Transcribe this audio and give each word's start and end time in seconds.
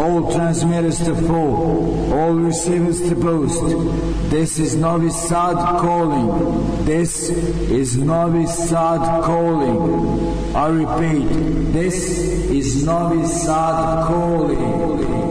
All 0.00 0.32
transmitters 0.32 0.98
to 1.00 1.14
full, 1.14 2.14
all 2.14 2.32
receivers 2.32 3.06
to 3.08 3.14
boost. 3.14 3.60
This 4.30 4.58
is 4.58 4.74
Novi 4.74 5.10
Sad 5.10 5.56
calling. 5.78 6.86
This 6.86 7.28
is 7.28 7.98
Novi 7.98 8.46
Sad 8.46 9.22
calling. 9.22 10.56
I 10.56 10.68
repeat, 10.68 11.28
this 11.72 12.08
is 12.48 12.82
Novi 12.82 13.26
Sad 13.26 14.06
calling. 14.06 15.29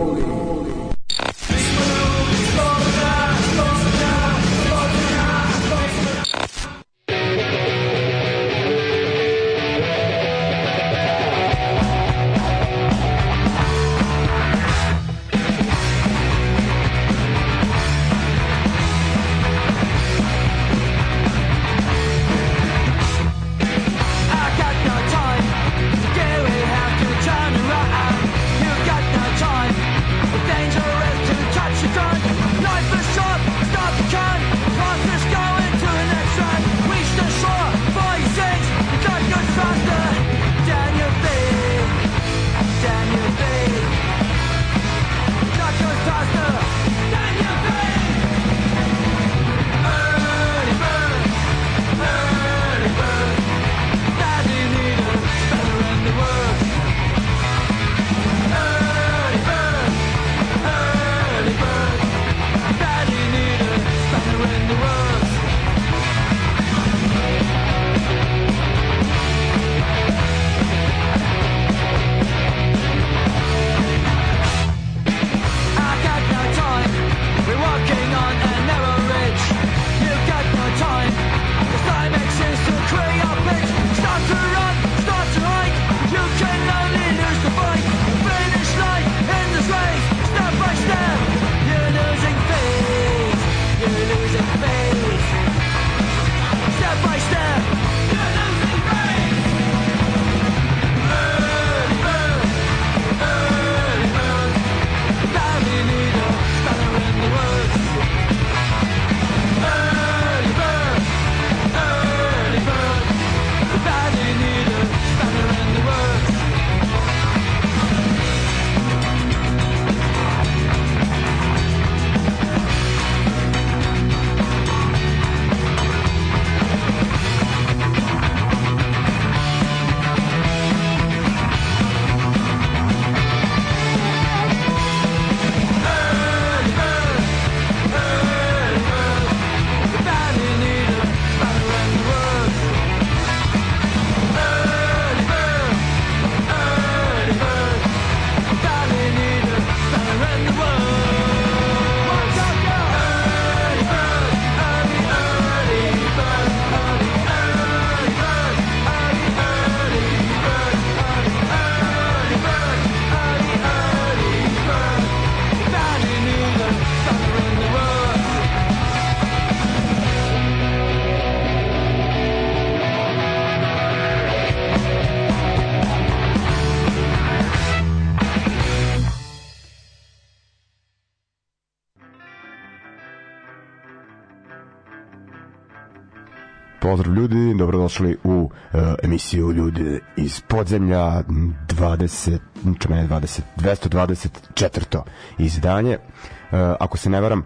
Pozdrav 186.89 187.15
ljudi, 187.15 187.53
dobrodošli 187.57 188.17
u 188.23 188.31
uh, 188.31 188.79
emisiju 189.03 189.51
Ljudi 189.51 189.99
iz 190.17 190.41
podzemlja 190.41 191.21
20, 191.21 192.37
čeme 192.79 193.07
20, 193.07 193.41
224. 193.57 195.01
izdanje. 195.37 195.97
Uh, 195.97 196.59
ako 196.79 196.97
se 196.97 197.09
ne 197.09 197.21
varam, 197.21 197.45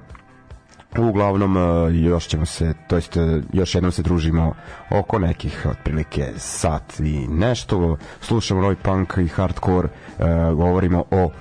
uglavnom 0.98 1.58
uh, 1.58 1.96
još 1.96 2.28
ćemo 2.28 2.46
se, 2.46 2.74
to 2.88 2.96
jest 2.96 3.18
još 3.54 3.76
jednom 3.76 3.92
se 3.92 4.02
družimo 4.02 4.54
oko 4.90 5.20
nekih 5.20 5.68
otprilike 5.72 6.32
sat 6.38 7.00
i 7.00 7.28
nešto, 7.28 7.98
slušamo 8.22 8.62
novi 8.62 8.76
punk 8.76 9.14
i 9.18 9.28
hardcore, 9.28 9.88
uh, 9.88 10.26
govorimo 10.58 11.04
o 11.12 11.26
uh, 11.26 11.32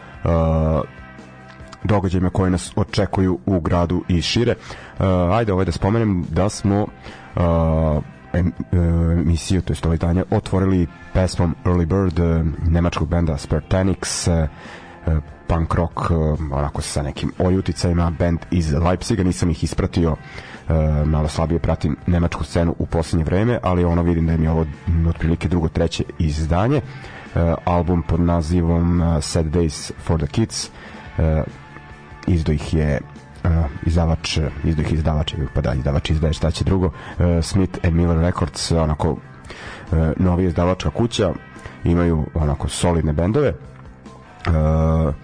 događajima 1.85 2.31
koji 2.31 2.51
nas 2.51 2.73
očekuju 2.77 3.39
u 3.47 3.61
gradu 3.61 4.05
i 4.09 4.23
šire. 4.23 4.55
Uh, 4.99 5.07
ajde 5.31 5.53
ovaj 5.53 5.65
da 5.65 5.73
spomenem 5.73 6.25
da 6.31 6.49
smo 6.49 6.87
uh, 7.37 8.03
em, 8.33 8.53
emisiju, 9.21 9.63
to 9.63 9.73
je 9.73 9.77
ovaj 9.85 9.99
danje, 9.99 10.25
otvorili 10.31 10.87
pesmom 11.13 11.55
Early 11.65 11.87
Bird 11.87 12.19
uh, 12.19 12.47
nemačkog 12.71 13.09
benda 13.09 13.33
Spartanix, 13.33 14.31
uh, 15.07 15.19
punk 15.47 15.75
rock, 15.75 16.11
onako 16.53 16.83
sa 16.83 17.03
nekim 17.03 17.33
ojuticajima, 17.39 18.11
band 18.19 18.39
iz 18.51 18.73
Leipziga, 18.73 19.23
nisam 19.23 19.51
ih 19.51 19.65
ispratio, 19.65 20.17
malo 21.05 21.29
slabije 21.29 21.59
pratim 21.59 21.97
nemačku 22.07 22.45
scenu 22.45 22.75
u 22.79 22.87
posljednje 22.87 23.25
vreme, 23.25 23.59
ali 23.63 23.85
ono 23.85 24.03
vidim 24.03 24.27
da 24.27 24.33
je 24.33 24.51
ovo 24.51 24.67
otprilike 25.09 25.49
drugo, 25.49 25.69
treće 25.69 26.05
izdanje. 26.19 26.81
Album 27.65 28.03
pod 28.03 28.21
nazivom 28.21 29.03
Sad 29.21 29.47
Days 29.47 29.93
for 30.05 30.19
the 30.19 30.27
Kids, 30.27 30.71
izdo 32.27 32.53
ih 32.53 32.75
je 32.75 33.01
izdavač, 33.87 34.37
ih 34.65 34.93
izdavač, 34.93 35.35
pa 35.55 35.61
da, 35.61 35.75
izdavač 35.75 36.11
izdaje 36.11 36.33
šta 36.33 36.51
će 36.51 36.65
drugo, 36.65 36.87
uh, 36.87 36.93
Smith 37.43 37.79
and 37.85 37.95
Miller 37.97 38.19
Records, 38.19 38.71
onako 38.73 39.11
uh, 39.11 39.19
novija 40.17 40.49
izdavačka 40.49 40.91
kuća, 40.91 41.33
imaju 41.85 42.27
onako 42.35 42.69
solidne 42.69 43.13
bendove, 43.13 43.55
uh, 44.47 45.15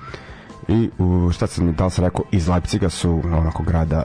i 0.68 0.90
u, 0.98 1.30
šta 1.32 1.46
sam 1.46 1.72
da 1.72 1.84
li 1.84 1.90
sam 1.90 2.04
rekao 2.04 2.24
iz 2.30 2.48
Leipciga 2.48 2.88
su 2.88 3.22
onako 3.24 3.62
grada 3.62 4.04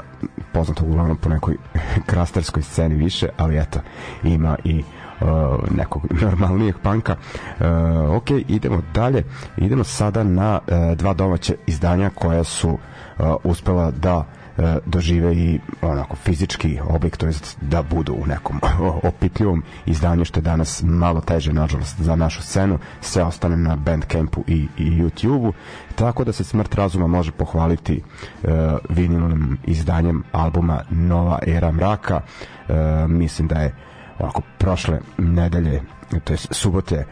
poznatog 0.53 0.89
uglavnom 0.89 1.17
po 1.17 1.29
nekoj 1.29 1.57
krasterskoj 2.09 2.63
sceni 2.63 2.95
više 2.95 3.29
ali 3.37 3.57
eto 3.57 3.79
ima 4.23 4.57
i 4.63 4.83
uh, 5.21 5.27
nekog 5.77 6.05
normalnijeg 6.21 6.75
panka. 6.83 7.15
Uh, 7.59 7.65
ok 8.15 8.29
idemo 8.47 8.81
dalje. 8.93 9.23
Idemo 9.57 9.83
sada 9.83 10.23
na 10.23 10.59
uh, 10.67 10.97
dva 10.97 11.13
domaće 11.13 11.55
izdanja 11.67 12.09
koja 12.15 12.43
su 12.43 12.69
uh, 12.69 12.79
uspela 13.43 13.91
da 13.91 14.25
e, 14.57 14.77
dožive 14.85 15.35
i 15.35 15.59
onako 15.81 16.15
fizički 16.15 16.79
oblik, 16.89 17.17
to 17.17 17.25
jest 17.25 17.57
da 17.61 17.83
budu 17.83 18.13
u 18.13 18.27
nekom 18.27 18.59
opitljivom 19.09 19.63
izdanju, 19.85 20.25
što 20.25 20.39
je 20.39 20.43
danas 20.43 20.83
malo 20.85 21.21
teže, 21.21 21.53
nažalost, 21.53 22.01
za 22.01 22.15
našu 22.15 22.41
scenu. 22.41 22.79
Sve 23.01 23.23
ostane 23.23 23.57
na 23.57 23.75
Bandcampu 23.75 24.43
i, 24.47 24.67
i 24.77 24.91
YouTubeu, 24.91 25.51
tako 25.95 26.23
da 26.23 26.31
se 26.31 26.43
Smrt 26.43 26.75
razuma 26.75 27.07
može 27.07 27.31
pohvaliti 27.31 28.01
e, 28.43 28.47
vinilnim 28.89 29.57
izdanjem 29.63 30.23
albuma 30.31 30.81
Nova 30.89 31.39
era 31.47 31.71
mraka. 31.71 32.21
E, 32.69 33.07
mislim 33.07 33.47
da 33.47 33.55
je 33.55 33.75
ovako 34.19 34.41
prošle 34.57 34.99
nedelje, 35.17 35.81
to 36.23 36.33
je 36.33 36.37
subote, 36.37 36.95
e, 36.95 37.05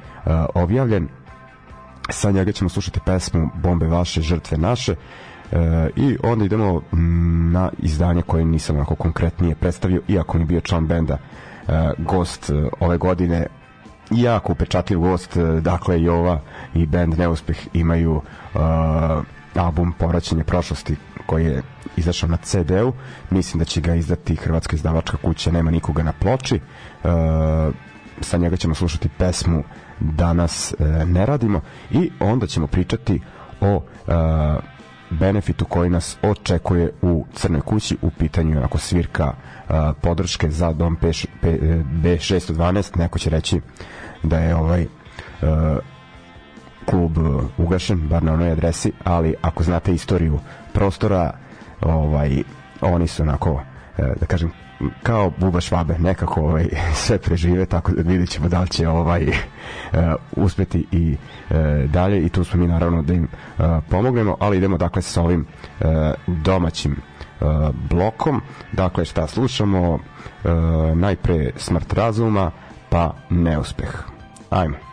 objavljen. 0.55 1.07
Sa 2.09 2.31
njega 2.31 2.51
ćemo 2.51 2.69
slušati 2.69 2.99
pesmu 3.05 3.49
Bombe 3.55 3.87
vaše, 3.87 4.21
žrtve 4.21 4.57
naše. 4.57 4.95
E, 5.51 5.89
I 5.95 6.17
onda 6.23 6.45
idemo 6.45 6.81
mm, 6.93 7.51
na 7.51 7.71
izdanje 7.79 8.21
koje 8.21 8.45
nisam 8.45 8.75
onako 8.75 8.95
konkretnije 8.95 9.55
predstavio, 9.55 10.01
iako 10.07 10.37
mi 10.37 10.45
bio 10.45 10.61
član 10.61 10.87
benda 10.87 11.17
e, 11.67 11.91
gost 11.97 12.49
e, 12.49 12.53
ove 12.79 12.97
godine. 12.97 13.47
Jako 14.11 14.51
upečatljiv 14.51 14.99
gost, 14.99 15.37
e, 15.37 15.43
dakle 15.61 16.01
i 16.01 16.09
ova 16.09 16.41
i 16.73 16.85
band 16.85 17.17
Neuspeh 17.17 17.57
imaju 17.73 18.15
uh, 18.15 18.61
album 19.55 19.93
Povraćanje 19.99 20.43
prošlosti 20.43 20.95
koji 21.25 21.45
je 21.45 21.61
izašao 21.95 22.29
na 22.29 22.37
CD-u, 22.37 22.93
mislim 23.29 23.59
da 23.59 23.65
će 23.65 23.81
ga 23.81 23.95
izdati 23.95 24.35
Hrvatska 24.35 24.75
izdavačka 24.75 25.17
kuća, 25.17 25.51
nema 25.51 25.71
nikoga 25.71 26.03
na 26.03 26.13
ploči. 26.13 26.59
Uh, 27.03 27.09
sa 28.21 28.37
njega 28.37 28.57
ćemo 28.57 28.75
slušati 28.75 29.09
pesmu 29.09 29.63
Danas 29.99 30.73
uh, 30.79 30.87
ne 31.09 31.25
radimo. 31.25 31.61
I 31.91 32.11
onda 32.19 32.47
ćemo 32.47 32.67
pričati 32.67 33.21
o 33.61 33.75
uh, 33.75 33.83
benefitu 35.11 35.65
koji 35.65 35.89
nas 35.89 36.17
očekuje 36.21 36.91
u 37.01 37.25
Crnoj 37.33 37.61
kući. 37.61 37.97
U 38.01 38.09
pitanju 38.09 38.63
ako 38.63 38.77
svirka 38.77 39.27
uh, 39.27 39.75
podrške 40.01 40.49
za 40.49 40.73
dom 40.73 40.95
P, 40.95 41.11
P, 41.41 41.57
B612 42.03 42.97
neko 42.97 43.19
će 43.19 43.29
reći 43.29 43.61
da 44.23 44.39
je 44.39 44.55
ovaj 44.55 44.81
uh, 44.85 45.47
klub 46.85 47.17
ugašen, 47.57 48.07
bar 48.07 48.23
na 48.23 48.33
onoj 48.33 48.51
adresi, 48.51 48.91
ali 49.03 49.35
ako 49.41 49.63
znate 49.63 49.93
istoriju 49.93 50.39
prostora, 50.73 51.33
ovaj, 51.81 52.43
oni 52.81 53.07
su 53.07 53.23
onako, 53.23 53.61
da 53.97 54.25
kažem, 54.25 54.51
kao 55.03 55.31
buba 55.37 55.61
švabe, 55.61 55.95
nekako 55.99 56.41
ovaj, 56.41 56.69
sve 57.03 57.17
prežive, 57.17 57.65
tako 57.65 57.91
da 57.91 58.01
vidjet 58.01 58.29
ćemo 58.29 58.49
da 58.49 58.61
li 58.61 58.69
će 58.69 58.87
ovaj, 58.87 59.27
uh, 59.27 59.99
uspeti 60.45 60.85
i 60.91 61.15
uh, 61.49 61.57
dalje 61.91 62.25
i 62.25 62.29
tu 62.29 62.43
smo 62.43 62.59
mi 62.59 62.67
naravno 62.67 63.01
da 63.01 63.13
im 63.13 63.23
uh, 63.23 63.65
pomognemo, 63.89 64.37
ali 64.39 64.57
idemo 64.57 64.77
dakle 64.77 65.01
sa 65.01 65.21
ovim 65.21 65.45
uh, 65.79 65.87
domaćim 66.27 66.91
uh, 67.41 67.47
blokom, 67.89 68.41
dakle 68.71 69.05
šta 69.05 69.27
slušamo, 69.27 69.93
uh, 69.93 69.99
najpre 70.95 71.51
smrt 71.55 71.93
razuma, 71.93 72.51
pa 72.89 73.13
neuspeh. 73.29 74.03
Ajmo. 74.49 74.90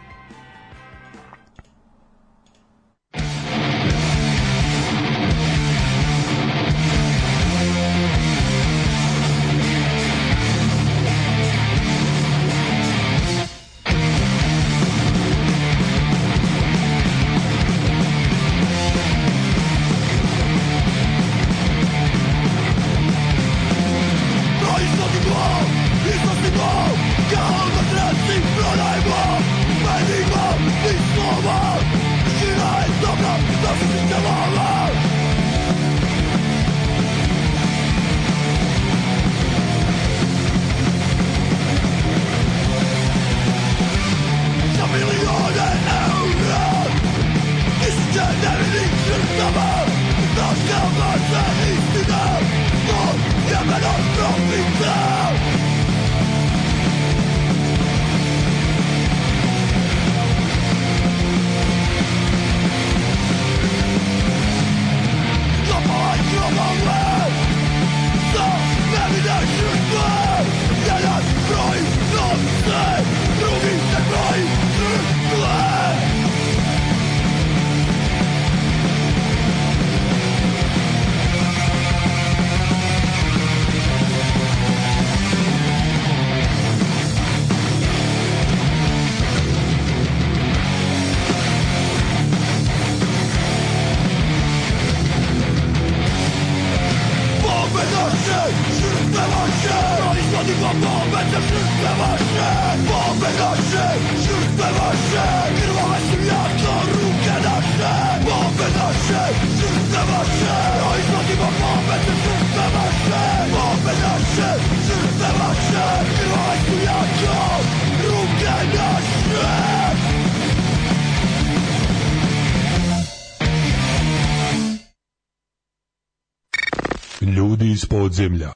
Podzemlja. 127.89 128.53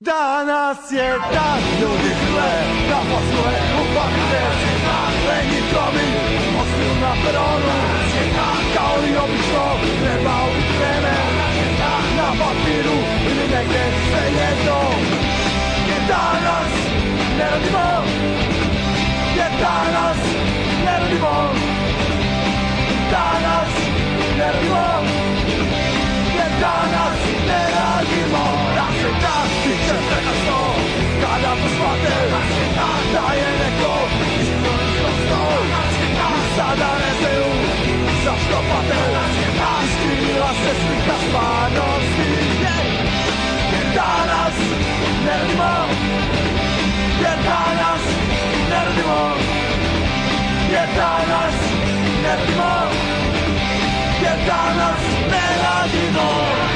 Danas 0.00 0.92
je 0.92 1.08
dan 1.34 1.60
ljudi 1.80 2.12
hle, 2.20 2.52
da 2.88 2.98
posluje 3.10 3.60
u 3.80 3.84
fakulteti, 3.94 4.70
legitomi, 5.28 6.08
ostaju 6.60 6.94
na 7.00 7.12
peronu, 7.24 7.76
kao 8.74 8.96
i 9.08 9.16
obično, 9.24 9.64
treba 10.02 10.36
u 10.46 10.78
vreme, 10.78 11.16
na 12.16 12.28
papiru 12.40 12.98
ili 13.30 13.46
negde 13.54 13.84
sve 14.08 14.24
jedno. 14.40 14.80
Je 15.88 15.98
danas, 16.08 16.72
ne 17.38 17.50
radimo, 17.50 17.88
je 19.36 19.46
danas, 19.60 20.18
ne 20.84 20.98
radimo, 20.98 21.61
Kada 31.42 31.54
poshvate 31.62 32.14
da 33.12 33.34
je 33.34 33.48
neko 33.60 33.94
ispunio 34.40 35.08
sto 35.22 35.42
I 36.02 36.56
sada 36.56 36.90
ne 37.02 37.10
znaju 37.20 37.48
zašto 38.24 38.58
pate. 38.68 39.00
Iskrila 39.84 40.52
se 40.52 40.72
slika 40.80 41.16
stvarnosti. 41.28 42.30
Jer 43.72 43.86
danas 43.94 44.56
ne 45.24 45.32
radimo 45.38 45.72
Jer 47.20 47.38
danas 47.44 48.02
ne 48.70 48.84
radimo 48.84 49.34
Jer 50.70 50.88
danas 50.96 51.54
ne 52.22 52.28
radimo 52.28 52.72
Jer 54.22 54.38
danas 54.46 55.00
ne 55.30 55.44
radimo 55.62 56.71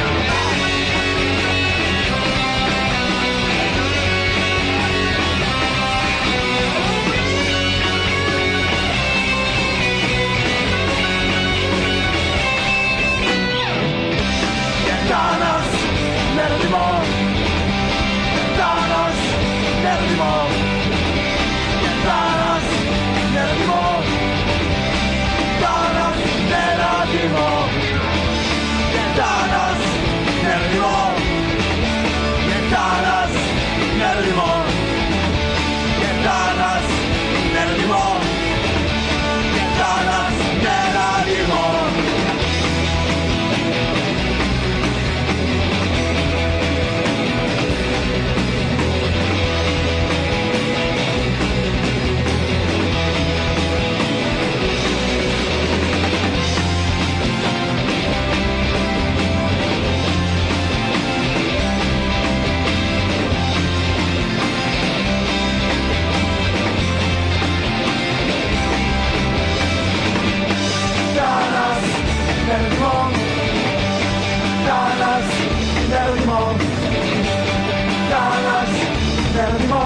ne 79.36 79.42
radimo 79.42 79.82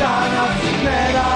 Danas 0.00 0.56
ne 0.84 1.12
radimo 1.14 1.33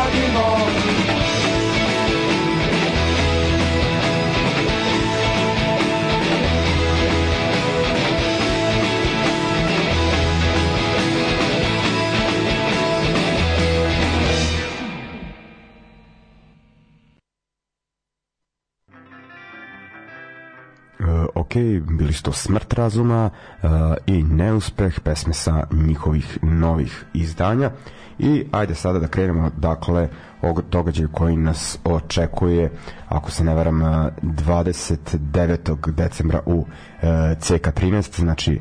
bili 21.80 22.12
su 22.12 22.22
to 22.22 22.32
Smrt 22.32 22.72
razuma 22.74 23.30
e, 23.30 23.68
i 24.06 24.22
Neuspeh, 24.22 25.00
pesme 25.00 25.32
sa 25.32 25.66
njihovih 25.72 26.38
novih 26.42 27.04
izdanja. 27.14 27.70
I 28.18 28.44
ajde 28.52 28.74
sada 28.74 28.98
da 28.98 29.08
krenemo, 29.08 29.50
dakle, 29.56 30.08
o 30.42 30.60
događaju 30.70 31.08
koji 31.08 31.36
nas 31.36 31.78
očekuje, 31.84 32.72
ako 33.08 33.30
se 33.30 33.44
ne 33.44 33.54
varam, 33.54 33.82
e, 33.82 34.10
29. 34.22 35.92
decembra 35.92 36.40
u 36.46 36.66
e, 37.02 37.06
CK13, 37.34 38.20
znači 38.20 38.54
e, 38.54 38.60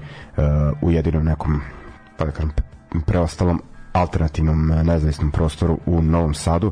u 0.81 0.91
jedinom 0.91 1.25
nekom, 1.25 1.61
pa 2.17 2.25
da 2.25 2.31
kažem, 2.31 2.51
preostalom 3.05 3.61
alternativnom 3.93 4.67
nezavisnom 4.67 5.31
prostoru 5.31 5.79
u 5.85 6.01
Novom 6.01 6.33
Sadu. 6.33 6.71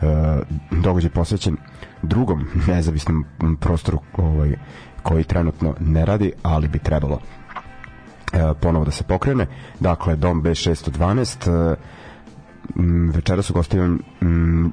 E, 0.00 0.06
događaj 0.70 1.10
posvećen 1.10 1.56
drugom 2.02 2.46
nezavisnom 2.68 3.24
prostoru 3.60 3.98
ovaj, 4.16 4.56
koji 5.06 5.24
trenutno 5.24 5.74
ne 5.80 6.04
radi, 6.04 6.32
ali 6.42 6.68
bi 6.68 6.78
trebalo 6.78 7.18
e, 8.32 8.54
ponovo 8.60 8.84
da 8.84 8.90
se 8.90 9.04
pokrene. 9.04 9.46
Dakle, 9.80 10.16
Dom 10.16 10.42
B612 10.42 11.72
e, 11.72 11.76
večera 13.14 13.42
su 13.42 13.52
gostivan 13.52 13.98
m, 14.20 14.72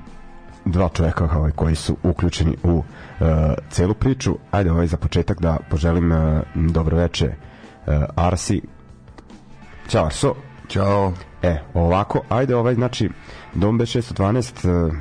dva 0.65 0.89
čoveka 0.89 1.29
ovaj, 1.35 1.51
koji 1.51 1.75
su 1.75 1.97
uključeni 2.03 2.57
u 2.63 2.83
e, 3.19 3.25
celu 3.69 3.93
priču. 3.93 4.37
Ajde 4.51 4.71
ovaj 4.71 4.87
za 4.87 4.97
početak 4.97 5.41
da 5.41 5.57
poželim 5.69 6.11
e, 6.11 6.41
dobroveče 6.55 7.25
e, 7.25 7.35
Arsi. 8.15 8.61
Ćao 9.87 10.05
Arso. 10.05 10.35
Ćao. 10.69 11.13
E, 11.41 11.59
ovako, 11.73 12.21
ajde 12.29 12.55
ovaj, 12.55 12.75
znači, 12.75 13.09
Dom 13.53 13.79
B612 13.79 14.89
e, 14.89 14.93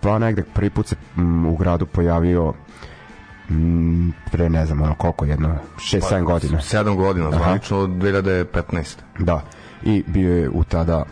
pa 0.00 0.18
negde 0.18 0.42
prvi 0.54 0.70
put 0.70 0.86
se 0.86 0.96
m, 1.16 1.46
u 1.46 1.56
gradu 1.56 1.86
pojavio 1.86 2.54
m, 3.50 4.12
pre 4.24 4.48
ne 4.48 4.66
znam 4.66 4.82
ono 4.82 4.94
koliko 4.94 5.24
jedno 5.24 5.56
6-7 5.76 6.22
godina 6.22 6.58
7 6.58 6.96
godina, 6.96 7.28
Aha. 7.28 7.38
zvanično 7.38 7.78
od 7.78 7.90
2015. 7.90 8.96
da 9.18 9.40
i 9.82 10.04
bio 10.06 10.34
je 10.34 10.50
u 10.50 10.64
tada 10.64 11.04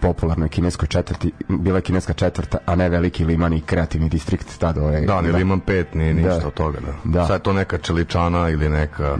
popularnoj 0.00 0.48
kineskoj 0.48 0.88
četvrti 0.88 1.32
bila 1.48 1.78
je 1.78 1.82
kineska 1.82 2.12
četvrta 2.12 2.58
a 2.66 2.74
ne 2.74 2.88
veliki 2.88 3.24
liman 3.24 3.52
i 3.52 3.60
kreativni 3.60 4.08
distrikt 4.08 4.58
tada 4.58 4.82
ovaj, 4.82 5.00
Da, 5.00 5.20
ni 5.20 5.32
Liman 5.32 5.60
5, 5.60 5.84
ni 5.94 6.14
ništa 6.14 6.38
Da. 6.38 6.46
od 6.46 6.54
toga, 6.54 6.78
da. 6.80 7.10
Da. 7.12 7.26
Sad 7.26 7.34
je 7.34 7.42
to 7.42 7.52
neka 7.52 7.78
čeličana 7.78 8.48
ili 8.48 8.68
neka, 8.68 9.16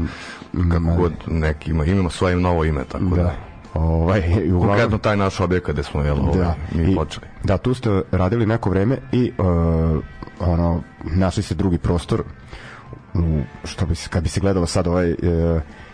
kako 0.71 0.95
god, 0.97 1.13
neki 1.27 1.71
ima, 1.71 1.85
ima 1.85 2.11
svoje 2.11 2.37
novo 2.37 2.65
ime, 2.65 2.85
tako 2.85 3.05
da. 3.07 3.17
da 3.17 3.35
ovaj, 3.75 4.21
uglavnom- 4.47 4.61
Konkretno 4.61 4.99
taj 4.99 5.17
naš 5.17 5.41
objekat 5.41 5.75
gde 5.75 5.83
smo, 5.83 6.03
jel, 6.03 6.19
ovaj, 6.19 6.39
da, 6.39 6.55
mi 6.75 6.93
i- 6.93 6.95
počeli. 6.95 7.27
Da, 7.45 7.59
tu 7.59 7.75
ste 7.75 8.03
radili 8.13 8.47
neko 8.47 8.71
vreme 8.71 8.99
i 9.13 9.33
uh, 9.39 10.05
ono, 10.41 10.83
našli 11.03 11.43
ste 11.43 11.55
drugi 11.55 11.79
prostor 11.79 12.23
u, 13.15 13.41
što 13.65 13.87
bi 13.87 13.95
se, 13.95 14.09
kad 14.09 14.23
bi 14.23 14.29
se 14.29 14.41
gledalo 14.41 14.67
sad 14.67 14.87
ovaj 14.87 15.11
uh, 15.11 15.17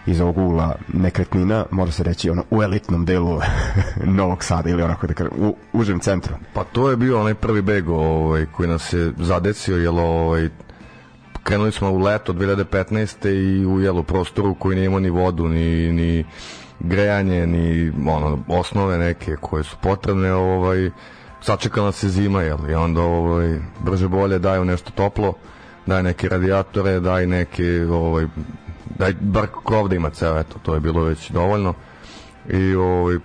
iz 0.07 0.21
ovog 0.21 0.39
ugla 0.39 0.75
nekretnina, 0.93 1.65
može 1.71 1.93
se 1.93 2.03
reći 2.03 2.31
ono, 2.31 2.45
u 2.51 2.63
elitnom 2.63 3.05
delu 3.05 3.41
Novog 4.19 4.45
Sada 4.45 4.71
ili 4.71 4.83
onako 4.83 5.07
da 5.07 5.15
kažem, 5.15 5.33
u 5.39 5.57
užem 5.73 6.01
centru. 6.01 6.35
Pa 6.53 6.65
to 6.65 6.91
je 6.91 6.97
bio 6.97 7.21
onaj 7.21 7.35
prvi 7.35 7.63
beg 7.63 7.89
ovaj, 7.89 8.47
koji 8.47 8.69
nas 8.69 8.93
je 8.93 9.13
zadesio, 9.19 9.77
jel, 9.77 9.99
ovaj, 9.99 10.49
krenuli 11.43 11.73
smo 11.73 11.91
u 11.91 11.99
leto 11.99 12.33
2015. 12.33 13.29
i 13.29 13.67
u 13.67 13.81
jelu 13.81 14.03
prostoru 14.03 14.55
koji 14.55 14.77
nije 14.77 14.87
imao 14.87 15.01
ni 15.01 15.11
vodu, 15.11 15.49
ni, 15.49 15.93
ni 15.93 16.25
grejanje, 16.81 17.47
ni 17.47 17.93
ono, 18.09 18.39
osnove 18.49 18.99
neke 18.99 19.37
koje 19.41 19.65
su 19.65 19.77
potrebne, 19.83 20.33
ovaj, 20.33 20.91
sačekala 21.41 21.93
se 21.93 22.09
zima, 22.09 22.43
jel, 22.43 22.71
i 22.71 22.75
onda 22.75 23.03
ovaj, 23.03 23.59
brže 23.81 24.09
bolje 24.09 24.39
daju 24.39 24.65
nešto 24.65 24.91
toplo, 24.91 25.35
daj 25.87 26.03
neke 26.03 26.29
radijatore, 26.29 27.01
daj 27.01 27.27
neke, 27.27 27.87
ovaj, 27.91 28.27
daj 28.99 29.15
bar 29.21 29.47
krov 29.67 29.89
da 29.89 29.97
ima 29.97 30.11
ceo, 30.11 30.39
eto, 30.39 30.59
to 30.63 30.75
je 30.75 30.81
bilo 30.81 31.05
već 31.05 31.31
dovoljno. 31.31 31.75
I 32.49 32.75
ovaj, 32.75 33.19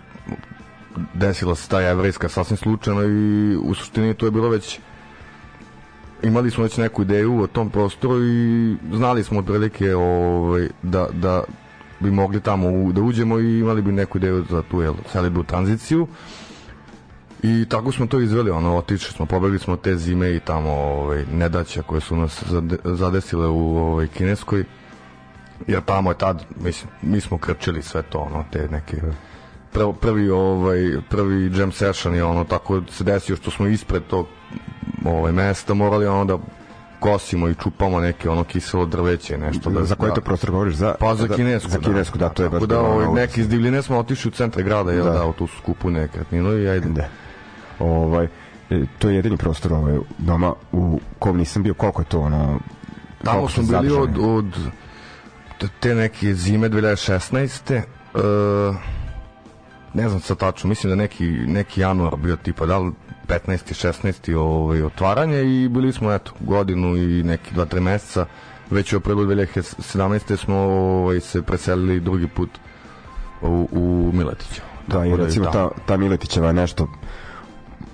desila 1.14 1.56
se 1.56 1.70
ta 1.70 1.82
jevrejska 1.82 2.30
sasvim 2.30 2.58
slučajno 2.58 3.04
i 3.04 3.56
u 3.56 3.74
suštini 3.74 4.14
to 4.14 4.26
je 4.26 4.32
bilo 4.32 4.50
već 4.50 4.80
imali 6.24 6.52
smo 6.52 6.64
već 6.64 6.78
neku 6.78 7.02
ideju 7.02 7.42
o 7.42 7.48
tom 7.48 7.70
prostoru 7.70 8.24
i 8.24 8.76
znali 8.94 9.24
smo 9.24 9.40
otprilike 9.40 9.96
ovaj, 9.96 10.68
da, 10.82 11.08
da 11.14 11.44
bi 12.00 12.12
mogli 12.12 12.42
tamo 12.42 12.70
u, 12.70 12.92
da 12.92 13.02
uđemo 13.02 13.40
i 13.40 13.60
imali 13.60 13.82
bi 13.82 13.92
neku 13.92 14.18
ideju 14.18 14.46
za 14.50 14.62
tu 14.62 14.82
jel, 14.82 14.94
selidbu 15.12 15.44
tranziciju 15.44 16.08
i 17.44 17.66
tako 17.70 17.92
smo 17.92 18.08
to 18.08 18.20
izveli 18.20 18.52
ono, 18.52 18.78
otišli 18.78 19.14
smo, 19.14 19.26
pobegli 19.26 19.60
smo 19.60 19.76
te 19.78 19.96
zime 19.96 20.36
i 20.36 20.40
tamo 20.40 20.72
ovaj, 20.72 21.26
nedaća 21.32 21.82
koje 21.82 22.02
su 22.02 22.16
nas 22.16 22.44
zade, 22.50 22.78
zadesile 22.84 23.48
u 23.48 23.78
ovaj, 23.78 24.08
kineskoj 24.08 24.64
jer 25.68 25.82
tamo 25.82 26.12
je 26.12 26.18
tad, 26.18 26.44
mislim, 26.64 26.92
mi 27.02 27.22
smo 27.22 27.38
krčili 27.38 27.82
sve 27.82 28.02
to, 28.02 28.20
ono, 28.20 28.46
te 28.52 28.68
neke 28.68 28.98
prvi, 29.72 29.94
prvi 30.02 30.30
ovaj 30.30 30.92
prvi 31.10 31.58
jam 31.60 31.72
session 31.72 32.16
je 32.16 32.24
ono 32.24 32.44
tako 32.44 32.82
se 32.90 33.04
desio 33.04 33.36
što 33.36 33.52
smo 33.52 33.68
ispred 33.68 34.04
tog 34.10 34.28
ovaj 35.06 35.32
mesta 35.32 35.74
morali 35.74 36.08
ono 36.08 36.26
da 36.26 36.38
kosimo 37.00 37.50
i 37.50 37.56
čupamo 37.56 38.00
neke 38.00 38.30
ono 38.30 38.44
kiselo 38.44 38.86
drveće 38.86 39.38
nešto 39.38 39.70
da 39.70 39.84
za 39.84 39.96
koji 39.96 40.10
da, 40.10 40.16
to 40.16 40.22
prostor 40.22 40.52
govoriš? 40.52 40.76
Za, 40.76 40.96
pa 41.00 41.16
za 41.16 41.28
kinesku 41.28 41.70
Za 41.70 41.80
kinesku, 41.80 42.18
da, 42.18 42.30
to 42.30 42.44
je 42.44 42.50
baš 42.50 42.60
tako 42.60 42.66
da 42.66 42.82
ovaj, 42.82 43.08
neki 43.14 43.42
iz 43.42 43.50
divljine 43.50 43.82
smo 43.82 43.98
otišli 43.98 44.30
u 44.30 44.32
centar 44.32 44.64
grada 44.64 44.92
jel 44.92 45.06
Da. 45.06 45.12
da, 45.12 45.26
u 45.26 45.34
tu 45.34 45.48
skupu 45.48 45.90
nekretninu 45.90 46.58
i 46.58 46.68
ajde 46.68 46.90
Da. 46.90 47.08
Ovaj, 47.82 48.28
e, 48.70 48.86
to 49.00 49.10
je 49.10 49.16
jedini 49.16 49.38
prostor 49.38 49.74
ovaj, 49.74 49.98
doma 50.18 50.54
u 50.72 51.00
kom 51.20 51.38
nisam 51.38 51.64
bio, 51.64 51.74
koliko 51.74 52.02
je 52.02 52.06
to 52.06 52.20
ono... 52.20 52.60
Tamo 53.24 53.50
smo 53.50 53.64
bili 53.64 53.92
od, 53.92 54.10
zadržani? 54.10 54.38
od 54.38 54.72
te- 55.58 55.68
te 55.80 55.96
neke 55.96 56.34
zime 56.34 56.70
2016. 56.70 57.74
E, 57.74 57.82
ne 59.94 60.10
znam 60.10 60.22
sad 60.22 60.38
tačno, 60.38 60.70
mislim 60.70 60.90
da 60.90 60.96
neki, 60.96 61.26
neki 61.28 61.82
januar 61.82 62.16
bio 62.16 62.36
tipa, 62.36 62.66
da 62.66 62.78
li 62.78 62.92
15. 63.28 64.04
16. 64.04 64.36
Ovaj, 64.36 64.84
otvaranje 64.84 65.44
i 65.44 65.70
bili 65.70 65.94
smo 65.94 66.14
eto, 66.14 66.32
godinu 66.40 66.98
i 66.98 67.24
neki 67.24 67.56
2-3 67.56 67.80
meseca 67.80 68.26
već 68.70 68.94
u 68.94 68.98
aprilu 68.98 69.26
2017. 69.26 70.38
smo 70.38 70.56
ovaj, 70.56 71.20
se 71.20 71.42
preselili 71.42 72.00
drugi 72.00 72.28
put 72.28 72.50
u, 73.42 73.68
u 73.72 74.12
Miletića. 74.14 74.62
Da, 74.88 75.06
i 75.06 75.10
Tako 75.10 75.24
recimo 75.24 75.46
ta, 75.46 75.70
ta 75.86 75.98
Miletićeva 75.98 76.48
je 76.48 76.54
nešto, 76.54 76.88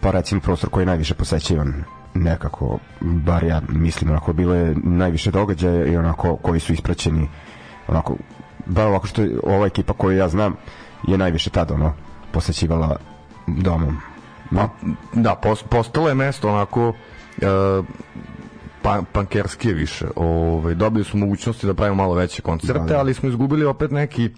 pa 0.02 0.12
recimo 0.12 0.42
prostor 0.42 0.70
koji 0.70 0.82
je 0.82 0.86
najviše 0.86 1.14
posećivan 1.14 1.84
nekako, 2.14 2.80
bar 3.02 3.44
ja 3.44 3.62
mislim, 3.70 4.12
onako 4.12 4.34
bilo 4.34 4.56
je 4.56 4.76
najviše 4.84 5.32
događaja 5.32 5.86
i 5.86 5.98
onako 5.98 6.36
koji 6.36 6.60
su 6.60 6.74
ispraćeni 6.74 7.28
onako, 7.88 8.16
bar 8.66 8.88
ovako 8.88 9.08
što 9.08 9.22
je 9.22 9.40
ova 9.44 9.66
ekipa 9.68 9.94
koju 9.94 10.18
ja 10.18 10.30
znam 10.30 10.56
je 11.08 11.18
najviše 11.18 11.50
tada 11.50 11.74
ono 11.74 11.94
posećivala 12.32 12.96
domom. 13.48 13.98
Pa, 14.56 14.70
da, 15.14 15.36
pos, 15.36 15.64
postalo 15.64 16.10
je 16.10 16.16
mesto 16.16 16.50
onako 16.50 16.94
e, 17.42 17.46
pa, 18.82 19.02
pankerskije 19.12 19.74
više. 19.74 20.08
Ovaj, 20.16 20.76
dobili 20.76 21.06
smo 21.06 21.20
mogućnosti 21.20 21.68
da 21.68 21.74
pravimo 21.74 22.04
malo 22.04 22.14
veće 22.16 22.42
koncerte, 22.42 22.80
Da, 22.80 22.86
da. 22.86 23.00
ali 23.00 23.14
smo 23.14 23.30
izgubili 23.30 23.66
opet 23.66 23.92
neki 23.92 24.30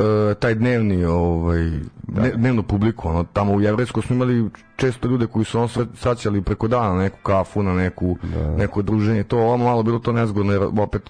e, 0.00 0.34
taj 0.34 0.54
dnevni 0.54 1.04
ovaj 1.04 1.70
dne, 2.02 2.30
dnevnu 2.36 2.62
publiku 2.62 3.08
ono 3.08 3.24
tamo 3.24 3.52
u 3.52 3.60
Jevrejsku 3.60 4.02
smo 4.02 4.16
imali 4.16 4.50
često 4.76 5.08
ljude 5.08 5.26
koji 5.26 5.44
su 5.44 5.60
on 5.60 5.68
svaćali 5.94 6.42
preko 6.42 6.68
dana 6.68 6.94
na 6.94 7.02
neku 7.02 7.18
kafu 7.22 7.62
na 7.62 7.74
neku 7.74 8.16
neko 8.56 8.82
druženje. 8.82 9.22
To 9.22 9.38
ovo 9.38 9.56
malo 9.56 9.82
bilo 9.82 9.98
to 9.98 10.12
nezgodno 10.12 10.52
jer 10.52 10.62
opet 10.78 11.02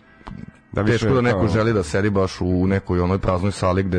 Da, 0.72 0.82
više 0.82 0.98
teško 0.98 1.14
da 1.14 1.20
neko 1.20 1.38
kao- 1.38 1.48
želi 1.48 1.72
da 1.72 1.82
sedi 1.82 2.10
baš 2.10 2.40
u 2.40 2.66
nekoj 2.66 3.00
onoj 3.00 3.18
praznoj 3.18 3.52
sali 3.52 3.82
gde 3.82 3.98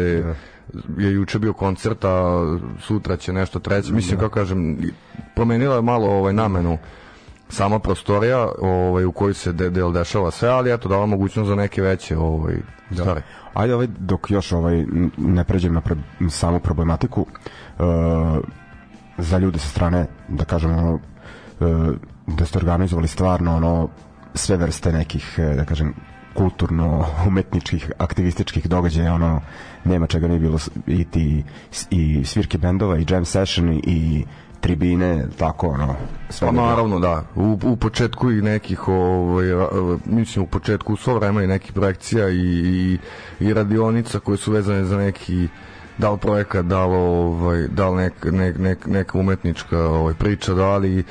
je 0.97 1.11
juče 1.11 1.39
bio 1.39 1.53
koncert, 1.53 2.05
a 2.05 2.41
sutra 2.81 3.17
će 3.17 3.33
nešto 3.33 3.59
treće. 3.59 3.93
Mislim, 3.93 4.19
kako 4.19 4.33
kažem, 4.33 4.77
promenila 5.35 5.75
je 5.75 5.81
malo 5.81 6.07
ovaj, 6.07 6.33
namenu 6.33 6.77
sama 7.51 7.79
prostorija 7.79 8.47
ovaj, 8.61 9.05
u 9.05 9.11
kojoj 9.11 9.33
se 9.33 9.53
de, 9.53 9.69
del 9.69 9.91
dešava 9.91 10.31
sve, 10.31 10.49
ali 10.49 10.73
eto, 10.73 10.89
dala 10.89 11.05
mogućnost 11.05 11.47
za 11.47 11.55
neke 11.55 11.81
veće 11.81 12.17
ovaj, 12.17 12.55
stvari. 12.93 13.21
Ajde 13.53 13.73
ovaj, 13.73 13.87
dok 13.99 14.31
još 14.31 14.51
ovaj, 14.51 14.85
ne 15.17 15.43
pređem 15.43 15.73
na 15.73 15.81
pre, 15.81 15.95
samu 16.29 16.59
problematiku, 16.59 17.21
uh, 17.21 17.85
za 19.17 19.37
ljude 19.37 19.59
sa 19.59 19.67
strane, 19.67 20.07
da 20.27 20.45
kažem, 20.45 20.71
ono, 20.71 20.93
uh, 20.93 21.95
da 22.27 22.45
ste 22.45 22.57
organizovali 22.57 23.07
stvarno 23.07 23.55
ono, 23.55 23.89
sve 24.33 24.57
vrste 24.57 24.91
nekih, 24.91 25.35
eh, 25.37 25.55
da 25.55 25.65
kažem, 25.65 25.93
kulturno 26.33 27.05
umetničkih 27.27 27.91
aktivističkih 27.97 28.69
događaja 28.69 29.13
ono 29.13 29.41
nema 29.83 30.07
čega 30.07 30.27
ne 30.27 30.39
bilo 30.39 30.57
i 30.87 31.05
ti 31.05 31.43
i 31.89 32.25
svirke 32.25 32.57
bendova 32.57 32.97
i 32.97 33.05
jam 33.09 33.25
session 33.25 33.81
i 33.83 34.25
tribine, 34.61 35.25
tako 35.37 35.67
ono. 35.67 35.95
Sve 36.29 36.47
pa 36.47 36.51
naravno, 36.53 36.99
da. 36.99 37.23
U, 37.35 37.57
u 37.63 37.75
početku 37.75 38.31
i 38.31 38.41
nekih, 38.41 38.87
ovaj, 38.87 39.45
mislim 40.05 40.43
u 40.43 40.47
početku 40.47 40.95
svo 40.95 41.15
vreme 41.15 41.43
i 41.43 41.47
nekih 41.47 41.73
projekcija 41.73 42.29
i, 42.29 42.35
i, 42.39 42.97
i 43.39 43.53
radionica 43.53 44.19
koje 44.19 44.37
su 44.37 44.51
vezane 44.51 44.83
za 44.83 44.97
neki 44.97 45.47
da 45.97 46.11
li 46.11 46.17
projekat, 46.17 46.65
da 46.65 46.85
li, 46.85 46.95
ovaj, 46.95 47.67
da 47.67 47.89
li 47.89 47.95
nek, 47.95 48.13
nek, 48.31 48.57
nek, 48.57 48.87
neka 48.87 49.17
umetnička 49.17 49.79
ovaj, 49.79 50.13
priča, 50.13 50.53
da 50.53 50.77
li 50.77 51.03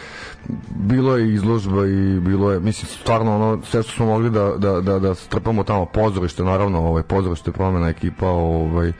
bilo 0.68 1.16
je 1.16 1.34
izložba 1.34 1.86
i 1.86 2.20
bilo 2.20 2.52
je, 2.52 2.60
mislim, 2.60 2.88
stvarno 2.88 3.34
ono, 3.34 3.62
sve 3.64 3.82
što 3.82 3.92
smo 3.92 4.06
mogli 4.06 4.30
da, 4.30 4.54
da, 4.58 4.80
da, 4.80 4.98
da 4.98 5.14
strpamo 5.14 5.64
tamo 5.64 5.86
pozorište, 5.86 6.44
naravno, 6.44 6.78
ovaj, 6.78 7.02
pozorište 7.02 7.52
promena 7.52 7.88
ekipa, 7.88 8.28
ovaj, 8.28 8.92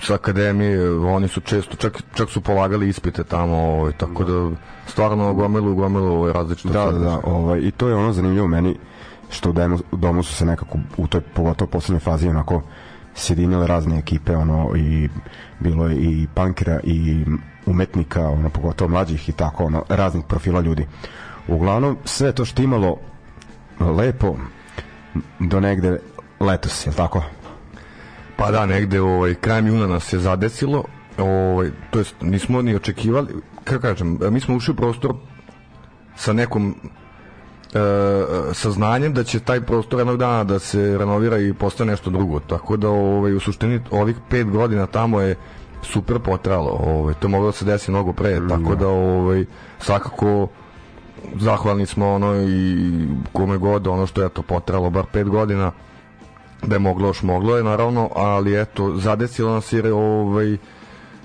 sa 0.00 0.14
akademije, 0.14 0.90
oni 0.90 1.28
su 1.28 1.40
često, 1.40 1.76
čak, 1.76 2.02
čak 2.14 2.30
su 2.30 2.40
polagali 2.40 2.88
ispite 2.88 3.24
tamo, 3.24 3.56
ovaj, 3.56 3.92
tako 3.92 4.24
da 4.24 4.50
stvarno 4.86 5.34
gomilu, 5.34 5.74
gomilu 5.74 6.06
ovaj, 6.06 6.32
različite 6.32 6.68
da, 6.68 6.84
da, 6.84 6.98
da, 6.98 7.20
ovaj, 7.24 7.60
i 7.60 7.70
to 7.70 7.88
je 7.88 7.94
ono 7.94 8.12
zanimljivo 8.12 8.46
meni, 8.46 8.76
što 9.30 9.50
u 9.50 9.52
domu, 9.52 9.78
u 9.92 9.96
domu 9.96 10.22
su 10.22 10.34
se 10.34 10.44
nekako 10.44 10.78
u 10.96 11.06
toj 11.06 11.20
pogotovo 11.20 11.70
poslednjoj 11.70 12.00
fazi 12.00 12.28
onako 12.28 12.62
sjedinile 13.14 13.66
razne 13.66 13.98
ekipe 13.98 14.36
ono 14.36 14.76
i 14.76 15.08
bilo 15.60 15.86
je 15.86 15.96
i 15.96 16.26
pankera 16.34 16.80
i 16.84 17.24
umetnika 17.66 18.28
ono 18.28 18.48
pogotovo 18.48 18.90
mlađih 18.90 19.28
i 19.28 19.32
tako 19.32 19.64
ono 19.64 19.84
raznih 19.88 20.24
profila 20.28 20.60
ljudi. 20.60 20.86
Uglavnom 21.48 21.96
sve 22.04 22.32
to 22.32 22.44
što 22.44 22.62
imalo 22.62 22.98
lepo 23.80 24.36
do 25.38 25.60
negde 25.60 25.98
letos 26.40 26.86
je 26.86 26.92
tako 26.92 27.22
Pa 28.36 28.50
da, 28.50 28.66
negde 28.66 29.00
ovaj, 29.00 29.34
krajem 29.34 29.66
juna 29.66 29.86
nas 29.86 30.12
je 30.12 30.18
zadesilo, 30.18 30.84
ovaj, 31.18 31.70
to 31.90 31.98
jest 31.98 32.14
nismo 32.20 32.62
ni 32.62 32.74
očekivali, 32.74 33.28
kako 33.64 33.82
kažem, 33.82 34.18
mi 34.30 34.40
smo 34.40 34.56
ušli 34.56 34.72
u 34.72 34.76
prostor 34.76 35.14
sa 36.16 36.32
nekom 36.32 36.74
e, 37.74 37.78
saznanjem 38.52 39.14
da 39.14 39.24
će 39.24 39.40
taj 39.40 39.60
prostor 39.60 40.00
jednog 40.00 40.16
dana 40.16 40.44
da 40.44 40.58
se 40.58 40.98
renovira 40.98 41.38
i 41.38 41.52
postane 41.52 41.90
nešto 41.90 42.10
drugo. 42.10 42.40
Tako 42.40 42.76
da 42.76 42.88
ovaj, 42.88 43.34
u 43.34 43.40
suštini 43.40 43.80
ovih 43.90 44.16
pet 44.30 44.50
godina 44.50 44.86
tamo 44.86 45.20
je 45.20 45.36
super 45.82 46.18
potralo. 46.18 46.70
Ovaj, 46.70 47.14
to 47.14 47.26
je 47.26 47.30
moglo 47.30 47.46
da 47.46 47.52
se 47.52 47.64
desi 47.64 47.90
mnogo 47.90 48.12
pre, 48.12 48.40
mm, 48.40 48.48
tako 48.48 48.74
da 48.74 48.88
ovaj, 48.88 49.44
svakako 49.78 50.48
zahvalni 51.34 51.86
smo 51.86 52.12
ono 52.12 52.42
i 52.42 52.90
kome 53.32 53.58
god 53.58 53.86
ono 53.86 54.06
što 54.06 54.22
je 54.22 54.28
to 54.28 54.42
potralo 54.42 54.90
bar 54.90 55.04
pet 55.12 55.28
godina 55.28 55.72
da 56.66 56.74
je 56.74 56.78
moglo 56.78 57.08
još 57.08 57.22
moglo 57.22 57.56
je 57.56 57.64
naravno, 57.64 58.10
ali 58.16 58.60
eto, 58.60 58.96
zadesilo 58.96 59.54
nas 59.54 59.72
jer 59.72 59.86
ovaj, 59.86 60.56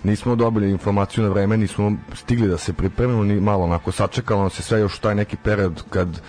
nismo 0.04 0.36
dobili 0.36 0.72
informaciju 0.72 1.24
na 1.24 1.30
vreme, 1.30 1.58
nismo 1.58 1.92
stigli 2.14 2.48
da 2.48 2.58
se 2.58 2.74
pripremimo, 2.74 3.24
ni 3.24 3.40
malo 3.40 3.64
onako 3.64 3.92
sačekalo 3.92 4.44
nas 4.44 4.60
je 4.60 4.64
sve 4.64 4.80
još 4.80 5.00
taj 5.00 5.16
neki 5.16 5.38
period 5.44 5.84
kad 5.90 6.22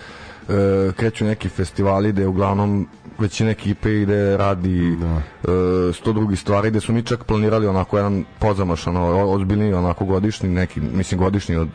e, 0.49 0.91
kreću 0.95 1.25
neki 1.25 1.49
festivali 1.49 2.11
gde 2.11 2.27
uglavnom 2.27 2.87
većina 3.19 3.49
ekipe 3.49 4.01
ide 4.01 4.37
radi 4.37 4.95
da. 4.95 5.21
e, 5.51 5.93
sto 5.93 6.13
drugi 6.13 6.35
stvari 6.35 6.69
gde 6.69 6.79
su 6.79 6.93
mi 6.93 7.03
čak 7.03 7.23
planirali 7.23 7.67
onako 7.67 7.97
jedan 7.97 8.25
pozamaš 8.39 8.87
ono, 8.87 9.31
ozbiljni 9.31 9.73
onako 9.73 10.05
godišnji 10.05 10.49
neki 10.49 10.81
mislim 10.81 11.19
godišnji 11.19 11.55
od, 11.55 11.69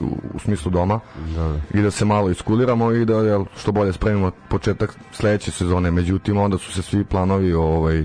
u, 0.00 0.06
u 0.34 0.38
smislu 0.38 0.70
doma 0.70 1.00
da, 1.36 1.42
da. 1.42 1.78
i 1.78 1.82
da 1.82 1.90
se 1.90 2.04
malo 2.04 2.30
iskuliramo 2.30 2.92
i 2.92 3.04
da 3.04 3.14
jel, 3.14 3.44
što 3.56 3.72
bolje 3.72 3.92
spremimo 3.92 4.30
početak 4.48 4.98
sledeće 5.12 5.50
sezone 5.50 5.90
međutim 5.90 6.36
onda 6.36 6.58
su 6.58 6.72
se 6.72 6.82
svi 6.82 7.04
planovi 7.04 7.52
ovaj 7.52 8.04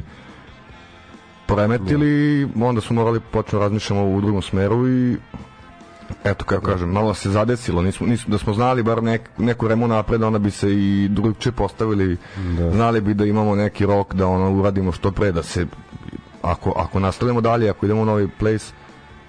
poremetili 1.46 2.46
da. 2.46 2.66
onda 2.66 2.82
su 2.82 2.94
morali 2.94 3.20
početi 3.32 3.60
razmišljamo 3.60 4.10
u 4.10 4.22
drugom 4.22 4.42
smeru 4.42 4.90
i 4.90 5.18
eto 6.24 6.46
kako 6.46 6.66
kažem, 6.66 6.90
malo 6.90 7.14
se 7.14 7.30
zadesilo, 7.30 7.82
nismo, 7.82 8.08
nismo, 8.08 8.32
da 8.32 8.38
smo 8.38 8.54
znali 8.54 8.84
bar 8.84 9.04
nek, 9.04 9.30
neku 9.38 9.68
remu 9.68 9.88
napred, 9.88 10.24
onda 10.24 10.40
bi 10.40 10.52
se 10.52 10.74
i 10.74 11.08
drugče 11.12 11.52
postavili, 11.52 12.18
da. 12.58 12.72
znali 12.72 13.02
bi 13.02 13.14
da 13.14 13.26
imamo 13.26 13.56
neki 13.56 13.86
rok 13.86 14.14
da 14.14 14.28
ono 14.28 14.52
uradimo 14.52 14.92
što 14.92 15.12
pre, 15.12 15.32
da 15.32 15.44
se 15.44 15.66
ako, 16.42 16.74
ako 16.78 17.00
nastavljamo 17.00 17.42
dalje, 17.42 17.70
ako 17.70 17.86
idemo 17.86 18.02
u 18.02 18.06
novi 18.06 18.28
place, 18.40 18.74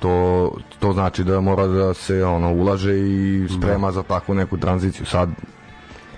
to, 0.01 0.51
to 0.79 0.93
znači 0.93 1.25
da 1.25 1.41
mora 1.41 1.67
da 1.67 1.95
se 1.95 2.25
ono 2.25 2.53
ulaže 2.53 2.99
i 2.99 3.49
sprema 3.59 3.87
da. 3.87 3.93
za 3.93 4.03
takvu 4.03 4.35
neku 4.35 4.57
tranziciju. 4.57 5.07
Sad 5.07 5.29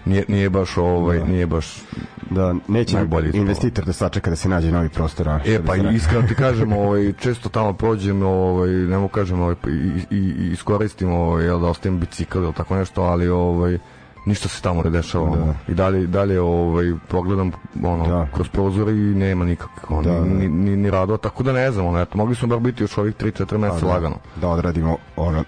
nije, 0.07 0.25
nije 0.29 0.51
baš 0.51 0.77
ovaj, 0.77 1.19
da. 1.19 1.25
nije 1.25 1.47
baš 1.47 1.83
da 2.31 2.55
neće 2.69 3.07
investitor 3.33 3.85
da 3.85 3.93
sačeka 3.93 4.31
da 4.31 4.37
se 4.37 4.49
nađe 4.49 4.73
novi 4.73 4.89
prostor. 4.89 5.29
E 5.45 5.61
pa 5.67 5.77
da 5.77 5.91
iskreno 5.91 6.29
ti 6.29 6.35
kažem, 6.35 6.73
ovaj 6.83 7.13
često 7.13 7.49
tamo 7.49 7.73
prođem, 7.73 8.23
ovaj 8.23 8.71
ne 8.71 8.97
mogu 8.97 9.09
kažem, 9.09 9.41
ovaj 9.41 9.55
i, 9.67 10.17
i, 10.17 10.51
iskoristim 10.53 11.13
ovaj 11.13 11.45
jel 11.45 11.61
da 11.61 11.67
ostavim 11.67 11.99
bicikl 11.99 12.39
ili 12.39 12.53
tako 12.53 12.77
nešto, 12.77 13.03
ali 13.03 13.29
ovaj 13.29 13.79
ništa 14.27 14.49
se 14.49 14.63
tamo 14.63 14.83
ne 14.83 14.91
dešava. 14.91 15.37
Da. 15.37 15.55
I 15.69 15.75
dalje 15.75 16.07
dalje 16.07 16.41
ovaj 16.41 16.93
pogledam 17.09 17.53
ono 17.83 18.07
da. 18.07 18.29
kroz 18.35 18.49
prozor 18.49 18.89
i 18.89 19.15
nema 19.15 19.45
nikakvih 19.45 19.91
ono, 19.91 20.03
da, 20.03 20.25
ni, 20.25 20.49
ni, 20.49 20.77
ni 20.77 20.91
rado, 20.91 21.17
tako 21.17 21.43
da 21.43 21.53
ne 21.53 21.71
znam, 21.71 21.87
ono, 21.87 22.01
eto, 22.01 22.19
mogli 22.19 22.35
smo 22.35 22.49
bar 22.49 22.59
biti 22.59 22.83
još 22.83 22.99
ovih 22.99 23.15
3-4 23.15 23.59
meseca 23.59 23.87
da, 23.87 23.93
lagano. 23.93 24.17
Da 24.41 24.49
odradimo 24.49 24.97
ono 25.17 25.45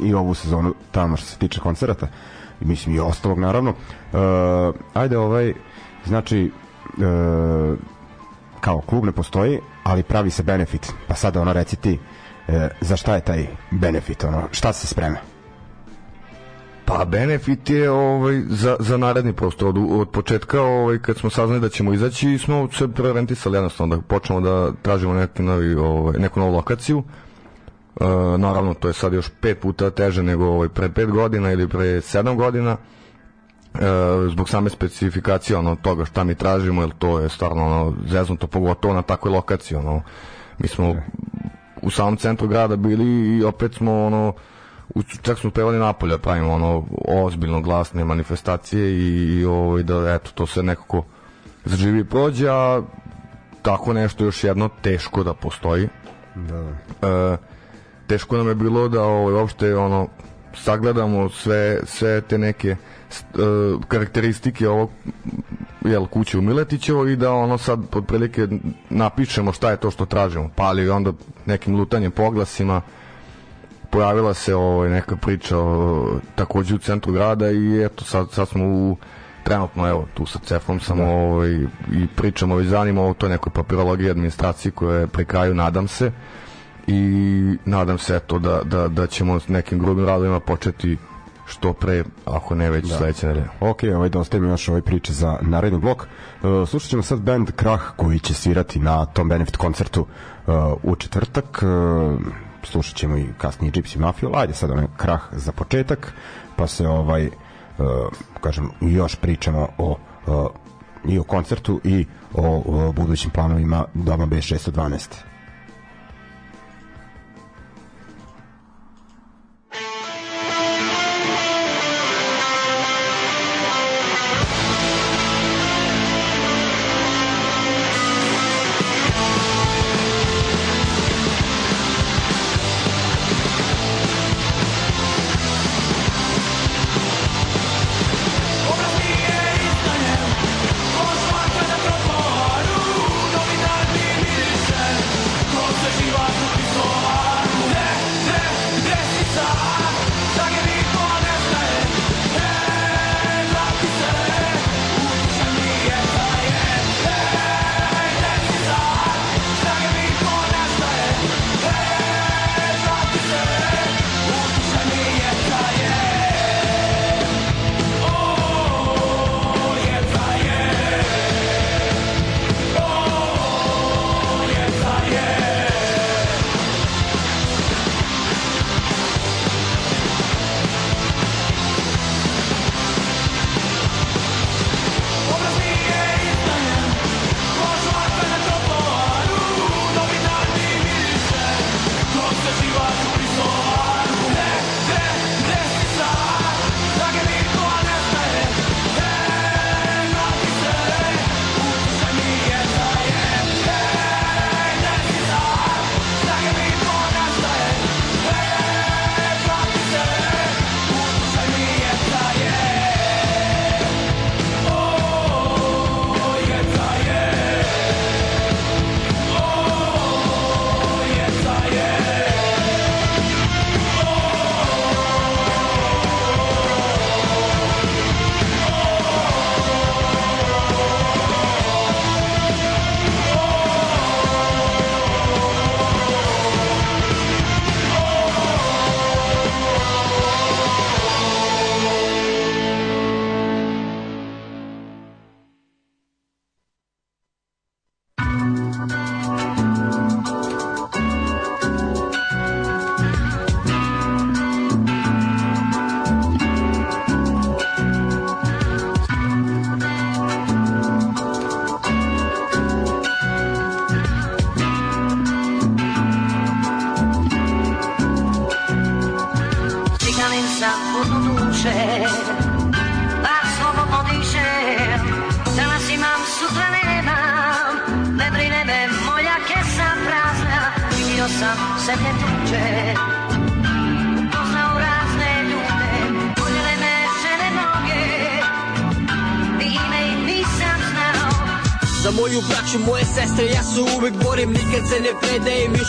i 0.00 0.14
ovu 0.14 0.34
sezonu 0.34 0.74
tamo 0.90 1.16
što 1.16 1.26
se 1.26 1.38
tiče 1.38 1.60
koncerata 1.60 2.08
i 2.60 2.64
mislim 2.64 2.94
i 2.94 3.00
ostalog 3.00 3.38
naravno. 3.38 3.70
Uh, 3.70 4.74
ajde 4.94 5.18
ovaj 5.18 5.54
Znači, 6.06 6.38
e, 6.44 6.50
kao 8.60 8.80
klub 8.80 9.04
ne 9.04 9.12
postoji, 9.12 9.58
ali 9.82 10.02
pravi 10.02 10.30
se 10.30 10.42
benefit. 10.42 10.92
Pa 11.08 11.14
sada 11.14 11.40
ono 11.40 11.52
reci 11.52 11.76
ti, 11.76 11.98
e, 12.48 12.68
za 12.80 12.96
šta 12.96 13.14
je 13.14 13.20
taj 13.20 13.46
benefit? 13.70 14.24
Ono, 14.24 14.42
šta 14.52 14.72
se 14.72 14.86
sprema? 14.86 15.16
Pa 16.84 17.04
benefit 17.04 17.70
je 17.70 17.90
ovaj 17.90 18.40
za 18.48 18.76
za 18.80 18.96
naredni 18.96 19.32
prostor 19.32 19.68
od, 19.68 19.76
od 19.90 20.10
početka 20.10 20.62
ovaj 20.62 20.98
kad 20.98 21.16
smo 21.16 21.30
saznali 21.30 21.60
da 21.60 21.68
ćemo 21.68 21.92
izaći 21.92 22.38
smo 22.38 22.68
se 22.72 22.88
prerentisali 22.88 23.56
jednostavno 23.56 23.96
da 23.96 24.02
počnemo 24.02 24.40
da 24.40 24.72
tražimo 24.82 25.14
neki 25.14 25.42
novi 25.42 25.74
ovaj 25.74 26.18
neku 26.18 26.40
novu 26.40 26.52
lokaciju. 26.52 27.02
E, 28.00 28.04
naravno 28.38 28.74
to 28.74 28.88
je 28.88 28.94
sad 28.94 29.12
još 29.12 29.28
pet 29.40 29.60
puta 29.60 29.90
teže 29.90 30.22
nego 30.22 30.46
ovaj 30.46 30.68
pre 30.68 30.88
pet 30.88 31.10
godina 31.10 31.52
ili 31.52 31.68
pre 31.68 32.00
sedam 32.00 32.36
godina 32.36 32.76
e, 33.74 33.78
zbog 34.30 34.48
same 34.48 34.70
specifikacije 34.70 35.56
ono 35.56 35.76
toga 35.76 36.04
šta 36.04 36.24
mi 36.24 36.34
tražimo 36.34 36.82
jer 36.82 36.90
to 36.98 37.20
je 37.20 37.28
stvarno 37.28 37.66
ono 37.66 37.94
zeznuto 38.06 38.46
pogotovo 38.46 38.94
na 38.94 39.02
takvoj 39.02 39.32
lokaciji 39.32 39.78
ono. 39.78 40.02
Mi 40.58 40.68
smo 40.68 40.94
u 41.82 41.90
samom 41.90 42.16
centru 42.16 42.48
grada 42.48 42.76
bili 42.76 43.38
i 43.38 43.44
opet 43.44 43.74
smo 43.74 44.06
ono 44.06 44.32
čak 45.22 45.38
smo 45.38 45.50
pevali 45.50 45.78
napolje 45.78 46.10
da 46.10 46.18
pravimo 46.18 46.52
ono 46.52 46.86
ozbiljno 47.08 47.60
glasne 47.60 48.04
manifestacije 48.04 48.90
i, 48.90 49.38
i 49.40 49.44
ovaj, 49.44 49.82
da 49.82 50.14
eto 50.14 50.30
to 50.34 50.46
se 50.46 50.62
nekako 50.62 51.04
zaživi 51.64 52.04
prođe 52.04 52.48
a 52.48 52.82
tako 53.62 53.92
nešto 53.92 54.24
još 54.24 54.44
jedno 54.44 54.68
teško 54.82 55.22
da 55.22 55.34
postoji. 55.34 55.88
Da. 56.34 56.58
E, 57.08 57.36
teško 58.10 58.36
nam 58.36 58.48
je 58.48 58.54
bilo 58.54 58.88
da 58.88 59.02
ovaj, 59.02 59.34
uopšte 59.34 59.76
ono 59.76 60.08
sagledamo 60.54 61.28
sve, 61.28 61.78
sve 61.84 62.20
te 62.20 62.38
neke 62.38 62.76
uh, 62.76 63.84
karakteristike 63.88 64.68
ovog 64.68 64.90
jel, 65.84 66.06
kuće 66.06 66.38
u 66.38 66.42
Miletićevo 66.42 67.06
i 67.06 67.16
da 67.16 67.32
ono 67.32 67.58
sad 67.58 67.78
pod 67.90 68.06
prilike 68.06 68.48
napišemo 68.90 69.52
šta 69.52 69.70
je 69.70 69.76
to 69.76 69.90
što 69.90 70.06
tražimo. 70.06 70.50
Pa 70.56 70.62
ali 70.62 70.90
onda 70.90 71.12
nekim 71.46 71.76
lutanjem 71.76 72.10
poglasima 72.10 72.80
pojavila 73.90 74.34
se 74.34 74.54
ovaj, 74.54 74.90
neka 74.90 75.16
priča 75.16 75.58
o, 75.58 76.18
takođe 76.34 76.74
u 76.74 76.78
centru 76.78 77.12
grada 77.12 77.50
i 77.50 77.84
eto 77.84 78.04
sad, 78.04 78.30
sad 78.30 78.48
smo 78.48 78.64
u 78.64 78.96
trenutno 79.44 79.88
evo 79.88 80.06
tu 80.14 80.26
sa 80.26 80.38
Cefom 80.38 80.80
sam 80.80 80.98
da. 80.98 81.04
ovaj, 81.04 81.50
i 81.92 82.06
pričamo 82.16 82.56
već 82.56 82.66
zanima 82.66 83.02
o 83.02 83.14
toj 83.14 83.28
nekoj 83.28 83.52
papirologiji 83.52 84.10
administraciji 84.10 84.72
koja 84.72 84.98
je 84.98 85.06
pri 85.06 85.24
kraju 85.24 85.54
nadam 85.54 85.88
se 85.88 86.12
i 86.90 87.58
nadam 87.64 87.98
se 87.98 88.16
eto 88.16 88.38
da, 88.38 88.60
da, 88.64 88.88
da 88.88 89.06
ćemo 89.06 89.40
s 89.40 89.48
nekim 89.48 89.78
grubim 89.78 90.06
radovima 90.06 90.40
početi 90.40 90.96
što 91.46 91.72
pre, 91.72 92.04
ako 92.24 92.54
ne 92.54 92.70
već 92.70 92.88
da. 92.88 92.96
sledeće 92.96 93.26
nedelje. 93.26 93.46
Ok, 93.60 93.82
ovaj, 93.94 94.08
da 94.08 94.18
ostavimo 94.18 94.50
još 94.50 94.68
ovaj 94.68 94.82
priče 94.82 95.12
za 95.12 95.38
naredni 95.42 95.78
blok. 95.78 96.06
Uh, 96.42 96.68
slušat 96.68 96.90
ćemo 96.90 97.02
sad 97.02 97.20
band 97.20 97.50
Krah 97.56 97.80
koji 97.96 98.18
će 98.18 98.34
svirati 98.34 98.80
na 98.80 99.06
tom 99.06 99.28
benefit 99.28 99.56
koncertu 99.56 100.00
uh, 100.00 100.54
u 100.82 100.96
četvrtak. 100.96 101.62
Uh, 101.62 102.20
slušat 102.62 102.96
ćemo 102.96 103.16
i 103.16 103.26
kasnije 103.38 103.72
Gypsy 103.72 103.98
Mafia. 103.98 104.28
Ajde 104.34 104.54
sad 104.54 104.70
onaj 104.70 104.86
Krah 104.96 105.22
za 105.32 105.52
početak, 105.52 106.12
pa 106.56 106.66
se 106.66 106.88
ovaj 106.88 107.26
uh, 107.26 107.32
kažem, 108.40 108.70
još 108.80 109.16
pričamo 109.16 109.68
o 109.78 109.96
uh, 110.26 110.46
i 111.04 111.18
o 111.18 111.22
koncertu 111.22 111.80
i 111.84 112.06
o, 112.34 112.62
o 112.66 112.92
budućim 112.92 113.30
planovima 113.30 113.84
Doma 113.94 114.26
B612. 114.26 115.29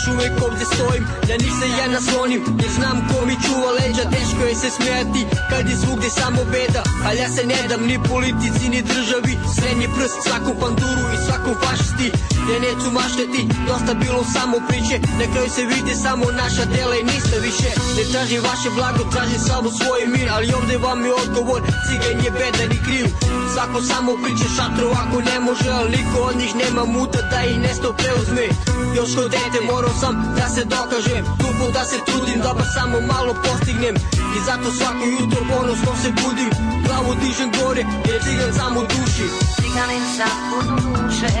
Još 0.02 0.14
uvek 0.14 0.42
ovdje 0.42 0.66
stojim. 0.74 1.04
Da 1.28 1.34
njih 1.42 1.52
se 1.60 1.66
ja 1.78 1.86
naslonim, 1.88 2.42
jer 2.62 2.70
znam 2.78 2.96
ko 3.08 3.26
mi 3.26 3.34
čuva 3.44 3.70
leđa. 3.78 4.04
Teško 4.14 4.42
je 4.48 4.54
se 4.54 4.70
smijati, 4.76 5.26
kad 5.50 5.68
je 5.70 5.76
svugde 5.76 6.10
samo 6.10 6.40
beda. 6.44 6.82
Ali 7.06 7.18
ja 7.18 7.28
se 7.36 7.42
ne 7.52 7.60
dam 7.68 7.82
ni 7.90 7.98
politici, 8.12 8.68
ni 8.68 8.80
državi. 8.82 9.32
Srednji 9.56 9.86
prst 9.96 10.16
svakom 10.26 10.56
panduru 10.62 11.04
i 11.14 11.22
svakom 11.26 11.54
fašisti 11.62 12.08
Ja 12.50 12.58
neću 12.66 12.88
maštati, 12.98 13.42
dosta 13.68 13.92
bilo 14.02 14.22
samo 14.36 14.56
priče. 14.68 14.96
Na 15.20 15.26
kraju 15.32 15.48
se 15.56 15.62
vide 15.70 15.94
samo 16.04 16.24
naša 16.42 16.64
dela 16.74 16.94
i 16.96 17.08
ništa 17.12 17.36
više. 17.46 17.70
Ne 17.96 18.02
tražim 18.12 18.40
vaše 18.50 18.68
blago, 18.76 19.02
tražim 19.12 19.40
samo 19.50 19.68
svoj 19.78 20.02
mir. 20.14 20.28
Ali 20.34 20.54
ovde 20.58 20.76
vam 20.84 21.00
je 21.06 21.12
odgovor, 21.24 21.60
cigan 21.86 22.18
je 22.24 22.30
bedan 22.38 22.70
i 22.76 22.82
kriv. 22.86 23.06
Svako 23.52 23.78
samo 23.90 24.12
priče 24.22 24.48
šatru 24.56 24.88
ako 25.02 25.16
ne 25.30 25.36
može 25.46 25.68
Ali 25.78 25.90
niko 25.96 26.18
od 26.30 26.36
njih 26.40 26.52
nema 26.62 26.84
muta 26.94 27.20
da 27.30 27.38
ih 27.50 27.58
nesto 27.66 27.88
preuzme 27.98 28.46
Još 28.96 29.10
kod 29.16 29.30
dete 29.30 29.60
morao 29.70 29.94
sam 30.00 30.14
da 30.38 30.46
se 30.54 30.62
dokažem. 30.64 31.24
Tupo 31.40 31.64
da 31.76 31.84
se 31.84 31.96
trudim 32.06 32.40
da 32.44 32.52
ba 32.58 32.64
samo 32.76 32.96
malo 33.12 33.32
postignem. 33.44 33.96
I 34.36 34.38
zato 34.46 34.68
svako 34.78 35.04
jutro 35.16 35.40
ponosno 35.50 35.92
se 36.02 36.10
budim 36.20 36.50
Glavu 36.86 37.14
dižem 37.20 37.50
gore 37.58 37.82
jer 38.08 38.22
cigan 38.24 38.52
sam 38.58 38.76
u 38.76 38.80
duši. 38.92 39.26
Ciganin 39.56 40.04
sam 40.16 40.36
u 40.56 40.60
duše 40.80 41.32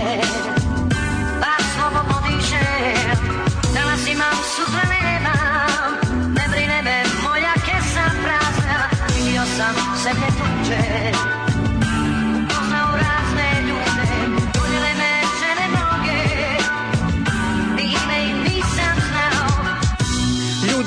Bar 1.42 1.62
slobodno 1.74 2.16
dišem 2.26 3.08
Danas 3.74 4.02
imam, 4.14 4.36
sutra 4.54 4.84
nemam 4.92 5.90
Ne 6.36 6.44
brine 6.50 6.82
me, 6.82 7.04
moja 7.24 7.54
kesa 7.66 8.04
prazna. 8.22 8.78
Vidio 9.16 9.42
sam 9.56 9.74
sebe 10.02 10.26
tuče 10.38 11.41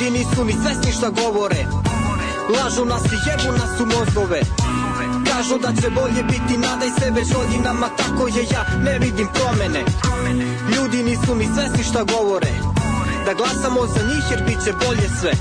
Ljudi 0.06 0.18
nisu 0.18 0.46
ni 0.46 0.54
svesni 0.54 0.91
šta 0.91 1.10
govore. 1.10 1.65
Lažu 2.56 2.86
nas 2.86 3.06
i 3.06 3.18
jebu 3.28 3.58
nas 3.58 3.80
u 3.82 3.86
mozgove. 3.86 4.41
Kažu 5.30 5.58
da 5.58 5.82
će 5.82 5.89
bolje 5.89 6.24
biti, 6.24 6.58
nadaj 6.58 6.89
se 7.00 7.12
već 7.12 7.34
godinama 7.34 7.88
Tako 7.98 8.28
je 8.28 8.44
ja, 8.52 8.65
ne 8.84 9.00
vidim 9.00 9.28
promene. 9.34 9.82
Ljudi 10.76 11.04
nisu 11.04 11.36
ni 11.36 11.48
svesni 11.56 11.84
šta 11.84 12.04
govore. 12.04 12.52
Da 13.26 13.34
glasamo 13.34 13.82
za 13.88 14.02
njih 14.10 14.24
jer 14.32 14.44
bit 14.48 14.63
će 14.65 14.72
bolje 14.86 15.08
sve. 15.20 15.34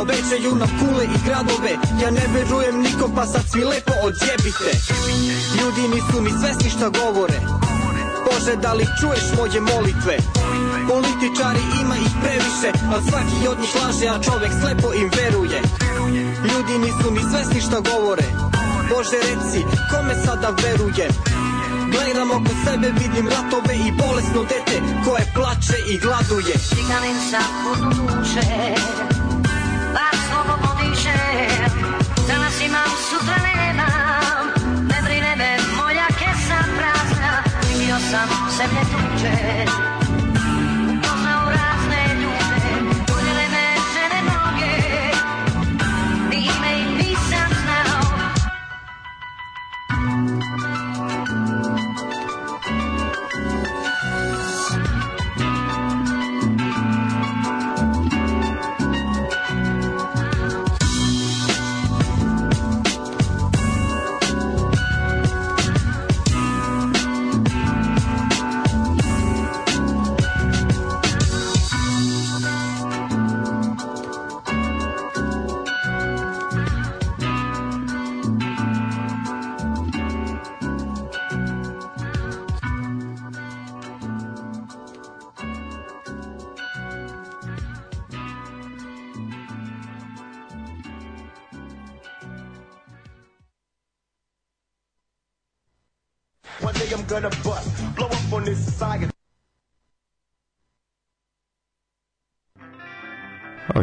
Obećaju 0.00 0.54
nam 0.54 0.70
kule 0.78 1.04
i 1.04 1.18
gradove 1.26 1.72
Ja 2.02 2.10
ne 2.10 2.26
verujem 2.34 2.80
nikom 2.82 3.10
pa 3.14 3.26
sad 3.26 3.42
svi 3.52 3.64
lepo 3.64 3.92
odjebite. 4.02 4.72
Ljudi 5.60 5.82
nisu 5.94 6.22
ni 6.22 6.30
svesni 6.40 6.70
šta 6.70 6.88
govore. 6.88 7.40
Bože, 8.26 8.56
da 8.56 8.72
li 8.72 8.86
čuješ 9.00 9.24
moje 9.36 9.60
molitve? 9.60 10.39
Političari 10.90 11.62
ima 11.82 11.96
ih 11.96 12.12
previše, 12.22 12.70
a 12.94 12.96
svaki 13.08 13.48
od 13.50 13.58
njih 13.60 13.72
laže, 13.80 14.06
a 14.14 14.22
čovek 14.26 14.52
slepo 14.60 14.88
im 14.94 15.10
veruje. 15.18 15.58
Ljudi 16.50 16.74
nisu 16.84 17.10
ni 17.10 17.22
svesni 17.30 17.60
šta 17.60 17.78
govore. 17.90 18.26
Bože, 18.90 19.18
reci, 19.28 19.60
kome 19.90 20.14
sada 20.24 20.50
verujem? 20.62 21.12
Gledam 21.92 22.30
oko 22.30 22.52
sebe, 22.64 22.88
vidim 23.00 23.26
ratove 23.28 23.74
i 23.86 23.92
bolesno 24.00 24.42
dete 24.42 24.76
koje 25.04 25.24
plače 25.34 25.78
i 25.92 25.98
gladuje. 25.98 26.54
Ciganin 26.68 27.18
sam 27.30 27.50
u 27.70 27.74
duše 27.94 28.48
Bar 29.94 30.16
Danas 32.28 32.56
imam, 32.66 32.90
sutra 33.10 33.36
nemam 33.46 34.44
Ne 34.90 34.98
brine 35.04 35.36
me, 35.36 35.58
moja 35.76 36.06
kesa 36.06 36.58
prazna 36.76 37.32
Vidio 37.68 37.96
sam 38.10 38.28
sebe 38.56 38.80
tuče 38.90 39.89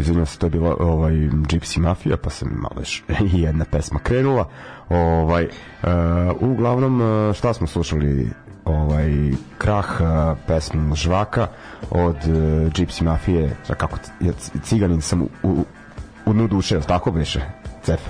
O, 0.07 0.09
izvinjam 0.09 0.25
se, 0.25 0.37
to 0.37 0.49
bila 0.49 0.75
ovaj, 0.79 1.13
Gypsy 1.13 1.79
Mafia, 1.79 2.17
pa 2.17 2.29
sam 2.29 2.49
malo 2.49 2.75
još 2.79 3.03
jedna 3.45 3.65
pesma 3.65 3.99
krenula. 3.99 4.49
Ovaj, 4.89 5.43
uh, 5.45 5.89
uglavnom, 6.39 7.01
uh, 7.01 7.35
šta 7.35 7.53
smo 7.53 7.67
slušali? 7.67 8.29
Ovaj, 8.65 9.11
krah 9.57 9.85
uh, 10.01 10.37
pesmu 10.47 10.95
Žvaka 10.95 11.47
od 11.89 12.15
uh, 12.15 12.33
Gypsy 12.71 13.03
Mafije, 13.03 13.55
a 13.69 13.75
kako, 13.75 13.97
ciganin 14.63 15.01
sam 15.01 15.21
u, 15.21 15.29
u, 15.43 15.65
u 16.25 16.33
dnu 16.33 16.47
duše, 16.47 16.79
tako 16.81 17.11
beše? 17.11 17.41
Cefe. 17.83 18.09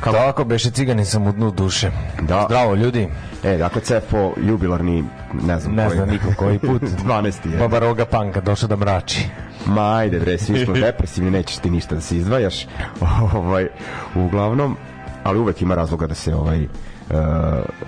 Kako? 0.00 0.16
Tako 0.16 0.44
beše 0.44 0.70
ciganin 0.70 1.06
sam 1.06 1.26
u 1.26 1.32
dnu 1.32 1.50
duše. 1.50 1.90
Da. 2.22 2.44
Zdravo 2.46 2.74
ljudi. 2.74 3.08
E, 3.44 3.56
dakle, 3.56 3.80
Cefo, 3.80 4.32
jubilarni, 4.36 5.04
ne 5.32 5.60
znam 5.60 5.74
Ne 5.74 5.86
koji. 5.86 5.96
znam 5.96 6.08
niko 6.08 6.26
koji 6.36 6.58
put. 6.58 6.82
12. 7.06 7.52
je. 7.52 7.58
Baba 7.58 7.78
Roga 7.78 8.04
Panka 8.04 8.40
došao 8.40 8.68
da 8.68 8.76
mrači. 8.76 9.28
Ma 9.66 9.96
ajde 9.96 10.20
bre, 10.20 10.38
svi 10.38 10.64
smo 10.64 10.74
depresivni, 10.86 11.30
nećeš 11.30 11.56
ti 11.56 11.70
ništa 11.70 11.94
da 11.94 12.00
se 12.00 12.16
izdvajaš. 12.16 12.66
ovaj, 13.34 13.68
uglavnom, 14.14 14.76
ali 15.24 15.38
uvek 15.38 15.62
ima 15.62 15.74
razloga 15.74 16.06
da 16.06 16.14
se 16.14 16.34
ovaj 16.34 16.64
uh, 16.64 16.68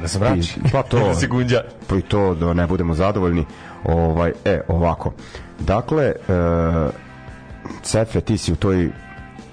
Da 0.01 0.09
se 0.09 0.19
mrači. 0.19 0.61
Pa 0.73 0.83
to, 0.83 0.99
Da 1.09 1.15
se 1.15 1.27
gunđa. 1.27 1.63
Pa 1.87 1.97
i 1.97 2.03
to 2.03 2.35
da 2.35 2.55
ne 2.55 2.67
budemo 2.67 2.95
zadovoljni. 2.95 3.45
Ovaj, 3.85 4.33
e, 4.45 4.61
ovako. 4.69 5.13
Dakle, 5.59 6.13
uh, 6.29 6.91
Cefe, 7.83 8.21
ti 8.21 8.39
si 8.39 8.53
u 8.53 8.57
toj, 8.57 8.91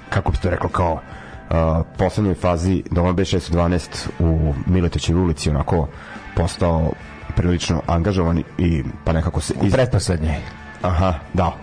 kako 0.09 0.31
bi 0.31 0.37
to 0.37 0.49
rekao, 0.49 0.69
kao 0.69 0.93
uh, 0.93 1.85
poslednjoj 1.97 2.35
fazi 2.35 2.83
Doma 2.91 3.13
B612 3.13 4.07
u 4.19 4.53
Miletićoj 4.65 5.15
ulici 5.15 5.49
onako 5.49 5.87
postao 6.35 6.91
prilično 7.35 7.81
angažovan 7.87 8.43
i 8.57 8.83
pa 9.03 9.13
nekako 9.13 9.41
se 9.41 9.53
iz, 9.63 9.73
Pretposlednje. 9.73 10.39
Aha, 10.81 11.13
da. 11.33 11.53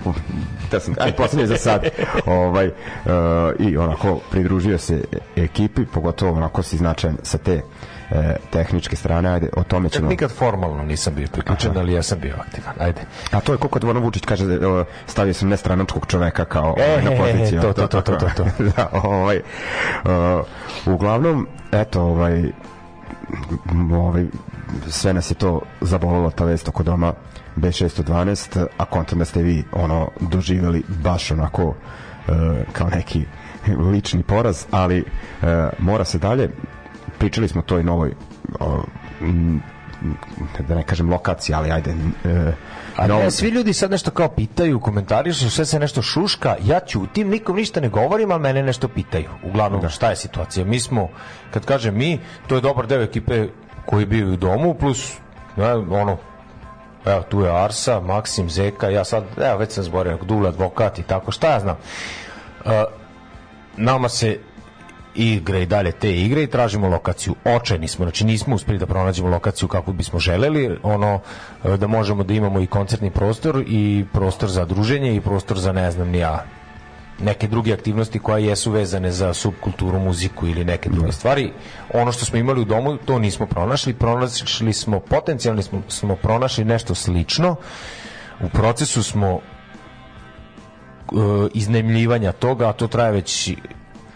Da 0.70 0.80
sam, 0.80 0.94
aj, 1.00 1.12
poslednje 1.12 1.46
za 1.46 1.56
sad. 1.56 1.84
ovaj, 2.26 2.66
uh, 2.66 2.72
I 3.58 3.76
onako 3.76 4.20
pridružio 4.30 4.78
se 4.78 5.04
ekipi, 5.36 5.86
pogotovo 5.86 6.32
onako 6.32 6.62
si 6.62 6.76
značajan 6.76 7.16
sa 7.22 7.38
te 7.38 7.62
e, 8.12 8.36
tehničke 8.50 8.96
strane, 8.96 9.28
ajde, 9.30 9.48
o 9.56 9.62
tome 9.62 9.88
Čak 9.88 9.96
ćemo... 9.96 10.08
nikad 10.08 10.30
formalno 10.30 10.82
nisam 10.82 11.14
bio 11.14 11.28
priključen, 11.32 11.76
ali 11.76 11.92
ja 11.92 12.02
sam 12.02 12.18
bio 12.20 12.34
aktivan. 12.40 12.74
Ajde. 12.78 13.00
A 13.30 13.40
to 13.40 13.52
je 13.52 13.58
koliko 13.58 13.78
Dvorno 13.78 14.00
Vučić 14.00 14.22
kaže, 14.24 14.44
e, 14.44 14.58
stavio 15.06 15.34
sam 15.34 15.48
nestranačkog 15.48 16.06
čoveka 16.06 16.44
kao 16.44 16.74
E, 16.78 16.84
ovaj, 16.84 17.04
na 17.04 17.12
e, 17.12 17.18
poziciju. 17.18 17.60
to, 17.60 17.72
to, 17.72 17.86
to, 17.86 18.00
to, 18.00 18.12
to, 18.16 18.26
to. 18.36 18.44
da, 18.76 18.88
ovaj, 18.92 19.36
uh, 19.36 20.92
uglavnom, 20.94 21.48
eto, 21.72 22.02
ovaj, 22.02 22.52
ovaj, 23.92 24.26
sve 24.88 25.12
nas 25.12 25.30
je 25.30 25.34
to 25.34 25.60
zabolilo 25.80 26.30
ta 26.30 26.44
vest 26.44 26.68
oko 26.68 26.82
doma 26.82 27.12
B612, 27.56 28.66
a 28.78 28.84
kontam 28.84 29.18
da 29.18 29.24
ste 29.24 29.42
vi 29.42 29.64
ono 29.72 30.08
doživjeli 30.20 30.82
baš 30.88 31.30
onako 31.30 31.64
uh, 31.64 31.74
kao 32.72 32.88
neki 32.88 33.24
lični 33.66 34.22
poraz, 34.22 34.66
ali 34.70 34.98
e, 34.98 35.04
mora 35.78 36.04
se 36.04 36.18
dalje. 36.18 36.50
Pričali 37.18 37.48
smo 37.48 37.62
toj 37.62 37.82
novoj 37.82 38.14
o, 38.60 38.82
m, 39.20 39.62
da 40.68 40.74
ne 40.74 40.82
kažem 40.82 41.10
lokaciji, 41.10 41.54
ali 41.54 41.70
ajde 41.70 41.94
e, 42.24 42.52
A 42.96 43.06
ne, 43.06 43.30
svi 43.30 43.48
ljudi 43.48 43.72
sad 43.72 43.90
nešto 43.90 44.10
kao 44.10 44.28
pitaju, 44.28 44.80
komentarišu, 44.80 45.50
sve 45.50 45.64
se 45.64 45.78
nešto 45.78 46.02
šuška, 46.02 46.56
ja 46.64 46.80
ćutim, 46.80 47.28
nikom 47.28 47.56
ništa 47.56 47.80
ne 47.80 47.88
govorim, 47.88 48.30
ali 48.30 48.42
mene 48.42 48.62
nešto 48.62 48.88
pitaju. 48.88 49.28
Uglavnom, 49.44 49.88
šta 49.88 50.10
je 50.10 50.16
situacija? 50.16 50.64
Mi 50.64 50.80
smo, 50.80 51.08
kad 51.50 51.64
kažem 51.64 51.94
mi, 51.94 52.20
to 52.46 52.54
je 52.54 52.60
dobar 52.60 52.86
deo 52.86 53.02
ekipe 53.02 53.48
koji 53.86 54.06
bio 54.06 54.32
u 54.32 54.36
domu, 54.36 54.74
plus, 54.74 55.14
ne, 55.56 55.72
ono, 55.74 56.16
evo, 57.06 57.22
tu 57.22 57.40
je 57.40 57.64
Arsa, 57.64 58.00
Maksim, 58.00 58.50
Zeka, 58.50 58.90
ja 58.90 59.04
sad, 59.04 59.24
evo, 59.36 59.58
već 59.58 59.72
sam 59.72 59.84
zborio, 59.84 60.18
Dule, 60.22 60.48
advokat 60.48 60.98
i 60.98 61.02
tako, 61.02 61.30
šta 61.30 61.50
ja 61.50 61.60
znam. 61.60 61.76
E, 62.64 62.84
nama 63.76 64.08
se 64.08 64.38
igra 65.14 65.58
i 65.58 65.66
dalje 65.66 65.92
te 65.92 66.16
igre 66.16 66.42
i 66.42 66.46
tražimo 66.46 66.88
lokaciju. 66.88 67.34
Očajni 67.44 67.88
smo, 67.88 68.04
znači 68.04 68.24
nismo 68.24 68.54
uspeli 68.54 68.78
da 68.78 68.86
pronađemo 68.86 69.28
lokaciju 69.28 69.68
kako 69.68 69.92
bismo 69.92 70.18
želeli, 70.18 70.78
ono 70.82 71.20
e, 71.64 71.76
da 71.76 71.86
možemo 71.86 72.24
da 72.24 72.34
imamo 72.34 72.60
i 72.60 72.66
koncertni 72.66 73.10
prostor 73.10 73.64
i 73.66 74.04
prostor 74.12 74.48
za 74.48 74.64
druženje 74.64 75.16
i 75.16 75.20
prostor 75.20 75.58
za 75.58 75.72
ne 75.72 75.90
znam 75.90 76.08
ni 76.08 76.18
ja 76.18 76.44
neke 77.22 77.48
druge 77.48 77.72
aktivnosti 77.72 78.18
koje 78.18 78.46
jesu 78.46 78.70
vezane 78.70 79.10
za 79.12 79.34
subkulturu, 79.34 79.98
muziku 79.98 80.46
ili 80.46 80.64
neke 80.64 80.88
druge 80.88 81.12
stvari. 81.12 81.52
Ono 81.94 82.12
što 82.12 82.24
smo 82.24 82.38
imali 82.38 82.60
u 82.60 82.64
domu, 82.64 82.96
to 82.96 83.18
nismo 83.18 83.46
pronašli. 83.46 83.94
Pronašli 83.94 84.72
smo, 84.72 85.00
potencijalno 85.00 85.62
smo, 85.62 85.82
smo 85.88 86.16
pronašli 86.16 86.64
nešto 86.64 86.94
slično. 86.94 87.56
U 88.40 88.48
procesu 88.48 89.02
smo 89.02 89.28
e, 89.28 89.40
iznajmljivanja 91.54 92.32
toga, 92.32 92.68
a 92.68 92.72
to 92.72 92.86
traje 92.88 93.12
već 93.12 93.52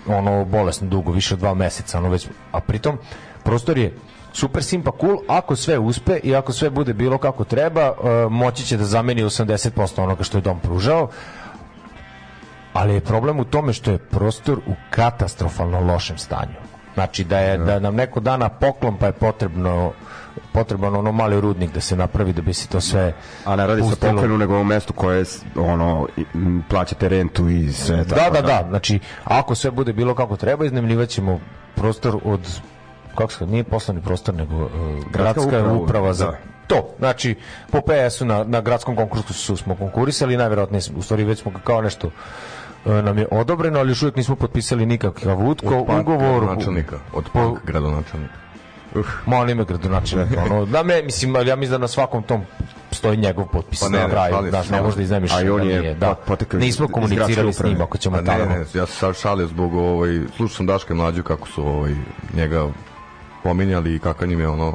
ono 0.06 0.44
bolesno 0.44 0.88
dugo, 0.88 1.12
više 1.12 1.34
od 1.34 1.40
dva 1.40 1.54
meseca, 1.54 1.98
ono 1.98 2.08
već, 2.08 2.26
a 2.52 2.60
pritom 2.60 2.98
prostor 3.44 3.78
je 3.78 3.94
super 4.32 4.64
simpa 4.64 4.92
cool, 5.00 5.18
ako 5.28 5.56
sve 5.56 5.78
uspe 5.78 6.20
i 6.22 6.34
ako 6.34 6.52
sve 6.52 6.70
bude 6.70 6.92
bilo 6.94 7.18
kako 7.18 7.44
treba, 7.44 7.80
e, 7.82 7.92
moći 8.30 8.64
će 8.66 8.76
da 8.76 8.84
zameni 8.84 9.22
80% 9.24 10.02
onoga 10.02 10.24
što 10.24 10.38
je 10.38 10.42
dom 10.42 10.60
pružao, 10.60 11.08
ali 12.76 12.94
je 12.94 13.00
problem 13.00 13.40
u 13.40 13.44
tome 13.44 13.72
što 13.72 13.90
je 13.90 13.98
prostor 13.98 14.58
u 14.58 14.74
katastrofalno 14.90 15.80
lošem 15.80 16.18
stanju. 16.18 16.54
Znači 16.94 17.24
da 17.24 17.38
je 17.38 17.58
da 17.58 17.78
nam 17.78 17.94
neko 17.94 18.20
dana 18.20 18.48
poklon 18.48 18.96
pa 18.96 19.06
je 19.06 19.12
potrebno 19.12 19.92
potreban 20.52 20.96
ono 20.96 21.12
mali 21.12 21.40
rudnik 21.40 21.72
da 21.72 21.80
se 21.80 21.96
napravi 21.96 22.32
da 22.32 22.42
bi 22.42 22.54
se 22.54 22.68
to 22.68 22.80
sve 22.80 23.12
A 23.44 23.56
ne 23.56 23.66
radi 23.66 23.82
se 23.82 23.88
o 23.92 23.96
poklonu, 23.96 24.38
nego 24.38 24.56
o 24.56 24.64
mestu 24.64 24.92
koje 24.92 25.24
ono, 25.56 26.06
plaćate 26.68 27.08
rentu 27.08 27.48
i 27.48 27.72
sve. 27.72 27.96
Da, 27.96 28.14
tako 28.14 28.34
da, 28.34 28.42
da. 28.42 28.66
Znači, 28.68 28.98
ako 29.24 29.54
sve 29.54 29.70
bude 29.70 29.92
bilo 29.92 30.14
kako 30.14 30.36
treba, 30.36 30.64
iznajmljivat 30.64 31.08
ćemo 31.08 31.40
prostor 31.74 32.18
od 32.24 32.60
kako 33.14 33.32
se 33.32 33.46
nije 33.46 33.64
poslovni 33.64 34.02
prostor, 34.02 34.34
nego 34.34 34.64
uh, 34.64 34.70
gradska, 35.12 35.46
uprava, 35.46 35.72
uprava, 35.72 36.12
za 36.12 36.26
da. 36.26 36.36
to. 36.66 36.94
Znači, 36.98 37.34
po 37.70 37.80
PS-u 37.80 38.24
na, 38.24 38.44
na 38.44 38.60
gradskom 38.60 38.96
konkursu 38.96 39.34
su 39.34 39.56
smo 39.56 39.76
konkurisali 39.76 40.36
najverovatnije, 40.36 40.82
u 40.96 41.02
stvari 41.02 41.24
već 41.24 41.42
smo 41.42 41.52
kao 41.64 41.82
nešto 41.82 42.10
nam 42.86 43.18
je 43.18 43.28
odobreno, 43.30 43.78
ali 43.78 43.90
još 43.90 44.02
uvijek 44.02 44.16
nismo 44.16 44.36
potpisali 44.36 44.86
nikakav 44.86 45.40
utko, 45.40 45.76
Od 45.78 46.00
ugovor. 46.00 46.40
gradonačelnika, 46.40 46.98
od 47.12 47.24
po- 47.32 47.56
gradonačelnika. 47.64 48.34
Molim 49.26 49.56
me 49.56 49.64
gradonačelnik. 49.64 50.28
ono, 50.44 50.64
da 50.64 50.82
me, 50.82 51.02
mislim, 51.02 51.36
ali 51.36 51.48
ja 51.48 51.56
mislim 51.56 51.72
da 51.72 51.78
na 51.78 51.88
svakom 51.88 52.22
tom 52.22 52.42
stoji 52.90 53.16
njegov 53.16 53.46
potpis 53.46 53.80
Pa 53.80 53.88
ne, 53.88 53.98
na 53.98 54.04
ne, 54.04 54.10
kraju. 54.10 54.50
Da, 54.50 54.62
ne 54.70 54.82
možda 54.82 54.96
se. 54.96 55.02
iznajmiš. 55.02 55.32
A 55.32 55.42
i 55.42 55.48
on 55.50 55.58
da 55.58 55.72
je 55.72 55.94
da. 55.94 56.06
pot- 56.06 56.26
potekao 56.26 56.60
Nismo 56.60 56.88
komunicirali 56.88 57.52
s 57.52 57.62
njim, 57.62 57.80
ako 57.80 57.98
ćemo 57.98 58.16
Pa 58.16 58.22
ne, 58.22 58.26
tamo. 58.28 58.44
ne, 58.44 58.64
ja 58.74 58.86
sam 58.86 59.14
šalio 59.14 59.46
zbog 59.46 59.74
ovaj, 59.74 60.20
slušao 60.36 60.56
sam 60.56 60.66
Daška 60.66 60.94
i 60.94 60.96
Mlađu 60.96 61.22
kako 61.22 61.48
su 61.48 61.66
ovaj, 61.66 61.94
njega 62.34 62.66
pominjali 63.42 63.94
i 63.94 63.98
kakav 63.98 64.30
im 64.30 64.40
je 64.40 64.48
ono 64.48 64.74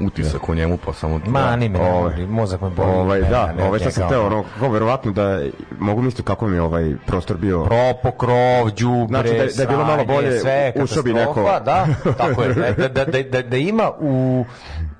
utisak 0.00 0.48
o 0.48 0.54
njemu, 0.54 0.76
pa 0.76 0.92
samo... 0.92 1.20
Ma, 1.26 1.56
ni 1.56 1.68
me, 1.68 1.80
Ovaj. 1.80 2.26
mozak 2.26 2.60
me 2.60 2.70
boli. 2.70 2.90
Ovaj, 2.90 3.20
Ne, 3.20 3.28
da, 3.28 3.52
ne, 3.52 3.64
ovaj 3.64 3.78
šta 3.78 3.90
sam 3.90 4.08
teo, 4.08 4.26
ono, 4.26 4.44
kako 4.54 4.68
verovatno 4.68 5.12
da 5.12 5.40
mogu 5.78 6.02
misliti 6.02 6.22
kako 6.22 6.46
mi 6.46 6.58
ovaj 6.58 6.94
prostor 7.06 7.36
bio 7.36 7.64
Propo, 7.64 8.16
krov, 8.18 8.70
đubre, 8.70 9.06
Znači, 9.08 9.28
da 9.30 9.54
da 9.56 9.62
je 9.62 9.68
bilo 9.68 9.84
malo 9.84 10.04
bolje, 10.04 10.40
sve, 10.40 10.72
ušao 10.76 11.02
bi 11.02 11.12
neko- 11.12 11.60
Da, 11.64 11.86
tako 12.18 12.42
je. 12.42 12.54
Da, 12.78 12.88
da, 12.88 13.04
da, 13.04 13.22
da, 13.22 13.42
da 13.42 13.56
ima 13.56 13.90
u 14.00 14.44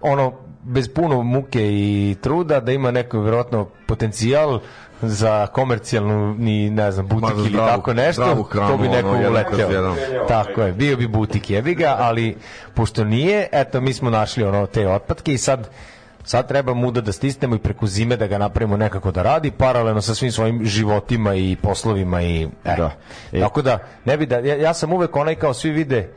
ono 0.00 0.32
bez 0.62 0.88
puno 0.88 1.22
muke 1.22 1.62
i 1.62 2.16
truda 2.20 2.61
da 2.61 2.72
ima 2.72 2.90
neko 2.90 3.20
verovatno 3.20 3.66
potencijal 3.87 4.61
za 5.02 5.46
komercijalnu 5.46 6.35
ni 6.35 6.70
ne 6.70 6.92
znam 6.92 7.06
butik 7.06 7.22
Ma, 7.28 7.35
ili 7.35 7.48
zdravu- 7.48 7.66
tako 7.66 7.94
nešto 7.94 8.42
hranu, 8.42 8.68
to 8.68 8.76
bi 8.76 8.88
neko 8.88 9.09
ono, 9.09 9.30
uleteo 9.30 9.70
jedan. 9.70 9.96
tako 10.28 10.62
je 10.62 10.72
bio 10.72 10.96
bi 10.96 11.09
butik 11.09 11.50
jebi 11.50 11.74
ga 11.74 11.96
ali 11.98 12.37
pošto 12.74 13.04
nije 13.04 13.48
eto 13.52 13.80
mi 13.80 13.92
smo 13.92 14.11
našli 14.11 14.44
ono 14.44 14.66
te 14.66 14.88
otpadke 14.88 15.32
i 15.35 15.38
sad 15.38 15.68
Sad 16.24 16.48
treba 16.48 16.74
muda 16.74 17.00
da 17.00 17.12
stisnemo 17.12 17.54
i 17.54 17.59
preko 17.59 17.87
zime 17.87 18.16
da 18.16 18.26
ga 18.26 18.38
napravimo 18.38 18.76
nekako 18.76 19.11
da 19.11 19.22
radi 19.22 19.50
paralelno 19.50 20.00
sa 20.02 20.14
svim 20.14 20.32
svojim 20.32 20.64
životima 20.64 21.35
i 21.35 21.56
poslovima 21.56 22.22
i 22.22 22.42
e. 22.64 22.76
Da. 22.76 22.90
E. 23.32 23.40
Tako 23.40 23.62
da 23.62 23.78
ne 24.04 24.16
bi 24.16 24.26
da 24.26 24.38
ja, 24.38 24.56
ja 24.56 24.74
sam 24.74 24.92
uvek 24.92 25.16
onaj 25.16 25.35
kao 25.35 25.54
svi 25.54 25.70
vide 25.70 26.09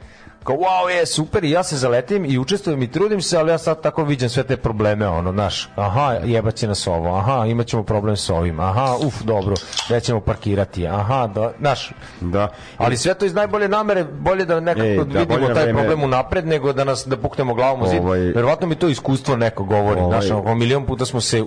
kao 0.43 0.55
wow 0.55 0.87
je 0.89 1.05
super 1.05 1.43
i 1.43 1.51
ja 1.51 1.63
se 1.63 1.77
zaletim 1.77 2.25
i 2.25 2.37
učestvujem 2.37 2.83
i 2.83 2.91
trudim 2.91 3.21
se 3.21 3.37
ali 3.37 3.51
ja 3.51 3.57
sad 3.57 3.81
tako 3.81 4.03
viđam 4.03 4.29
sve 4.29 4.43
te 4.43 4.57
probleme 4.57 5.07
ono 5.07 5.31
naš 5.31 5.69
aha 5.75 6.13
jebaće 6.15 6.67
nas 6.67 6.87
ovo 6.87 7.15
aha 7.15 7.45
imaćemo 7.45 7.83
problem 7.83 8.17
s 8.17 8.29
ovim 8.29 8.59
aha 8.59 8.95
uf 8.97 9.21
dobro 9.21 9.55
nećemo 9.89 10.19
parkirati 10.21 10.87
aha 10.87 11.27
da 11.27 11.51
naš 11.59 11.91
Da. 12.21 12.47
ali 12.77 12.97
sve 12.97 13.13
to 13.13 13.25
iz 13.25 13.33
najbolje 13.33 13.67
namere 13.67 14.03
bolje 14.05 14.45
da 14.45 14.59
nekako 14.59 14.85
Ej, 14.85 14.97
da, 14.97 15.19
vidimo 15.19 15.47
taj 15.47 15.63
vreme. 15.63 15.73
problem 15.73 16.03
unapred 16.03 16.47
nego 16.47 16.73
da 16.73 16.83
nas 16.83 17.07
da 17.07 17.17
puknemo 17.17 17.53
glavom 17.53 17.81
u 17.81 17.87
zid 17.87 17.99
Ovaj- 17.99 18.19
verovatno 18.19 18.67
mi 18.67 18.75
to 18.75 18.87
iskustvo 18.87 19.35
neko 19.35 19.63
govori 19.63 20.01
Ovaj- 20.01 20.21
znaš 20.21 20.31
ono, 20.33 20.55
milion 20.55 20.85
puta 20.85 21.05
smo 21.05 21.21
se 21.21 21.43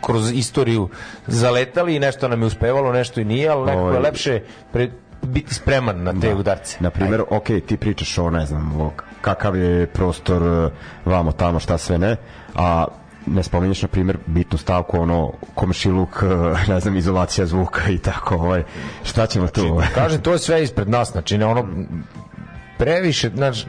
kroz 0.00 0.32
istoriju 0.32 0.88
zaletali 1.26 1.96
i 1.96 2.00
nešto 2.00 2.28
nam 2.28 2.40
je 2.40 2.46
uspevalo 2.46 2.92
nešto 2.92 3.20
i 3.20 3.24
nije 3.24 3.48
ali 3.48 3.60
nekako 3.62 3.80
je 3.80 3.88
Ovaj- 3.88 4.02
lepše 4.02 4.40
pre, 4.72 4.90
biti 5.22 5.54
spreman 5.54 6.02
na 6.02 6.20
te 6.20 6.34
udarce 6.34 6.76
Na 6.80 6.90
primjer, 6.90 7.22
ok, 7.30 7.46
ti 7.66 7.76
pričaš 7.76 8.18
o, 8.18 8.30
ne 8.30 8.46
znam, 8.46 8.80
o 8.80 8.90
kakav 9.20 9.56
je 9.56 9.86
prostor 9.86 10.42
e, 10.42 10.70
vamo, 11.04 11.32
tamo, 11.32 11.60
šta 11.60 11.78
sve 11.78 11.98
ne, 11.98 12.16
a 12.54 12.86
ne 13.26 13.42
spominješ, 13.42 13.82
na 13.82 13.88
primjer, 13.88 14.18
bitnu 14.26 14.58
stavku, 14.58 15.00
ono, 15.00 15.32
komšiluk, 15.54 16.22
e, 16.22 16.70
ne 16.72 16.80
znam, 16.80 16.96
izolacija 16.96 17.46
zvuka 17.46 17.88
i 17.88 17.98
tako, 17.98 18.34
ovaj, 18.34 18.62
šta 19.04 19.26
ćemo 19.26 19.48
tu? 19.48 19.66
ovaj? 19.66 19.86
Kažem, 19.94 20.20
to 20.20 20.32
je 20.32 20.38
sve 20.38 20.62
ispred 20.62 20.88
nas, 20.88 21.12
znači 21.12 21.38
ne 21.38 21.46
ono 21.46 21.68
previše, 22.78 23.30
znači 23.34 23.66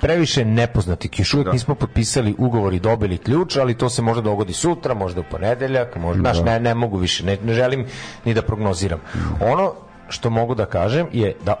previše 0.00 0.44
nepoznatih. 0.44 1.18
Još 1.18 1.34
uvijek 1.34 1.52
nismo 1.52 1.74
potpisali 1.74 2.34
ugovor 2.38 2.74
i 2.74 2.80
dobili 2.80 3.18
ključ, 3.18 3.56
ali 3.56 3.74
to 3.74 3.88
se 3.88 4.02
možda 4.02 4.22
dogodi 4.22 4.52
sutra, 4.52 4.94
možda 4.94 5.20
u 5.20 5.24
ponedeljak, 5.30 5.96
možda, 5.96 6.20
znaš, 6.20 6.44
ne, 6.44 6.60
ne 6.60 6.74
mogu 6.74 6.96
više, 6.96 7.24
ne, 7.24 7.38
ne 7.44 7.54
želim 7.54 7.86
ni 8.24 8.34
da 8.34 8.42
prognoziram. 8.42 9.00
Ono 9.40 9.72
što 10.08 10.30
mogu 10.30 10.54
da 10.54 10.66
kažem 10.66 11.06
je 11.12 11.36
da 11.44 11.54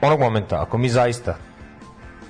onog 0.00 0.20
momenta, 0.20 0.62
ako 0.62 0.78
mi 0.78 0.88
zaista 0.88 1.36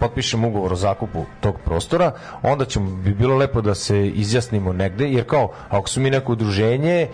potpišemo 0.01 0.48
ugovor 0.48 0.72
o 0.72 0.77
zakupu 0.77 1.25
tog 1.40 1.59
prostora, 1.64 2.12
onda 2.42 2.64
ćemo 2.64 2.90
bi 2.90 3.14
bilo 3.14 3.37
lepo 3.37 3.61
da 3.61 3.75
se 3.75 4.07
izjasnimo 4.09 4.72
negde, 4.72 5.09
jer 5.09 5.25
kao, 5.27 5.53
ako 5.68 5.88
su 5.88 6.01
mi 6.01 6.11
neko 6.11 6.33
udruženje, 6.33 6.96
e, 7.01 7.09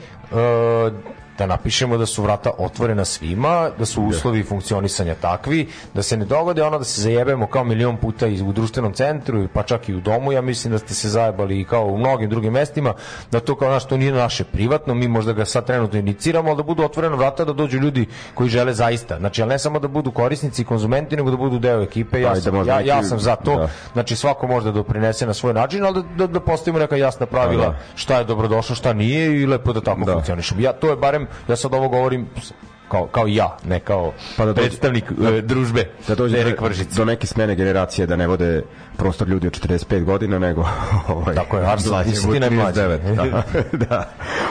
da 1.38 1.46
napišemo 1.46 1.96
da 1.96 2.06
su 2.06 2.22
vrata 2.22 2.50
otvorena 2.58 3.04
svima, 3.04 3.70
da 3.78 3.84
su 3.86 4.02
uslovi 4.02 4.42
funkcionisanja 4.42 5.14
takvi, 5.14 5.68
da 5.94 6.02
se 6.02 6.16
ne 6.16 6.24
dogode 6.24 6.62
ono 6.62 6.78
da 6.78 6.84
se 6.84 7.00
zajebemo 7.02 7.46
kao 7.46 7.64
milion 7.64 7.96
puta 7.96 8.26
i 8.26 8.42
u 8.42 8.52
društvenom 8.52 8.92
centru, 8.92 9.48
pa 9.52 9.62
čak 9.62 9.88
i 9.88 9.94
u 9.94 10.00
domu, 10.00 10.32
ja 10.32 10.40
mislim 10.40 10.72
da 10.72 10.78
ste 10.78 10.94
se 10.94 11.08
zajebali 11.08 11.60
i 11.60 11.64
kao 11.64 11.84
u 11.86 11.98
mnogim 11.98 12.30
drugim 12.30 12.52
mestima, 12.52 12.94
da 13.30 13.40
to 13.40 13.56
kao 13.56 13.70
naš, 13.70 13.84
to 13.84 13.96
nije 13.96 14.12
naše 14.12 14.44
privatno, 14.44 14.94
mi 14.94 15.08
možda 15.08 15.32
ga 15.32 15.44
sad 15.44 15.66
trenutno 15.66 15.98
iniciramo, 15.98 16.48
ali 16.48 16.56
da 16.56 16.62
budu 16.62 16.82
otvorena 16.84 17.16
vrata, 17.16 17.44
da 17.44 17.52
dođu 17.52 17.78
ljudi 17.78 18.06
koji 18.34 18.50
žele 18.50 18.74
zaista. 18.74 19.18
Znači, 19.18 19.42
ali 19.42 19.48
ne 19.48 19.58
samo 19.58 19.78
da 19.78 19.88
budu 19.88 20.10
korisnici 20.10 20.62
i 20.62 20.64
konzumenti, 20.64 21.16
nego 21.16 21.30
da 21.30 21.36
budu 21.36 21.58
deo 21.58 21.82
ekipe. 21.82 22.20
Ja, 22.20 22.34
da 22.34 22.40
sam, 22.40 22.54
možda 22.54 22.72
ja, 22.72 22.96
ja 22.96 23.02
sam 23.02 23.18
za 23.20 23.36
to. 23.36 23.56
da. 23.56 23.68
Znači, 23.92 24.16
svako 24.16 24.46
može 24.46 24.66
da 24.66 24.72
doprinese 24.72 25.26
na 25.26 25.34
svoj 25.34 25.54
način, 25.54 25.84
ali 25.84 26.02
da, 26.02 26.08
da, 26.16 26.26
da 26.26 26.40
postavimo 26.40 26.78
neka 26.78 26.96
jasna 26.96 27.26
pravila 27.26 27.66
da. 27.66 27.78
šta 27.94 28.18
je 28.18 28.24
dobrodošlo, 28.24 28.74
šta 28.74 28.92
nije 28.92 29.42
i 29.42 29.46
lepo 29.46 29.72
da 29.72 29.80
tako 29.80 30.04
Da. 30.04 30.12
funkcionišemo. 30.12 30.60
Ja, 30.60 30.72
to 30.72 30.90
je 30.90 30.96
barem, 30.96 31.27
ja 31.48 31.56
sad 31.56 31.74
ovo 31.74 31.88
govorim 31.88 32.26
kao, 32.88 33.06
kao 33.06 33.26
ja, 33.26 33.56
ne 33.64 33.80
kao 33.80 34.12
Pa 34.36 34.44
da 34.44 34.52
dođe- 34.52 34.60
predstavnik 34.60 35.04
e, 35.28 35.40
družbe 35.42 35.84
Da 36.08 36.14
dođe 36.14 36.36
Derek 36.36 36.58
do, 36.60 36.64
Vržić. 36.64 36.88
do 36.88 37.04
neke 37.04 37.26
smene 37.26 37.54
generacije, 37.54 38.06
da 38.06 38.16
ne 38.16 38.26
vode 38.26 38.62
prostor 38.96 39.28
ljudi 39.28 39.46
od 39.46 39.60
45 39.60 40.04
godina, 40.04 40.38
nego... 40.38 40.64
Ovaj, 41.08 41.34
Tako 41.34 41.58
je, 41.58 41.66
Arsen, 41.66 41.90
mlađi. 41.90 42.10
ti 42.10 42.16
si 42.16 42.30
ti 42.32 42.40
najmlađi. 42.40 42.80
39, 42.80 43.14
da, 43.14 43.42
da. 43.88 44.08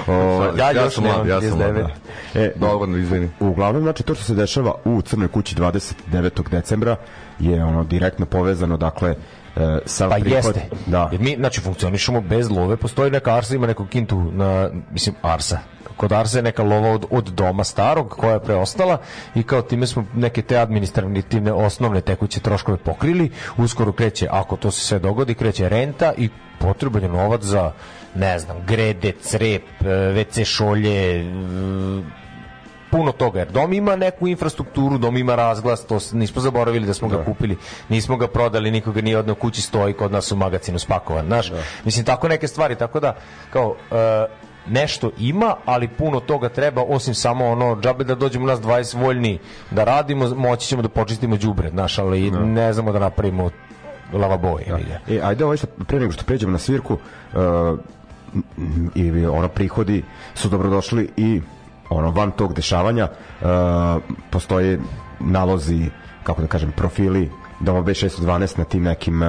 Ovaj, 0.08 0.50
Ja 0.58 0.72
Ja 0.74 0.90
sam 0.90 1.04
mlad, 1.04 1.28
ja 1.28 1.42
sam 1.42 1.58
mlad, 1.58 1.70
39. 1.70 1.88
da. 2.34 2.42
E, 2.42 2.52
Dobro, 2.56 2.98
izvini. 2.98 3.30
Uglavnom, 3.40 3.82
znači, 3.84 4.04
to 4.04 4.16
što 4.16 4.24
se 4.24 4.34
dešava 4.36 4.74
u 4.86 5.02
Crnoj 5.02 5.28
kući 5.28 5.56
29. 5.56 6.50
decembra 6.50 6.96
je 7.40 7.63
ono 7.63 7.84
direktno 7.84 8.26
povezano, 8.26 8.78
dakle, 8.78 9.16
e, 9.58 9.80
sav 9.86 10.10
Pa 10.10 10.15
prihod, 10.15 10.36
jeste. 10.36 10.62
da, 10.86 11.10
Jer 11.12 11.22
mi, 11.22 11.36
znači, 11.36 11.62
funkcionišemo 11.62 12.22
bez 12.22 12.52
love, 12.52 12.78
postoji 12.78 13.12
neka 13.12 13.36
Arsa, 13.36 13.56
ima 13.56 13.67
neku 13.67 13.86
kintu 13.86 14.32
na, 14.32 14.70
mislim, 14.91 15.15
Arsa. 15.22 15.60
Kod 15.98 16.12
Arsa 16.12 16.38
je 16.38 16.43
neka 16.43 16.63
lova 16.63 16.91
od, 16.91 17.06
od 17.10 17.30
doma 17.30 17.63
starog 17.63 18.10
koja 18.10 18.34
je 18.34 18.39
preostala 18.39 18.98
i 19.36 19.43
kao 19.43 19.62
time 19.62 19.88
smo 19.88 20.06
neke 20.15 20.41
te 20.41 20.58
administrativne 20.58 21.54
osnovne 21.54 22.02
tekuće 22.02 22.39
troškove 22.39 22.78
pokrili. 22.78 23.32
Uskoro 23.58 23.91
kreće, 23.91 24.28
ako 24.32 24.56
to 24.56 24.72
se 24.72 24.82
sve 24.82 25.00
dogodi, 25.00 25.34
kreće 25.34 25.70
renta 25.70 26.13
i 26.17 26.30
potreban 26.60 27.04
je 27.04 27.10
novac 27.10 27.41
za 27.41 27.72
ne 28.15 28.39
znam, 28.39 28.58
grede, 28.67 29.12
crep, 29.22 29.63
WC 29.82 30.46
šolje, 30.46 31.22
e, 31.22 31.26
puno 32.91 33.12
toga, 33.12 33.39
jer 33.39 33.52
dom 33.52 33.73
ima 33.73 33.95
neku 33.95 34.28
infrastrukturu, 34.28 34.97
dom 34.97 35.17
ima 35.17 35.36
razglas, 35.36 35.86
to 35.86 36.00
nismo 36.13 36.41
zaboravili 36.41 36.88
da 36.88 36.93
smo 36.93 37.08
ga 37.08 37.23
kupili, 37.23 37.58
nismo 37.89 38.17
ga 38.17 38.28
prodali, 38.28 38.71
nikoga 38.71 39.02
nije 39.02 39.17
odneo 39.17 39.36
kući, 39.36 39.62
stoji 39.62 39.93
kod 39.93 40.12
nas 40.12 40.32
u 40.32 40.36
magacinu 40.36 40.80
spakovan, 40.80 41.26
znaš, 41.26 41.52
mislim, 41.86 42.06
tako 42.06 42.28
neke 42.28 42.47
stvari, 42.47 42.76
tako 42.76 43.00
da, 43.00 43.15
kao, 43.50 43.76
e, 43.91 44.26
nešto 44.69 45.12
ima, 45.17 45.56
ali 45.65 45.88
puno 45.88 46.19
toga 46.19 46.50
treba, 46.50 46.82
osim 46.88 47.13
samo 47.13 47.45
ono, 47.45 47.76
džabe 47.82 48.04
da 48.04 48.15
dođemo 48.15 48.47
nas 48.47 48.60
20 48.60 49.02
voljni 49.02 49.39
da 49.71 49.84
radimo, 49.84 50.30
moći 50.36 50.67
ćemo 50.67 50.82
da 50.82 50.89
počistimo 50.89 51.38
đubre, 51.38 51.69
znaš, 51.69 52.00
ali 52.00 52.32
ne 52.32 52.73
znamo 52.73 52.91
da 52.91 53.00
napravimo 53.00 53.50
lavaboj. 54.13 54.63
Da. 54.67 55.13
E, 55.15 55.19
ajde 55.23 55.45
ovaj 55.45 55.58
što, 55.58 55.67
pre 55.67 56.00
nego 56.00 56.12
što 56.12 56.23
pređemo 56.23 56.52
na 56.52 56.58
svirku, 56.58 56.93
uh, 56.93 57.80
i 58.95 59.26
ono 59.26 59.47
prihodi 59.47 60.04
su 60.36 60.50
dobrodošli 60.50 61.10
i 61.17 61.41
ono 61.89 62.12
van 62.12 62.32
tog 62.32 62.54
dešavanja 62.54 63.08
uh, 63.08 63.47
postoje 64.32 64.80
nalozi, 65.19 65.89
kako 66.23 66.41
da 66.41 66.47
kažem, 66.47 66.71
profili 66.71 67.32
Doma 67.60 67.82
B612 67.82 68.58
na 68.58 68.63
tim 68.63 68.84
nekim 68.84 69.21
uh, 69.21 69.28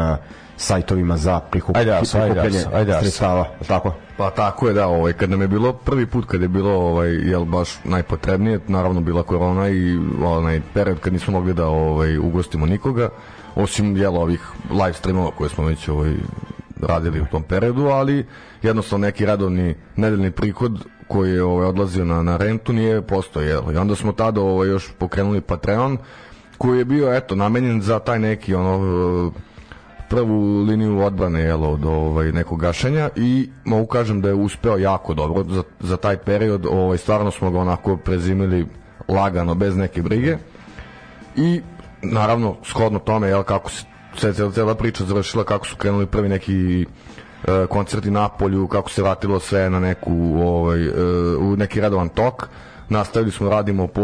sajtovima 0.58 1.16
za 1.16 1.40
prikup, 1.40 1.76
Ajde, 1.76 1.92
ajde, 1.92 2.08
prikupljanje 2.12 2.64
ajde, 2.72 2.92
Aso. 2.92 3.00
sredstava, 3.00 3.48
tako? 3.68 3.94
Pa 4.16 4.30
tako 4.30 4.68
je 4.68 4.74
da, 4.74 4.86
ovaj 4.86 5.12
kad 5.12 5.30
nam 5.30 5.40
je 5.40 5.48
bilo 5.48 5.72
prvi 5.72 6.06
put 6.06 6.24
kad 6.26 6.42
je 6.42 6.48
bilo 6.48 6.70
ovaj 6.70 7.10
jel 7.10 7.44
baš 7.44 7.70
najpotrebnije, 7.84 8.60
naravno 8.68 9.00
bila 9.00 9.22
korona 9.22 9.68
i 9.68 9.98
onaj 10.24 10.60
period 10.74 11.00
kad 11.00 11.12
nismo 11.12 11.32
mogli 11.32 11.54
da 11.54 11.66
ovaj 11.66 12.18
ugostimo 12.18 12.66
nikoga, 12.66 13.08
osim 13.54 13.96
jel 13.96 14.16
ovih 14.16 14.40
live 14.70 14.92
streamova 14.92 15.30
koje 15.30 15.50
smo 15.50 15.64
već 15.64 15.88
ovaj 15.88 16.14
radili 16.82 17.20
u 17.20 17.26
tom 17.26 17.42
periodu, 17.42 17.86
ali 17.86 18.26
jednostavno 18.62 19.06
neki 19.06 19.26
radovni 19.26 19.74
nedeljni 19.96 20.30
prihod 20.30 20.84
koji 21.08 21.32
je 21.32 21.42
ovaj 21.42 21.66
odlazio 21.66 22.04
na 22.04 22.22
na 22.22 22.36
rentu 22.36 22.72
nije 22.72 23.02
postojao. 23.02 23.72
I 23.72 23.76
onda 23.76 23.96
smo 23.96 24.12
tada 24.12 24.40
ovaj 24.40 24.68
još 24.68 24.92
pokrenuli 24.98 25.40
Patreon 25.40 25.98
koji 26.58 26.78
je 26.78 26.84
bio 26.84 27.14
eto 27.14 27.34
namenjen 27.34 27.82
za 27.82 27.98
taj 27.98 28.18
neki 28.18 28.54
ono 28.54 29.32
prvu 30.08 30.62
liniju 30.62 31.00
odbrane 31.00 31.40
jel, 31.40 31.64
od 31.64 31.84
ovaj, 31.84 32.32
nekog 32.32 32.60
gašenja 32.60 33.08
i 33.16 33.48
mogu 33.64 33.86
kažem 33.86 34.20
da 34.20 34.28
je 34.28 34.34
uspeo 34.34 34.78
jako 34.78 35.14
dobro 35.14 35.44
za, 35.44 35.62
za 35.80 35.96
taj 35.96 36.16
period 36.16 36.66
ovaj, 36.66 36.98
stvarno 36.98 37.30
smo 37.30 37.50
ga 37.50 37.60
onako 37.60 37.96
prezimili 37.96 38.66
lagano, 39.08 39.54
bez 39.54 39.76
neke 39.76 40.02
brige 40.02 40.36
i 41.36 41.60
naravno 42.02 42.56
shodno 42.64 42.98
tome 42.98 43.28
jel, 43.28 43.42
kako 43.42 43.70
se 44.16 44.32
cela, 44.32 44.52
cela 44.52 44.74
priča 44.74 45.04
završila 45.04 45.44
kako 45.44 45.66
su 45.66 45.76
krenuli 45.76 46.06
prvi 46.06 46.28
neki 46.28 46.82
e, 46.82 46.84
koncerti 47.68 48.10
na 48.10 48.28
polju, 48.28 48.68
kako 48.68 48.90
se 48.90 49.02
vratilo 49.02 49.40
sve 49.40 49.70
na 49.70 49.80
neku 49.80 50.12
ovaj, 50.40 50.84
e, 50.86 50.90
u 51.36 51.56
neki 51.56 51.80
redovan 51.80 52.08
tok. 52.08 52.48
Nastavili 52.88 53.32
smo 53.32 53.50
radimo 53.50 53.86
po 53.86 54.02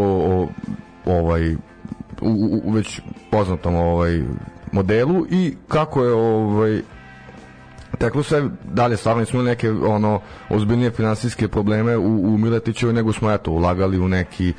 ovaj 1.05 1.53
u, 2.21 2.29
u, 2.29 2.61
u 2.63 2.71
već 2.71 3.01
poznatom 3.31 3.75
ovaj 3.75 4.23
modelu 4.71 5.25
i 5.29 5.55
kako 5.67 6.03
je 6.03 6.13
ovaj 6.13 6.81
teklo 7.99 8.23
sve 8.23 8.43
dalje 8.63 8.97
stvarno 8.97 9.25
imali 9.33 9.47
neke 9.47 9.71
ono 9.71 10.19
ozbiljnije 10.49 10.91
finansijske 10.91 11.47
probleme 11.47 11.97
u, 11.97 12.33
u 12.33 12.37
Miletićevoj 12.37 12.93
nego 12.93 13.13
smo 13.13 13.31
eto 13.31 13.51
ulagali 13.51 13.99
u 13.99 14.07
neki 14.07 14.49
e, 14.49 14.53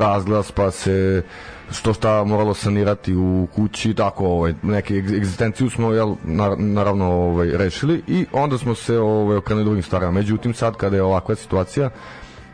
razglas 0.00 0.52
pa 0.52 0.70
se 0.70 1.22
što 1.70 1.92
šta 1.92 2.24
moralo 2.24 2.54
sanirati 2.54 3.14
u 3.14 3.48
kući 3.54 3.94
tako 3.94 4.26
ovaj 4.26 4.54
neke 4.62 4.94
egz- 4.94 5.16
egzistenciju 5.16 5.70
smo 5.70 5.92
jel 5.92 6.14
na, 6.24 6.56
naravno 6.58 7.04
ovaj 7.04 7.48
rešili 7.48 8.02
i 8.06 8.26
onda 8.32 8.58
smo 8.58 8.74
se 8.74 8.98
ovaj 8.98 9.36
okrenuli 9.36 9.64
drugim 9.64 9.82
stvarima. 9.82 10.12
Međutim 10.12 10.54
sad 10.54 10.76
kada 10.76 10.96
je 10.96 11.02
ovakva 11.02 11.34
situacija 11.34 11.90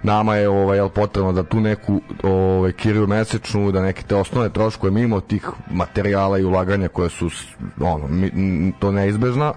nama 0.03 0.37
je 0.37 0.49
ovaj 0.49 0.79
jel 0.79 0.89
potrebno 0.89 1.33
da 1.33 1.43
tu 1.43 1.61
neku 1.61 2.01
ovaj 2.23 2.73
kiriju 2.73 3.07
mesečnu 3.07 3.73
da 3.73 3.83
neke 3.83 4.03
te 4.03 4.17
osnovne 4.17 4.51
troškove 4.51 4.91
mimo 4.91 5.21
tih 5.21 5.49
materijala 5.71 6.39
i 6.39 6.45
ulaganja 6.45 6.89
koje 6.89 7.11
su 7.11 7.31
ono 7.81 8.07
mi, 8.09 8.73
to 8.79 8.93
neizbežna 8.93 9.53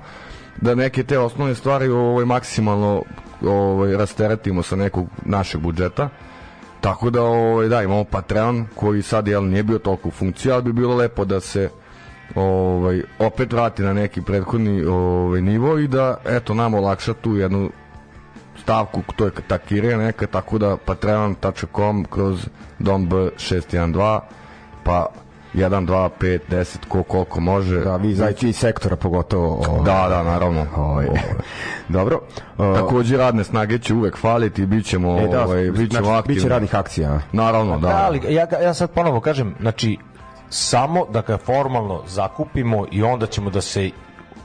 da 0.61 0.75
neke 0.75 1.03
te 1.03 1.19
osnovne 1.19 1.55
stvari 1.55 1.87
ovaj 1.87 2.25
maksimalno 2.25 3.03
ovaj 3.41 3.97
rasteretimo 3.97 4.63
sa 4.63 4.75
nekog 4.75 5.07
našeg 5.25 5.61
budžeta 5.61 6.09
tako 6.81 7.09
da 7.09 7.21
ovaj 7.23 7.67
da 7.67 7.83
imamo 7.83 8.03
Patreon 8.03 8.65
koji 8.75 9.01
sad 9.01 9.27
jel 9.27 9.47
nije 9.47 9.63
bio 9.63 9.79
toliko 9.79 10.07
u 10.07 10.11
funkciji 10.11 10.51
ali 10.51 10.63
bi 10.63 10.73
bilo 10.73 10.95
lepo 10.95 11.25
da 11.25 11.39
se 11.39 11.69
ovaj 12.35 13.01
opet 13.19 13.53
vrati 13.53 13.81
na 13.81 13.93
neki 13.93 14.21
prethodni 14.21 14.83
ovaj 14.85 15.41
nivo 15.41 15.79
i 15.79 15.87
da 15.87 16.17
eto 16.25 16.53
nam 16.53 16.73
olakša 16.73 17.13
tu 17.13 17.35
jednu 17.35 17.69
stavku, 18.61 19.01
to 19.15 19.25
je 19.25 19.31
ta 19.47 19.57
kirija 19.57 19.97
neka, 19.97 20.27
tako 20.27 20.57
da 20.57 20.77
patreon.com 20.77 22.05
kroz 22.09 22.47
dom 22.79 23.09
B612 23.09 24.19
pa 24.83 25.05
1, 25.53 25.85
2, 25.85 26.09
5, 26.19 26.39
10, 26.49 26.77
ko 26.87 27.03
koliko 27.03 27.39
može. 27.39 27.79
Da, 27.79 27.95
vi 27.95 28.09
iz 28.09 28.19
IT 28.19 28.55
sektora 28.55 28.95
pogotovo. 28.95 29.61
Ovaj, 29.67 29.83
Da, 29.85 30.07
da, 30.09 30.23
naravno. 30.23 30.65
Ovaj, 30.75 31.07
dobro. 31.89 32.19
Uh, 32.57 32.75
Takođe 32.79 33.17
radne 33.17 33.43
snage 33.43 33.79
će 33.79 33.93
uvek 33.93 34.17
faliti, 34.17 34.65
bit 34.65 34.85
ćemo, 34.85 35.19
e, 35.19 35.27
da, 35.27 35.45
ovaj, 35.45 35.71
bit 35.71 35.91
ćemo 35.91 36.05
znači, 36.05 36.19
aktivni. 36.19 36.35
biće 36.35 36.49
radnih 36.49 36.75
akcija. 36.75 37.19
Naravno, 37.31 37.79
da. 37.79 37.87
Da, 37.87 38.05
ali 38.05 38.21
ja, 38.29 38.47
ja 38.63 38.73
sad 38.73 38.91
ponovo 38.91 39.19
kažem, 39.19 39.55
znači, 39.59 39.97
samo 40.49 41.05
da 41.05 41.21
ga 41.21 41.37
formalno 41.37 42.01
zakupimo 42.07 42.85
i 42.91 43.03
onda 43.03 43.25
ćemo 43.25 43.49
da 43.49 43.61
se 43.61 43.89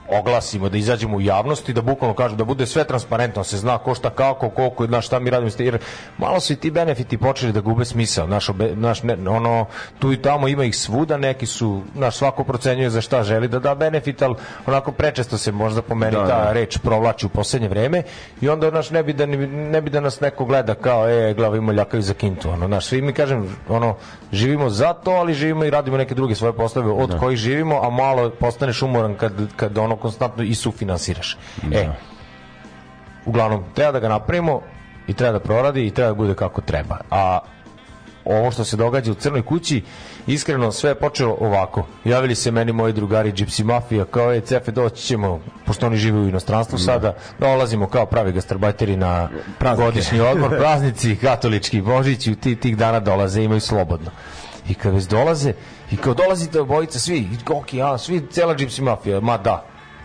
oglasimo, 0.09 0.69
da 0.69 0.77
izađemo 0.77 1.17
u 1.17 1.21
javnost 1.21 1.69
i 1.69 1.73
da 1.73 1.83
bukvalno 1.83 2.15
kažem 2.15 2.37
da 2.37 2.45
bude 2.45 2.67
sve 2.67 2.85
transparentno, 2.85 3.41
da 3.41 3.45
se 3.45 3.59
zna 3.59 3.79
ko 3.79 3.95
šta 3.95 4.11
kako, 4.11 4.51
koliko, 4.51 4.87
na 4.87 5.01
šta 5.01 5.19
mi 5.19 5.31
radimo, 5.31 5.51
jer 5.59 5.79
malo 6.19 6.41
su 6.41 6.53
i 6.53 6.57
ti 6.57 6.71
benefiti 6.71 7.19
počeli 7.19 7.53
da 7.53 7.61
gube 7.61 7.85
smisao, 7.85 8.27
naš, 8.27 8.49
obe, 8.49 8.77
naš 8.77 9.03
ne, 9.03 9.29
ono, 9.29 9.67
tu 9.99 10.13
i 10.13 10.23
tamo 10.23 10.49
ima 10.49 10.65
ih 10.65 10.77
svuda, 10.77 11.17
neki 11.17 11.47
su, 11.47 11.83
naš 11.95 12.17
svako 12.17 12.45
procenjuje 12.45 12.91
za 12.91 13.01
šta 13.01 13.23
želi 13.23 13.49
da 13.49 13.59
da 13.59 13.75
benefit, 13.75 14.23
ali 14.23 14.35
onako 14.67 14.93
prečesto 14.93 15.39
se 15.39 15.53
možda 15.53 15.83
po 15.83 15.95
meni 15.95 16.13
Da, 16.13 16.27
ta 16.29 16.45
da. 16.45 16.53
reč 16.53 16.79
provlači 16.79 17.27
u 17.27 17.29
poslednje 17.29 17.69
vreme 17.69 18.03
i 18.41 18.49
onda 18.49 18.71
naš 18.71 18.91
ne 18.91 19.03
bi 19.03 19.13
da 19.13 19.27
ne 19.27 19.81
bi 19.81 19.91
da 19.91 20.01
nas 20.01 20.21
neko 20.21 20.45
gleda 20.45 20.75
kao 20.75 21.09
e 21.09 21.35
glava 21.35 21.57
ima 21.57 21.73
ljakaju 21.73 22.03
za 22.03 22.15
kintu 22.15 22.51
ono 22.51 22.69
naš 22.69 22.87
svi 22.87 23.03
mi 23.03 23.13
kažem 23.13 23.57
ono 23.69 23.97
živimo 24.33 24.71
za 24.71 24.93
to 24.93 25.11
ali 25.11 25.35
živimo 25.35 25.65
i 25.65 25.71
radimo 25.71 25.97
neke 25.97 26.15
druge 26.15 26.35
svoje 26.35 26.53
poslove 26.53 26.91
od 26.91 27.19
kojih 27.19 27.39
živimo 27.39 27.81
a 27.83 27.91
malo 27.91 28.31
postaneš 28.31 28.83
umoran 28.83 29.15
kad 29.15 29.33
kad 29.57 29.79
ono 29.79 29.92
konstantno 29.97 30.43
i 30.43 30.55
sufinansiraš 30.55 31.37
e 31.73 31.89
uglavnom 33.27 33.65
treba 33.75 33.93
da 33.93 34.01
ga 34.01 34.09
napravimo 34.09 34.61
i 35.07 35.15
treba 35.15 35.33
da 35.33 35.41
proradi 35.41 35.87
i 35.87 35.91
treba 35.91 36.09
da 36.09 36.15
bude 36.15 36.35
kako 36.35 36.61
treba 36.61 36.97
a 37.11 37.39
ovo 38.25 38.51
što 38.51 38.65
se 38.65 38.77
događa 38.77 39.13
u 39.13 39.15
Crnoj 39.15 39.43
kući, 39.43 39.83
iskreno 40.27 40.73
sve 40.73 40.91
je 40.91 40.95
počelo 40.95 41.37
ovako. 41.41 41.87
Javili 42.05 42.35
se 42.35 42.51
meni 42.51 42.73
moji 42.73 42.93
drugari 42.93 43.33
Gypsy 43.33 43.65
Mafija, 43.65 44.05
kao 44.05 44.33
je 44.33 44.41
Cefe, 44.41 44.71
doći 44.71 45.03
ćemo, 45.03 45.41
pošto 45.67 45.87
oni 45.87 45.97
žive 45.97 46.19
u 46.19 46.29
inostranstvu 46.29 46.79
sada, 46.79 47.15
dolazimo 47.39 47.89
kao 47.89 48.07
pravi 48.07 48.33
gastarbajteri 48.33 48.97
na 48.97 49.29
Praznike. 49.59 49.91
godišnji 49.91 50.21
odmor, 50.21 50.51
praznici, 50.59 51.17
katolički, 51.17 51.81
božići, 51.81 52.33
u 52.33 52.37
ti, 52.37 52.57
tih 52.57 52.77
dana 52.77 53.01
dolaze, 53.01 53.43
imaju 53.43 53.61
slobodno. 53.61 54.11
I 54.69 54.75
kad 54.75 54.95
već 54.95 55.05
dolaze, 55.05 55.53
i 55.91 55.97
kao 55.97 56.15
dolazite 56.15 56.61
obojica, 56.61 56.99
svi, 56.99 57.19
i 57.19 57.37
ok, 57.51 57.75
ja, 57.75 57.99
svi, 57.99 58.27
cela 58.31 58.55
Gypsy 58.55 58.83
Mafija, 58.83 59.21
ma 59.21 59.39
da, 59.39 59.65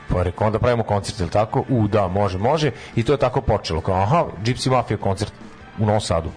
pa 0.09 0.23
rekao, 0.23 0.47
onda 0.47 0.59
pravimo 0.59 0.83
koncert, 0.83 1.19
ili 1.19 1.29
tako? 1.29 1.63
U, 1.69 1.87
da, 1.87 2.07
može, 2.07 2.37
može. 2.37 2.71
I 2.95 3.03
to 3.03 3.13
je 3.13 3.17
tako 3.17 3.41
počelo. 3.41 3.81
Kao, 3.81 3.95
aha, 3.95 4.25
Gypsy 4.43 4.71
Mafia 4.71 4.97
koncert 4.97 5.33
u 5.79 5.85
Novom 5.85 6.01
Sadu. 6.01 6.29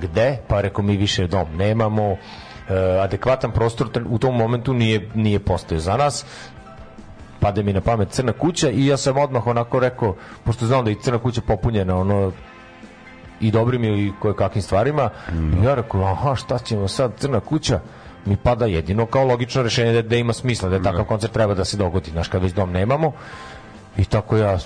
Gde? 0.00 0.38
Pa 0.48 0.60
rekao, 0.60 0.84
mi 0.84 0.96
više 0.96 1.26
dom 1.26 1.56
nemamo, 1.56 2.10
e, 2.10 2.16
adekvatan 3.00 3.52
prostor 3.52 3.88
u 4.08 4.18
tom 4.18 4.36
momentu 4.36 4.74
nije, 4.74 5.08
nije 5.14 5.38
postojao 5.38 5.80
za 5.80 5.96
nas 5.96 6.24
pade 7.42 7.62
mi 7.62 7.72
na 7.72 7.80
pamet 7.80 8.10
crna 8.10 8.32
kuća 8.32 8.70
i 8.70 8.86
ja 8.86 8.96
sam 8.96 9.18
odmah 9.18 9.46
onako 9.46 9.80
rekao, 9.80 10.16
pošto 10.44 10.66
znam 10.66 10.84
da 10.84 10.90
je 10.90 11.00
crna 11.02 11.18
kuća 11.18 11.40
popunjena 11.40 11.96
ono 11.96 12.32
i 13.40 13.50
dobrim 13.50 13.84
i 13.84 14.12
koje 14.20 14.36
kakvim 14.36 14.62
stvarima 14.62 15.10
i 15.32 15.64
ja 15.64 15.74
rekao, 15.74 16.04
aha 16.04 16.34
šta 16.34 16.58
ćemo 16.58 16.88
sad 16.88 17.12
crna 17.18 17.40
kuća 17.40 17.80
mi 18.26 18.36
pada 18.36 18.66
jedino 18.66 19.06
kao 19.06 19.24
logično 19.24 19.62
rešenje 19.62 19.92
da, 19.92 20.02
da 20.02 20.16
ima 20.16 20.32
smisla 20.32 20.68
da 20.68 20.82
takav 20.82 21.04
koncert 21.04 21.32
treba 21.32 21.54
da 21.54 21.64
se 21.64 21.76
dogodi 21.76 22.10
znaš 22.10 22.28
kad 22.28 22.42
već 22.42 22.52
dom 22.52 22.72
nemamo 22.72 23.12
i 23.96 24.04
tako 24.04 24.36
ja 24.36 24.58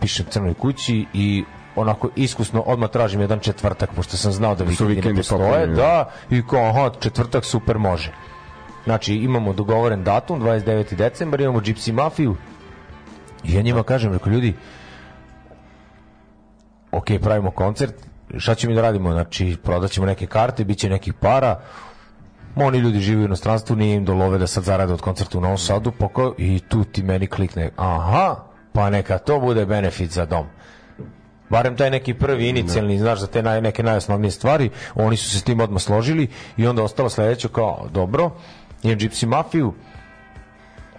pišem 0.00 0.26
crnoj 0.30 0.54
kući 0.54 1.06
i 1.12 1.44
onako 1.76 2.08
iskusno 2.16 2.60
odmah 2.60 2.90
tražim 2.90 3.20
jedan 3.20 3.38
četvrtak 3.38 3.90
pošto 3.96 4.16
sam 4.16 4.32
znao 4.32 4.54
da 4.54 4.74
su 4.74 4.86
vikendi 4.86 5.08
ne 5.08 5.16
postoje 5.16 5.40
popunjeni, 5.40 5.76
da 5.76 6.10
i 6.30 6.42
kao 6.46 6.68
aha 6.68 6.90
četvrtak 7.00 7.44
super 7.44 7.78
može 7.78 8.12
Znači, 8.84 9.14
imamo 9.14 9.52
dogovoren 9.52 10.04
datum, 10.04 10.40
29. 10.40 10.94
decembar, 10.94 11.40
imamo 11.40 11.60
Gypsy 11.60 11.92
Mafiju. 11.92 12.36
I 13.44 13.54
ja 13.54 13.62
njima 13.62 13.82
kažem, 13.82 14.12
rekao, 14.12 14.32
ljudi, 14.32 14.54
ok, 16.90 17.06
pravimo 17.22 17.50
koncert, 17.50 17.94
šta 18.36 18.54
ćemo 18.54 18.74
da 18.74 18.82
radimo? 18.82 19.12
Znači, 19.12 19.56
prodaćemo 19.62 20.06
neke 20.06 20.26
karte, 20.26 20.64
bit 20.64 20.78
će 20.78 20.88
nekih 20.88 21.14
para, 21.14 21.60
oni 22.56 22.78
ljudi 22.78 23.00
žive 23.00 23.22
u 23.22 23.24
inostranstvu, 23.24 23.76
nije 23.76 23.96
im 23.96 24.04
do 24.04 24.14
love 24.14 24.38
da 24.38 24.46
sad 24.46 24.64
zarade 24.64 24.92
od 24.92 25.00
koncerta 25.00 25.38
u 25.38 25.40
Novom 25.40 25.58
Sadu, 25.58 25.92
kao, 26.14 26.34
i 26.38 26.60
tu 26.68 26.84
ti 26.84 27.02
meni 27.02 27.26
klikne, 27.26 27.70
aha, 27.76 28.36
pa 28.72 28.90
neka 28.90 29.18
to 29.18 29.40
bude 29.40 29.66
benefit 29.66 30.10
za 30.10 30.26
dom. 30.26 30.46
Barem 31.50 31.76
taj 31.76 31.90
neki 31.90 32.14
prvi 32.14 32.48
inicijalni, 32.48 32.98
znaš, 32.98 33.18
za 33.18 33.26
te 33.26 33.42
naj, 33.42 33.60
neke 33.60 33.82
najosnovnije 33.82 34.30
stvari, 34.30 34.70
oni 34.94 35.16
su 35.16 35.30
se 35.30 35.38
s 35.38 35.42
tim 35.42 35.60
odmah 35.60 35.82
složili 35.82 36.28
i 36.56 36.66
onda 36.66 36.82
ostalo 36.82 37.08
sledeće 37.08 37.48
kao, 37.48 37.88
dobro, 37.92 38.30
imam 38.82 38.98
Gypsy 38.98 39.26
Mafiju, 39.26 39.74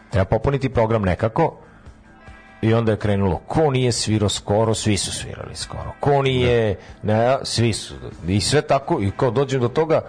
treba 0.10 0.26
popuniti 0.26 0.70
program 0.70 1.02
nekako, 1.02 1.58
i 2.64 2.74
onda 2.74 2.92
je 2.92 2.98
krenulo 2.98 3.38
ko 3.38 3.72
nije 3.72 3.92
svirao 3.92 4.30
skoro 4.30 4.74
svi 4.74 4.98
su 4.98 5.12
svirali 5.12 5.56
skoro. 5.56 5.94
Ko 6.00 6.22
nije 6.22 6.80
ne, 7.04 7.38
svi 7.44 7.74
su. 7.74 7.96
I 8.28 8.42
sve 8.42 8.62
tako 8.62 9.02
i 9.02 9.12
kao 9.18 9.32
dođem 9.32 9.62
do 9.62 9.68
toga 9.68 10.02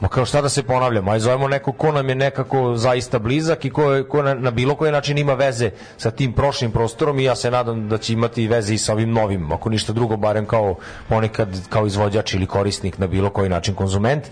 Ma 0.00 0.08
kao 0.08 0.24
šta 0.24 0.40
da 0.40 0.48
se 0.48 0.62
ponavljamo, 0.62 1.10
aj 1.10 1.18
zovemo 1.18 1.48
neko 1.48 1.72
ko 1.72 1.92
nam 1.92 2.08
je 2.08 2.14
nekako 2.14 2.76
zaista 2.76 3.18
blizak 3.18 3.64
i 3.64 3.70
ko, 3.70 3.92
je, 3.92 4.08
ko 4.08 4.22
na, 4.22 4.34
na 4.34 4.50
bilo 4.50 4.74
koji 4.74 4.92
način 4.92 5.18
ima 5.18 5.34
veze 5.34 5.70
sa 5.96 6.10
tim 6.10 6.32
prošlim 6.32 6.72
prostorom 6.72 7.18
i 7.18 7.24
ja 7.24 7.36
se 7.36 7.50
nadam 7.50 7.88
da 7.88 7.98
će 7.98 8.12
imati 8.12 8.48
veze 8.48 8.74
i 8.74 8.78
sa 8.78 8.92
ovim 8.92 9.12
novim, 9.12 9.52
ako 9.52 9.70
ništa 9.70 9.92
drugo, 9.92 10.16
barem 10.16 10.46
kao 10.46 10.74
ponekad 11.08 11.48
kao 11.68 11.86
izvođač 11.86 12.34
ili 12.34 12.46
korisnik 12.46 12.98
na 12.98 13.06
bilo 13.06 13.30
koji 13.30 13.48
način 13.48 13.74
konzument. 13.74 14.24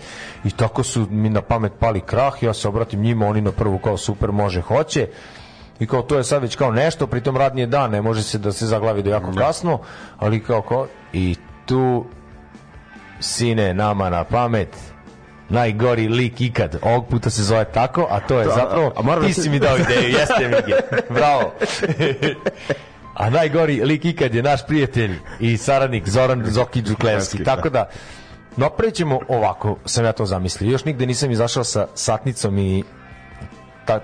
I 0.43 0.51
tako 0.51 0.83
su 0.83 1.07
mi 1.09 1.29
na 1.29 1.41
pamet 1.41 1.73
pali 1.79 2.01
krah, 2.01 2.43
ja 2.43 2.53
se 2.53 2.67
obratim 2.67 3.01
njima, 3.01 3.27
oni 3.27 3.41
na 3.41 3.51
prvu 3.51 3.79
kao 3.79 3.97
super 3.97 4.31
može, 4.31 4.61
hoće. 4.61 5.07
I 5.79 5.87
kao 5.87 6.01
to 6.01 6.17
je 6.17 6.23
sad 6.23 6.41
već 6.41 6.55
kao 6.55 6.71
nešto, 6.71 7.07
pritom 7.07 7.37
radni 7.37 7.61
je 7.61 7.67
dan, 7.67 7.91
ne 7.91 8.01
može 8.01 8.23
se 8.23 8.37
da 8.37 8.51
se 8.51 8.67
zaglavi 8.67 9.03
do 9.03 9.09
jako 9.09 9.31
kasno, 9.37 9.79
ali 10.17 10.43
kao 10.43 10.61
kao 10.61 10.87
i 11.13 11.35
tu 11.65 12.05
sine 13.19 13.73
nama 13.73 14.09
na 14.09 14.23
pamet 14.23 14.92
najgori 15.53 16.07
lik 16.07 16.41
ikad. 16.41 16.75
Ovog 16.81 17.07
puta 17.07 17.29
se 17.29 17.43
zove 17.43 17.65
tako, 17.65 18.07
a 18.09 18.19
to 18.19 18.39
je 18.39 18.45
zapravo 18.45 18.93
a 18.95 19.19
da 19.19 19.25
ti 19.27 19.33
si 19.33 19.49
mi 19.49 19.59
dao 19.59 19.77
ideju, 19.77 20.09
jeste 20.09 20.47
Mige. 20.47 20.75
Bravo. 21.09 21.53
a 23.13 23.29
najgori 23.29 23.83
lik 23.83 24.05
ikad 24.05 24.35
je 24.35 24.43
naš 24.43 24.67
prijatelj 24.67 25.19
i 25.39 25.57
saradnik 25.57 26.09
Zoran 26.09 26.45
Zoki 26.45 26.81
Đuklevski. 26.81 27.43
Tako 27.43 27.69
da 27.69 27.89
napravit 28.57 28.95
ćemo 28.95 29.19
ovako, 29.27 29.77
sam 29.85 30.05
ja 30.05 30.11
to 30.11 30.25
zamislio. 30.25 30.71
Još 30.71 30.85
nigde 30.85 31.05
nisam 31.05 31.31
izašao 31.31 31.63
sa 31.63 31.87
satnicom 31.95 32.57
i 32.57 32.83
ta, 33.85 33.99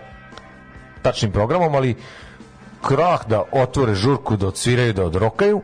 tačnim 1.02 1.32
programom, 1.32 1.76
ali 1.76 1.95
krah 2.88 3.28
da 3.28 3.43
otvore 3.52 3.95
žurku, 3.95 4.38
da 4.38 4.47
odsviraju, 4.47 4.93
da 4.93 5.06
odrokaju, 5.06 5.62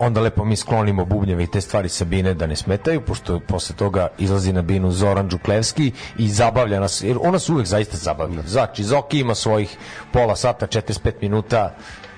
onda 0.00 0.20
lepo 0.20 0.44
mi 0.44 0.56
sklonimo 0.56 1.04
bubnjeve 1.04 1.44
i 1.44 1.46
te 1.46 1.60
stvari 1.60 1.88
sa 1.88 2.04
bine 2.04 2.34
da 2.34 2.46
ne 2.46 2.56
smetaju, 2.56 3.00
pošto 3.00 3.40
posle 3.40 3.76
toga 3.76 4.08
izlazi 4.18 4.52
na 4.52 4.62
binu 4.62 4.90
Zoran 4.90 5.28
Đuklevski 5.28 5.92
i 6.18 6.28
zabavlja 6.28 6.80
nas, 6.80 7.02
jer 7.02 7.18
ona 7.20 7.38
se 7.38 7.52
uvek 7.52 7.66
zaista 7.66 7.96
zabavlja. 7.96 8.42
Znači, 8.46 8.84
Zoki 8.84 9.20
ima 9.20 9.34
svojih 9.34 9.76
pola 10.12 10.36
sata, 10.36 10.66
45 10.66 11.12
minuta 11.20 11.74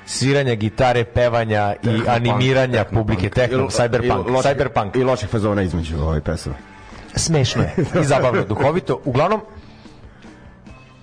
sviranja 0.06 0.54
gitare, 0.54 1.04
pevanja 1.04 1.74
i 1.82 2.02
animiranja 2.08 2.84
publike 2.84 3.30
techno, 3.30 3.68
cyberpunk, 3.68 4.42
cyberpunk. 4.42 4.96
I 4.96 5.04
loših 5.04 5.28
fazona 5.28 5.62
između 5.62 5.98
ovaj 6.00 6.20
pesama. 6.20 6.56
Smešno 7.16 7.62
je 7.62 7.74
i 8.02 8.04
zabavno, 8.04 8.44
duhovito. 8.44 9.00
Uglavnom, 9.04 9.40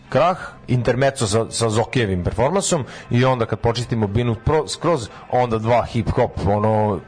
krah, 0.09 0.37
intermezzo 0.67 1.27
sa, 1.27 1.45
sa 1.49 1.69
Zokijevim 1.69 2.23
performansom 2.23 2.85
i 3.09 3.25
onda 3.25 3.45
kad 3.45 3.59
počistimo 3.59 4.07
binu 4.07 4.35
pro, 4.45 4.67
skroz, 4.67 5.09
onda 5.31 5.57
dva 5.57 5.85
hip-hop, 5.93 6.47
ono, 6.47 6.99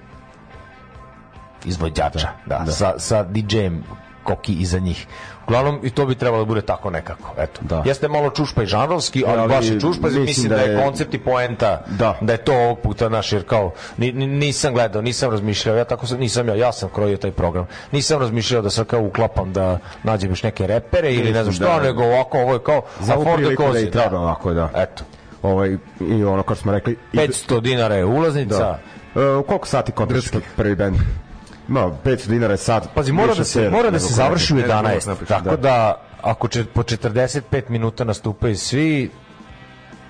izvođača, 1.65 2.29
da, 2.45 2.63
da. 2.65 2.71
sa, 2.71 2.99
sa 2.99 3.23
DJ-em 3.23 3.83
koki 4.23 4.53
iza 4.53 4.79
njih. 4.79 5.07
Uglavnom, 5.51 5.79
i 5.83 5.89
to 5.89 6.05
bi 6.05 6.15
trebalo 6.15 6.41
da 6.41 6.47
bude 6.47 6.61
tako 6.61 6.89
nekako. 6.89 7.33
Eto. 7.37 7.61
Da. 7.61 7.83
Jeste 7.85 8.07
malo 8.07 8.29
čušpa 8.29 8.63
i 8.63 8.67
žanrovski, 8.67 9.23
ali, 9.27 9.39
Ali 9.39 9.49
baš 9.49 9.65
je 9.65 9.79
čušpa, 9.79 10.07
mislim 10.07 10.23
mislim, 10.23 10.49
da 10.49 10.55
da, 10.55 10.61
je 10.61 10.69
je- 10.69 10.83
koncept 10.83 11.13
i 11.13 11.19
poenta, 11.19 11.81
Da. 11.89 12.17
da 12.21 12.33
je 12.33 12.37
to 12.37 12.53
ovog 12.55 12.79
puta 12.79 13.09
naš, 13.09 13.33
jer 13.33 13.43
kao, 13.45 13.71
ni, 13.97 14.11
ni- 14.11 14.27
nisam 14.27 14.73
gledao, 14.73 15.01
nisam 15.01 15.31
razmišljao, 15.31 15.75
ja 15.75 15.83
tako 15.83 16.07
sam, 16.07 16.19
nisam 16.19 16.47
ja, 16.47 16.55
ja 16.55 16.71
sam 16.71 16.89
krojio 16.89 17.17
taj 17.17 17.31
program, 17.31 17.67
nisam 17.91 18.19
razmišljao 18.19 18.61
da 18.61 18.69
sad 18.69 18.87
kao 18.87 19.01
uklapam 19.01 19.53
da 19.53 19.79
nađem 20.03 20.29
još 20.29 20.43
neke 20.43 20.67
repere 20.67 21.13
ili 21.13 21.31
ne 21.31 21.43
znam 21.43 21.53
šta, 21.53 21.65
Da. 21.77 21.83
nego 21.83 22.03
ovako, 22.03 22.37
ovo 22.37 22.53
je 22.53 22.59
kao, 22.59 22.81
Za 22.99 23.15
ovu 23.15 23.25
priliku 23.35 23.63
da 23.63 23.79
i 23.79 23.91
treba 23.91 24.19
ovako, 24.19 24.53
da. 24.53 24.69
Eto, 24.75 25.03
Ovaj, 25.43 25.77
I 26.01 26.23
ono, 26.23 26.43
kao 26.43 26.55
što 26.55 26.61
smo 26.63 26.71
rekli... 26.71 26.97
i- 27.13 27.17
500 27.17 27.61
dinara 27.61 27.95
je 27.95 28.05
ulaznica, 28.05 28.57
Da. 28.57 28.79
E, 29.15 29.43
koliko 29.43 29.67
sati 29.67 29.91
koncertski 29.91 30.37
prvi 30.55 30.75
band? 30.75 30.95
Ma, 31.71 31.91
500 32.05 32.27
dinara 32.27 32.53
je 32.53 32.57
sad. 32.57 32.87
Pazi, 32.95 33.11
mora 33.11 33.33
da 33.33 33.43
se 33.43 33.69
mora 33.69 33.89
da 33.89 33.99
se 33.99 34.13
završi 34.13 34.53
u 34.53 34.57
Ne, 34.57 34.63
ne, 34.63 34.69
11. 34.69 35.07
ne, 35.07 35.13
ne, 35.13 35.25
Tako 35.27 35.49
da. 35.49 35.55
da 35.57 36.01
ako 36.21 36.47
će 36.47 36.65
po 36.65 36.83
45 36.83 37.41
minuta 37.69 38.03
nastupaju 38.03 38.57
svi 38.57 39.09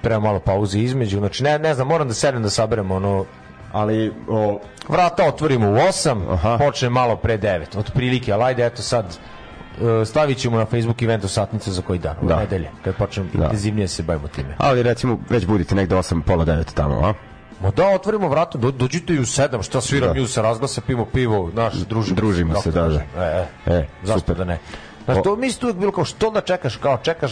treba 0.02 0.20
malo 0.20 0.40
pauze 0.40 0.80
između. 0.80 1.18
Znači 1.18 1.44
ne 1.44 1.60
ne 1.60 1.74
znam, 1.74 1.88
moram 1.88 2.08
da 2.08 2.14
sedem 2.14 2.44
da 2.44 2.50
saberemo 2.50 2.96
ono 2.96 3.26
Ali, 3.74 4.14
o, 4.30 4.60
vrata 4.90 5.24
otvorimo 5.26 5.70
u 5.70 5.74
8, 5.74 6.34
Aha. 6.34 6.58
počne 6.58 6.90
malo 6.90 7.16
pre 7.16 7.38
9. 7.38 7.78
Otprilike, 7.78 8.34
ali 8.34 8.44
ajde 8.44 8.66
eto 8.66 8.82
sad 8.82 9.06
e, 9.06 10.06
stavit 10.06 10.38
ćemo 10.38 10.58
na 10.58 10.66
Facebook 10.66 11.02
eventu 11.02 11.28
satnicu 11.28 11.72
za 11.72 11.82
koji 11.82 12.00
dan, 12.00 12.16
u 12.22 12.28
Da. 12.28 12.36
nedelje, 12.36 12.70
kad 12.84 12.96
počnem 12.96 13.30
Da. 13.34 13.44
intenzivnije 13.44 13.88
se 13.88 14.04
bavimo 14.04 14.28
time. 14.28 14.56
ali 14.58 14.84
recimo, 14.84 15.20
već 15.30 15.46
budite 15.46 15.76
negde 15.76 15.96
8, 15.96 16.22
pola 16.22 16.46
9 16.46 16.74
tamo, 16.74 17.08
a? 17.08 17.14
Ma 17.62 17.72
da, 17.72 17.88
otvorimo 17.88 18.30
vrata, 18.30 18.58
do, 18.58 18.72
dođite 18.72 19.14
i 19.14 19.20
u 19.20 19.24
7, 19.24 19.64
šta 19.64 19.82
sviram 19.82 20.08
Da. 20.08 20.14
da. 20.14 20.28
se 20.28 20.42
razglasa, 20.42 20.82
pimo 20.82 21.06
pivo, 21.06 21.50
naš, 21.54 21.74
družimo, 21.74 22.16
Družimo 22.16 22.56
se, 22.56 22.72
da, 22.72 22.88
da. 22.88 23.00
E, 23.18 23.48
e, 23.66 23.72
E, 23.74 23.88
zašto 24.04 24.20
super. 24.20 24.36
da 24.36 24.44
ne? 24.44 24.60
Znaš, 25.06 25.18
to 25.24 25.36
mi 25.36 25.50
uvijek 25.62 25.78
bilo 25.78 25.92
kao, 25.92 26.06
što 26.06 26.32
da 26.32 26.42
čekaš, 26.42 26.76
kao 26.76 26.98
čekaš 26.98 27.32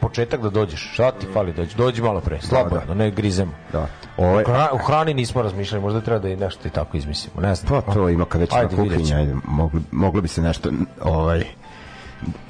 početak 0.00 0.40
da 0.40 0.50
dođeš, 0.50 0.90
šta 0.92 1.12
ti 1.12 1.26
fali 1.32 1.52
dođi, 1.52 1.76
dođi 1.76 2.02
malo 2.02 2.20
pre, 2.20 2.40
slobodno, 2.40 2.94
ne 2.94 3.10
grizemo. 3.10 3.52
Da. 3.72 3.86
Ovaj, 4.16 4.42
U 4.42 4.46
hra- 4.46 4.72
U 4.72 4.78
hrani 4.78 5.14
nismo 5.14 5.42
razmišljali, 5.42 5.82
možda 5.82 6.00
treba 6.00 6.18
da 6.18 6.28
i 6.28 6.36
nešto 6.36 6.68
i 6.68 6.70
tako 6.70 6.96
izmislimo, 6.96 7.40
ne 7.40 7.54
znam. 7.54 7.82
pa 7.82 7.92
to 7.92 8.08
ima 8.08 8.24
kad 8.24 8.40
već 8.40 8.50
na 8.52 8.68
ćemo. 9.04 9.20
ajde, 9.20 9.34
moglo, 9.44 9.80
moglo 9.92 10.20
bi 10.20 10.28
se 10.28 10.42
nešto, 10.42 10.70
ovaj, 11.02 11.44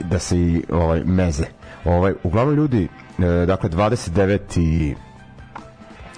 da 0.01 0.19
se 0.19 0.39
i 0.39 0.63
ovaj, 0.73 1.03
meze. 1.05 1.45
Ovaj, 1.85 2.15
uglavnom 2.23 2.55
ljudi, 2.55 2.89
e, 3.19 3.47
dakle, 3.47 3.71
29. 3.71 4.95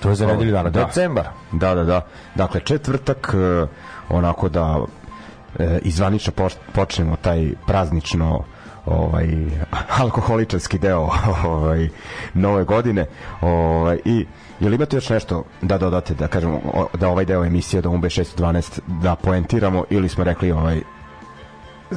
To 0.00 0.08
je 0.08 0.14
za 0.14 0.26
nedelju 0.26 0.52
dana, 0.52 0.70
Da. 0.70 0.84
decembar. 0.84 1.28
Da, 1.52 1.74
da, 1.74 1.84
da. 1.84 2.06
Dakle, 2.34 2.60
četvrtak, 2.60 3.34
e, 3.34 3.66
onako 4.08 4.48
da 4.48 4.78
e, 5.58 5.78
izvanično 5.82 6.32
poč- 6.32 6.56
počnemo 6.72 7.16
taj 7.16 7.52
praznično 7.66 8.44
ovaj 8.86 9.28
alkoholičarski 10.02 10.78
deo 10.78 11.08
ovaj 11.46 11.88
nove 12.34 12.64
godine 12.64 13.06
ovaj 13.40 13.98
i 14.04 14.26
jel 14.60 14.74
imate 14.74 14.96
još 14.96 15.08
nešto 15.08 15.44
da 15.62 15.78
dodate 15.78 16.14
da 16.14 16.28
kažemo 16.28 16.60
da 16.94 17.08
ovaj 17.08 17.24
deo 17.24 17.44
emisije 17.44 17.82
da 17.82 17.88
UMB 17.88 18.04
612 18.04 18.80
da 18.86 19.14
poentiramo 19.14 19.84
ili 19.90 20.08
smo 20.08 20.24
rekli 20.24 20.52
ovaj 20.52 20.80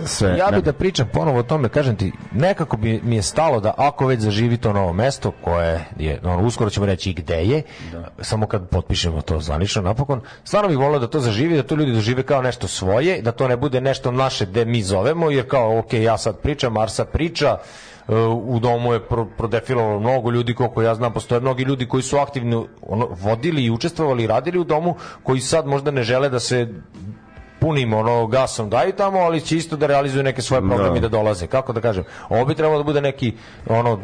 sve 0.06 0.38
Ja 0.38 0.52
bih 0.52 0.64
da 0.64 0.74
pričam 0.74 1.10
ponovo 1.14 1.40
o 1.40 1.44
tome, 1.44 1.70
kažem 1.70 1.96
ti, 1.96 2.12
nekako 2.32 2.78
bi 2.78 3.02
mi 3.04 3.16
je 3.16 3.22
stalo 3.22 3.60
da 3.60 3.74
ako 3.78 4.08
već 4.08 4.20
zaživi 4.20 4.58
to 4.58 4.74
novo 4.74 4.94
mesto, 4.94 5.32
koje 5.32 5.86
je, 5.98 6.20
ono, 6.24 6.44
uskoro 6.44 6.70
ćemo 6.70 6.86
reći 6.86 7.10
i 7.10 7.14
gde 7.14 7.44
je, 7.44 7.62
samo 8.22 8.48
kad 8.48 8.70
potpišemo 8.70 9.22
to 9.22 9.40
zvanično 9.40 9.82
napokon, 9.82 10.22
stvarno 10.44 10.70
bih 10.70 10.78
volio 10.78 11.00
da 11.00 11.08
to 11.08 11.20
zaživi, 11.20 11.56
da 11.56 11.64
to 11.64 11.76
ljudi 11.76 11.94
dožive 11.94 12.24
kao 12.24 12.42
nešto 12.42 12.68
svoje, 12.68 13.22
da 13.22 13.32
to 13.32 13.48
ne 13.48 13.58
bude 13.58 13.82
nešto 13.82 14.12
naše 14.12 14.46
gde 14.46 14.66
mi 14.66 14.82
zovemo, 14.84 15.32
jer 15.32 15.48
kao, 15.50 15.80
ok, 15.80 15.94
ja 15.94 16.18
sad 16.18 16.38
pričam, 16.40 16.78
Arsa 16.78 17.06
priča, 17.06 17.58
e, 18.08 18.16
u 18.44 18.60
domu 18.60 18.94
je 18.94 19.06
pro, 19.08 19.26
prodefilovalo 19.38 20.00
mnogo 20.00 20.32
ljudi 20.32 20.54
koliko 20.54 20.82
ja 20.82 20.96
znam 20.96 21.14
postoje 21.14 21.42
mnogi 21.42 21.64
ljudi 21.64 21.88
koji 21.88 22.04
su 22.04 22.18
aktivno 22.18 22.68
ono, 22.82 23.08
vodili 23.12 23.66
i 23.66 23.72
učestvovali 23.72 24.24
i 24.24 24.28
radili 24.28 24.60
u 24.60 24.64
domu 24.64 24.96
koji 25.24 25.42
sad 25.42 25.68
možda 25.68 25.92
ne 25.92 26.04
žele 26.04 26.30
da 26.30 26.40
se 26.40 26.68
punim 27.60 27.94
ono 27.94 28.28
gasom 28.28 28.70
daju 28.70 28.92
tamo, 28.92 29.20
ali 29.20 29.42
će 29.42 29.58
isto 29.58 29.76
da 29.76 29.88
realizuju 29.88 30.24
neke 30.24 30.42
svoje 30.42 30.62
programe 30.62 30.98
i 30.98 31.02
da 31.02 31.08
dolaze. 31.08 31.48
Kako 31.48 31.74
da 31.74 31.82
kažem? 31.82 32.04
Ovo 32.30 32.46
bi 32.46 32.56
trebalo 32.56 32.78
da 32.78 32.84
bude 32.84 33.02
neki 33.02 33.34
ono 33.68 34.00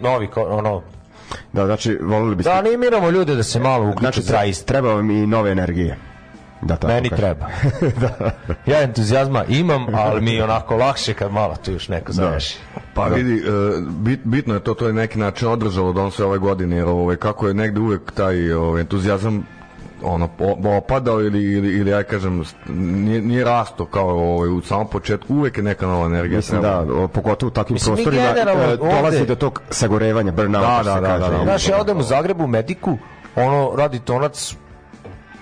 novi 0.00 0.28
ono 0.36 0.82
da 1.52 1.66
znači 1.66 1.98
voleli 2.02 2.36
biste 2.36 2.50
da 2.50 2.58
animiramo 2.58 3.10
ljude 3.10 3.34
da 3.34 3.42
se 3.42 3.60
malo 3.60 3.90
uključe 3.90 4.20
znači 4.20 4.66
treba 4.66 4.94
vam 4.94 5.10
i 5.10 5.26
nove 5.26 5.50
energije 5.50 5.96
da 6.64 6.76
tako 6.76 6.92
Meni 6.92 7.08
kažem. 7.08 7.24
treba. 7.24 7.50
ja 8.72 8.82
entuzijazma 8.82 9.44
imam, 9.48 9.86
ali 9.94 10.20
mi 10.20 10.34
je 10.34 10.44
onako 10.44 10.76
lakše 10.76 11.14
kad 11.14 11.32
malo 11.32 11.56
tu 11.64 11.72
još 11.72 11.88
neko 11.88 12.12
zaveši. 12.12 12.58
Pa 12.94 13.04
vidi, 13.04 13.34
e, 13.36 13.40
bit, 13.88 14.20
bitno 14.24 14.54
je 14.54 14.60
to, 14.60 14.74
to 14.74 14.86
je 14.86 14.92
neki 14.92 15.18
način 15.18 15.48
održalo 15.48 15.92
da 15.92 16.02
on 16.02 16.10
sve 16.10 16.24
ove 16.24 16.38
godine, 16.38 16.76
jer 16.76 16.86
ovaj, 16.86 17.16
kako 17.16 17.48
je 17.48 17.54
negde 17.54 17.80
uvek 17.80 18.12
taj 18.12 18.52
ovaj, 18.52 18.80
entuzijazam 18.80 19.46
ono 20.04 20.28
po- 20.28 20.76
opadao 20.76 21.20
ili 21.20 21.42
ili 21.44 21.68
ili 21.70 21.90
ja 21.90 22.02
kažem 22.02 22.44
nije, 22.68 23.20
nije 23.22 23.44
rasto 23.44 23.86
kao 23.86 24.08
ovaj 24.08 24.48
u 24.48 24.60
samom 24.60 24.88
početku 24.88 25.34
uvek 25.34 25.56
je 25.56 25.62
neka 25.62 25.86
nova 25.86 26.06
energija 26.06 26.36
Mislim 26.36 26.62
da, 26.62 26.78
trebala. 26.78 27.04
o, 27.04 27.08
pogotovo 27.08 27.48
u 27.48 27.52
takvim 27.52 27.74
Mislim, 27.74 27.94
mi 27.94 28.04
prostorima 28.04 28.28
e, 28.62 28.76
dolazi 28.76 29.16
ovde- 29.16 29.26
do 29.26 29.34
tog 29.34 29.62
sagorevanja, 29.70 30.32
burnouta, 30.32 30.66
Da, 30.68 30.82
što 30.82 30.94
se 30.94 31.00
da, 31.00 31.00
da, 31.00 31.06
kaže. 31.08 31.30
da, 31.30 31.38
da. 31.38 31.44
Znaš, 31.44 31.68
ja 31.68 31.80
odem 31.80 31.98
u 31.98 32.02
Zagrebu 32.02 32.44
u 32.44 32.48
mediku, 32.48 32.98
ono, 33.36 33.72
radi 33.76 33.98
tonac, 33.98 34.56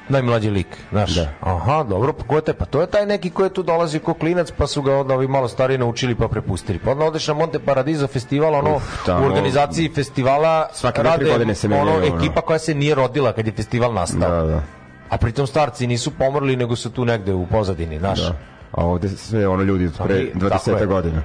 najmlađi 0.09 0.51
lik, 0.51 0.67
znaš. 0.91 1.15
Da. 1.15 1.29
Aha, 1.41 1.83
dobro, 1.83 2.13
pa 2.13 2.25
ko 2.25 2.37
je 2.37 2.43
taj? 2.43 2.55
Pa 2.55 2.65
to 2.65 2.81
je 2.81 2.87
taj 2.87 3.07
neki 3.07 3.31
koji 3.31 3.47
je 3.47 3.53
tu 3.53 3.63
dolazi 3.63 3.99
ko 3.99 4.15
klinac, 4.15 4.51
pa 4.51 4.67
su 4.67 4.83
ga 4.83 4.97
onda 4.97 5.15
ovi 5.15 5.29
malo 5.29 5.49
stariji 5.49 5.79
naučili 5.79 6.15
pa 6.15 6.29
prepustili. 6.29 6.79
Pa 6.79 6.91
onda 6.91 7.05
odeš 7.05 7.29
na 7.29 7.35
Monte 7.35 7.59
Paradiso 7.59 8.07
festival, 8.07 8.55
ono, 8.55 8.77
Uf, 8.77 9.07
tamo- 9.07 9.23
u 9.23 9.27
organizaciji 9.27 9.91
festivala 9.95 10.69
Svake 10.73 11.03
tri 11.17 11.25
godine 11.27 11.55
se 11.55 11.69
menjaju, 11.69 11.89
ono, 11.89 12.07
ono. 12.07 12.17
ekipa 12.17 12.41
koja 12.41 12.59
se 12.59 12.75
nije 12.75 12.95
rodila 12.95 13.33
kad 13.33 13.47
je 13.47 13.53
festival 13.53 13.93
nastao. 13.95 14.31
Da, 14.31 14.43
da. 14.45 14.63
A 15.09 15.17
pritom 15.17 15.47
starci 15.47 15.87
nisu 15.87 16.11
pomrli, 16.11 16.57
nego 16.57 16.77
su 16.77 16.91
tu 16.91 17.05
negde 17.05 17.33
u 17.33 17.47
pozadini, 17.47 17.99
znaš. 17.99 18.21
Da. 18.21 18.37
A 18.73 18.85
ovde 18.85 19.09
sve 19.09 19.49
ono 19.49 19.63
ljudi 19.63 19.91
pre 19.99 20.15
nije- 20.15 20.33
tako 20.33 20.47
20 20.47 20.81
je. 20.81 20.87
godina. 20.87 21.23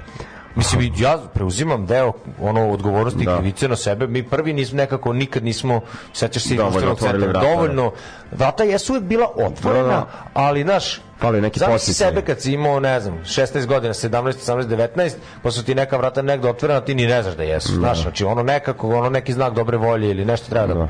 Mislim, 0.58 0.94
ja 0.98 1.18
preuzimam 1.34 1.86
deo 1.86 2.12
ono 2.42 2.70
odgovornosti 2.70 3.26
Da. 3.26 3.38
krivice 3.38 3.68
na 3.68 3.76
sebe. 3.76 4.08
Mi 4.08 4.24
prvi 4.24 4.54
nismo 4.54 4.78
nekako 4.78 5.14
nikad 5.14 5.44
nismo 5.44 5.82
sećaš 6.14 6.44
se 6.44 6.56
Dovoljno 6.56 6.96
centra, 6.96 7.28
vrata, 7.28 7.40
dovoljno. 7.42 7.92
Vrata 8.32 8.64
jesu 8.64 8.94
uvijek 8.94 9.06
bila 9.06 9.28
otvorena, 9.38 9.84
Da, 9.84 9.90
da. 9.90 10.08
ali 10.34 10.64
naš 10.64 11.02
Fali 11.20 11.42
neki 11.42 11.60
Zamisli 11.60 11.74
podsticaj. 11.74 12.08
sebe 12.08 12.22
kad 12.22 12.42
si 12.42 12.54
imao, 12.54 12.80
ne 12.80 13.00
znam, 13.00 13.18
16 13.18 13.66
godina, 13.66 13.94
17, 13.94 14.12
18, 14.12 14.64
19, 14.96 15.12
pa 15.42 15.52
su 15.52 15.64
ti 15.64 15.76
neka 15.76 15.98
vrata 15.98 16.22
negde 16.22 16.50
otvorena, 16.50 16.82
ti 16.82 16.96
ni 16.96 17.08
ne 17.08 17.24
znaš 17.24 17.36
da 17.36 17.44
jesu. 17.44 17.74
Znaš, 17.74 18.02
znači 18.02 18.24
ono 18.24 18.44
nekako, 18.44 18.90
ono 18.90 19.10
neki 19.10 19.34
znak 19.34 19.54
dobre 19.54 19.78
volje 19.78 20.10
ili 20.10 20.26
nešto 20.26 20.50
treba 20.50 20.68
da, 20.68 20.74
Da. 20.74 20.88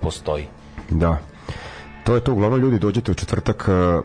postoji. 0.00 0.46
Da. 0.90 1.18
To 2.04 2.14
je 2.14 2.20
to, 2.20 2.32
uglavnom 2.32 2.60
ljudi 2.60 2.78
dođete 2.78 3.10
u 3.10 3.14
četvrtak, 3.14 3.68
uh, 3.68 4.04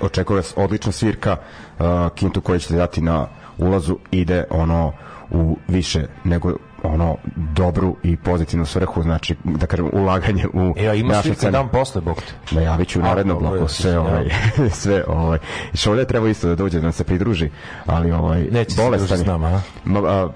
očekuje 0.00 0.36
vas 0.36 0.54
odlična 0.56 0.92
svirka, 0.92 1.36
uh, 1.78 1.84
kintu 2.14 2.40
koji 2.40 2.60
ćete 2.60 2.74
dati 2.74 3.00
na 3.00 3.26
ulazu 3.60 3.96
ide 4.10 4.44
ono 4.50 4.92
u 5.30 5.56
više 5.68 6.06
nego 6.24 6.52
ono 6.82 7.16
dobru 7.36 7.96
i 8.02 8.16
pozitivnu 8.16 8.66
svrhu, 8.66 9.02
znači 9.02 9.36
da 9.44 9.66
kažem 9.66 9.88
ulaganje 9.92 10.46
u 10.52 10.74
E, 10.76 10.88
a 10.88 10.94
ima 10.94 11.08
našu 11.08 11.22
svirka 11.22 11.38
scenu. 11.38 11.52
dan 11.52 11.68
posle, 11.68 12.00
bog 12.00 12.16
te. 12.22 12.54
Najavit 12.54 12.88
ću 12.88 12.98
u 13.00 13.02
narednom 13.02 13.38
bloku 13.38 13.68
sve, 13.68 13.98
ovaj, 13.98 14.28
sve 14.82 15.04
ovaj. 15.06 15.38
Šolja 15.74 16.04
treba 16.04 16.28
isto 16.28 16.48
da 16.48 16.54
dođe 16.54 16.78
da 16.78 16.82
nam 16.82 16.92
se 16.92 17.04
pridruži, 17.04 17.50
ali 17.86 18.12
ovaj, 18.12 18.42
Neće 18.50 18.70
se 18.70 18.82
bolestan 18.82 19.18
je. 19.18 19.24
s 19.24 19.26
nama, 19.26 19.46
a? 19.46 19.60
Ma, 19.84 20.00
a, 20.08 20.28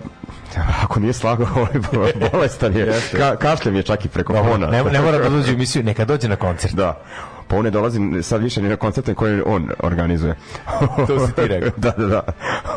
ako 0.82 1.00
nije 1.00 1.12
slagao, 1.12 1.48
ovaj, 1.96 2.12
bolestan 2.32 2.76
je. 2.76 2.92
Ka, 3.16 3.36
kašljem 3.36 3.76
je 3.76 3.82
čak 3.82 4.04
i 4.04 4.08
preko 4.08 4.34
fona. 4.34 4.66
Ne, 4.66 4.84
ne 4.84 5.00
mora 5.00 5.18
da 5.18 5.28
dođe 5.28 5.52
u 5.52 5.54
emisiju, 5.54 5.82
neka 5.82 6.04
dođe 6.04 6.28
na 6.28 6.36
koncert. 6.36 6.74
Da. 6.74 7.02
Pa 7.48 7.56
on 7.56 7.64
ne 7.64 7.70
dolazi 7.70 8.22
sad 8.22 8.42
više 8.42 8.62
ni 8.62 8.68
na 8.68 8.76
koncerte 8.76 9.14
koje 9.14 9.42
on 9.46 9.68
organizuje. 9.80 10.34
To 11.06 11.26
si 11.26 11.32
ti 11.32 11.48
rekao. 11.48 11.70
da, 11.84 11.90
da, 11.90 12.06
da. 12.06 12.22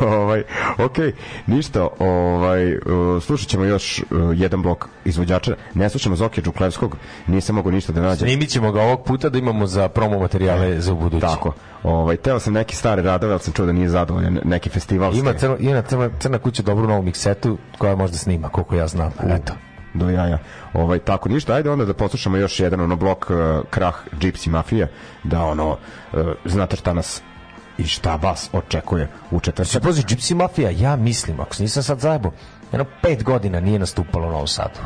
Ovaj, 0.00 0.42
ok, 0.78 0.96
ništa. 1.46 1.88
Ovaj, 1.98 2.74
uh, 2.74 3.22
slušat 3.22 3.48
ćemo 3.48 3.64
još 3.64 4.02
uh, 4.10 4.18
jedan 4.34 4.62
blok 4.62 4.88
izvođača. 5.04 5.56
Ne 5.74 5.88
slušamo 5.88 6.16
Zokija 6.16 6.44
Đuklevskog, 6.44 6.96
nisam 7.26 7.56
mogo 7.56 7.70
ništa 7.70 7.92
da 7.92 8.00
nađem. 8.00 8.28
Snimit 8.28 8.50
ćemo 8.50 8.72
ga 8.72 8.82
ovog 8.82 9.04
puta 9.04 9.28
da 9.28 9.38
imamo 9.38 9.66
za 9.66 9.88
promo 9.88 10.18
materijale 10.18 10.80
za 10.80 10.92
ubuduće. 10.92 11.26
Tako. 11.26 11.52
Ovaj, 11.82 12.16
teo 12.16 12.40
sam 12.40 12.52
neke 12.52 12.76
stare 12.76 13.02
radove, 13.02 13.32
ali 13.32 13.40
sam 13.40 13.52
čuo 13.52 13.66
da 13.66 13.72
nije 13.72 13.88
zadovoljan, 13.88 14.38
neki 14.44 14.70
festivalski. 14.70 15.20
Ima, 15.20 15.32
crno, 15.32 15.56
ima 15.60 15.82
crna, 15.82 16.10
crna 16.18 16.38
kuća 16.38 16.62
dobru 16.62 16.88
novu 16.88 17.02
miksetu 17.02 17.58
koja 17.78 17.96
možda 17.96 18.16
snima, 18.16 18.48
koliko 18.48 18.74
ja 18.74 18.86
znam. 18.86 19.12
Eto. 19.30 19.52
Do 19.94 20.10
jaja. 20.10 20.38
Ovaj 20.72 20.98
tako 20.98 21.28
ništa, 21.28 21.54
ajde 21.54 21.70
onda 21.70 21.84
da 21.84 21.94
poslušamo 21.94 22.36
još 22.36 22.60
jedan 22.60 22.80
ono 22.80 22.96
blok 22.96 23.30
uh, 23.30 23.36
Krah 23.70 23.94
Gypsy 24.12 24.50
Mafija, 24.50 24.86
da 25.24 25.44
ono 25.44 25.70
uh, 25.70 25.78
znate 26.44 26.76
šta 26.76 26.92
nas 26.92 27.22
i 27.78 27.84
šta 27.84 28.16
vas 28.16 28.50
očekuje 28.52 29.08
u 29.30 29.38
Se 29.38 29.44
četvrtak. 29.44 29.82
pazi, 29.82 30.02
Gypsy 30.02 30.34
Mafija, 30.34 30.70
ja 30.70 30.96
mislim, 30.96 31.40
ako 31.40 31.54
se 31.54 31.62
nisam 31.62 31.82
sad 31.82 31.98
zajebo, 31.98 32.32
jedno 32.72 32.86
pet 33.02 33.24
godina 33.24 33.60
nije 33.60 33.78
nastupalo 33.78 34.28
u 34.28 34.30
Novom 34.30 34.46
Sadu. 34.46 34.80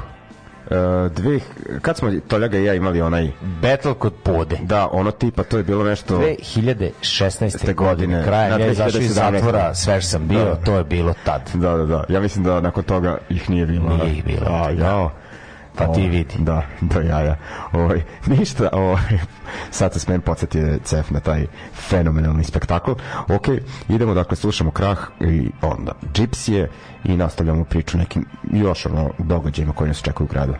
Uh, 0.72 1.12
dve, 1.12 1.38
kad 1.80 1.96
smo 1.96 2.10
Toljaga 2.28 2.58
i 2.58 2.64
ja 2.64 2.74
imali 2.74 3.00
onaj 3.00 3.30
Battle 3.62 3.94
kod 3.94 4.12
Pode. 4.22 4.58
da, 4.62 4.88
ono 4.92 5.10
tipa, 5.10 5.42
to 5.42 5.56
je 5.56 5.62
bilo 5.62 5.84
nešto 5.84 6.18
2016. 6.18 7.74
godine, 7.74 7.74
godine, 7.74 8.24
krajem, 8.24 8.60
ja 8.60 8.66
izašao 8.66 9.00
iz 9.00 9.14
2017. 9.16 9.32
zatvora, 9.32 9.74
svež 9.74 10.04
sam 10.04 10.28
bio, 10.28 10.44
Da. 10.44 10.54
to 10.54 10.76
je 10.76 10.84
bilo 10.84 11.14
tad. 11.24 11.50
da, 11.54 11.76
da, 11.76 11.84
da, 11.86 12.04
ja 12.08 12.20
mislim 12.20 12.44
da 12.44 12.60
nakon 12.60 12.84
toga 12.84 13.18
ih 13.28 13.50
nije 13.50 13.66
bilo. 13.66 13.88
Nije 13.88 13.98
da. 14.04 14.10
ih 14.10 14.24
bilo, 14.24 14.46
A, 14.50 14.70
jao. 14.70 15.10
Pa 15.76 15.84
ti 15.84 16.00
Ovaj, 16.00 16.08
vidi. 16.08 16.34
Da, 16.38 16.62
do 16.80 17.00
jaja. 17.00 17.36
Ovaj, 17.72 18.02
ništa, 18.26 18.68
ovaj, 18.72 19.02
sad 19.70 19.92
se 19.92 20.00
smen 20.00 20.20
podsjetio 20.20 20.78
Cef 20.84 21.10
na 21.10 21.20
taj 21.20 21.46
fenomenalni 21.74 22.44
spektakl. 22.44 22.90
Ok, 23.28 23.48
idemo, 23.88 24.14
dakle, 24.14 24.36
slušamo 24.36 24.70
krah 24.70 24.98
i 25.20 25.50
onda 25.62 25.92
džipsije 26.14 26.70
i 27.04 27.16
nastavljamo 27.16 27.64
priču 27.64 27.98
nekim 27.98 28.24
još 28.52 28.86
ono 28.86 29.10
događajima 29.18 29.72
koji 29.72 29.88
nas 29.88 30.02
čekaju 30.02 30.24
u 30.24 30.32
gradu. 30.32 30.54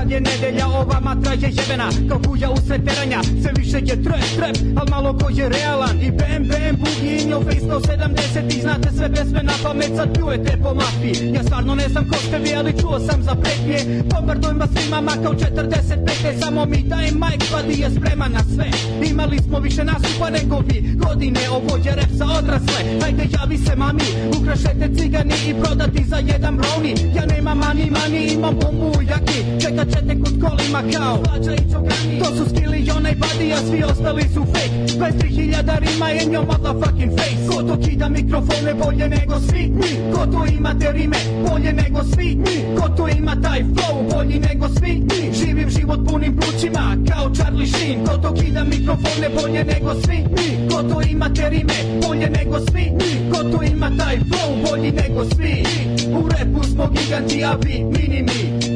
Kad 0.00 0.10
je 0.10 0.20
nedelja, 0.20 0.66
ova 0.66 1.00
matra 1.00 1.32
je 1.32 1.50
jebena 1.52 1.90
Kao 2.08 2.20
kuja 2.28 2.50
u 2.50 2.56
teranja 2.56 3.22
Sve 3.42 3.52
više 3.72 3.92
je 3.92 4.02
trep, 4.02 4.24
trep, 4.36 4.56
al 4.78 4.86
malo 4.90 5.18
ko 5.18 5.28
je 5.30 5.48
realan. 5.48 6.00
I 6.02 6.10
bam, 6.10 6.42
bam, 6.48 6.76
boogie 6.76 7.22
in 7.22 7.28
your 7.30 7.44
face 7.44 7.62
170 7.62 8.56
I 8.56 8.60
znate 8.60 8.88
sve 8.96 9.12
pesme 9.12 9.42
na 9.42 9.52
pamet, 9.62 9.90
sad 9.96 10.14
pljujete 10.14 10.58
po 10.62 10.74
mafiji. 10.74 11.32
Ja 11.34 11.42
stvarno 11.42 11.74
ne 11.74 11.88
znam 11.88 12.08
ko 12.08 12.16
ste 12.16 12.38
vi, 12.38 12.54
ali 12.54 12.72
čuo 12.80 12.98
sam 13.00 13.22
za 13.22 13.34
pretnje. 13.34 14.02
Bombardujma 14.14 14.66
svima, 14.74 15.00
ma 15.00 15.12
kao 15.22 15.32
45 15.32 16.40
Samo 16.40 16.66
mi 16.66 16.82
dajem 16.82 17.14
Mike, 17.14 17.46
vadi 17.52 17.80
je 17.80 17.90
spreman 17.90 18.32
na 18.32 18.40
sve. 18.54 18.66
Imali 19.10 19.38
smo 19.38 19.58
više 19.58 19.84
nastupa 19.84 20.30
nego 20.30 20.58
vi 20.68 20.94
Godine, 20.96 21.40
ovo 21.50 21.76
je 21.84 21.94
rap 21.94 22.10
za 22.10 22.26
odrasle. 22.38 22.80
Ajde 23.04 23.22
javi 23.32 23.58
se 23.58 23.76
mami, 23.76 24.04
ukrašete 24.40 24.90
cigani 24.96 25.34
I 25.48 25.54
prodati 25.62 26.04
za 26.04 26.16
jedan 26.16 26.58
brownie. 26.58 26.96
Ja 27.16 27.26
nemam 27.26 27.58
mani, 27.58 27.90
mani, 27.90 28.32
imam 28.32 28.54
bombu 28.60 28.98
u 28.98 29.02
jaki. 29.02 29.38
Čekat 29.60 29.88
ćete 29.88 30.20
kod 30.22 30.34
kolima 30.40 30.82
kao 30.92 31.18
Slađa 31.24 31.52
i 31.54 31.72
čogani 31.72 32.18
To 32.22 32.24
su 32.36 32.44
skili 32.50 32.70
onaj 32.96 33.14
a 33.52 33.59
svi 33.60 33.82
ostali 33.84 34.22
su 34.34 34.44
fake. 34.44 34.70
23.000 34.98 35.78
rima 35.80 36.12
in 36.12 36.32
your 36.32 36.46
motherfucking 36.46 37.18
face. 37.18 37.46
Ko 37.48 37.62
to 37.62 37.76
kida 37.76 38.08
mikrofone 38.08 38.74
bolje 38.74 39.08
nego 39.08 39.40
svi? 39.40 39.70
Mi. 39.70 40.12
Ko 40.14 40.26
to 40.26 40.46
imate 40.46 40.92
rime 40.92 41.16
bolje 41.48 41.72
nego 41.72 42.04
svi? 42.04 42.36
Mi. 42.36 42.80
Ko 42.80 42.88
to 42.88 43.08
ima 43.08 43.36
taj 43.42 43.64
flow 43.64 44.14
bolji 44.14 44.38
nego 44.38 44.68
svi? 44.68 44.92
Mi. 44.92 45.32
Živim 45.32 45.70
život 45.70 46.00
punim 46.08 46.36
plućima 46.36 46.96
kao 47.12 47.30
Charlie 47.34 47.66
Sheen. 47.66 48.06
Ko 48.06 48.16
to 48.16 48.34
kida 48.34 48.64
mikrofone 48.64 49.28
bolje 49.42 49.64
nego 49.64 49.94
svi? 49.94 50.16
Mi. 50.16 50.68
Ko 50.70 50.82
to 50.82 51.02
imate 51.02 51.48
rime 51.48 51.74
bolje 52.02 52.30
nego 52.30 52.58
svi? 52.58 52.90
Mi. 52.90 53.30
Ko 53.32 53.38
to 53.42 53.62
ima 53.62 53.90
taj 53.98 54.18
flow 54.18 54.70
bolji 54.70 54.92
nego 54.92 55.24
svi? 55.24 55.64
U 56.12 56.28
repu 56.28 56.64
smo 56.64 56.86
giganti, 56.86 57.44
a 57.44 57.56
vi 57.62 57.84
mini 57.84 58.22
mi 58.22 58.69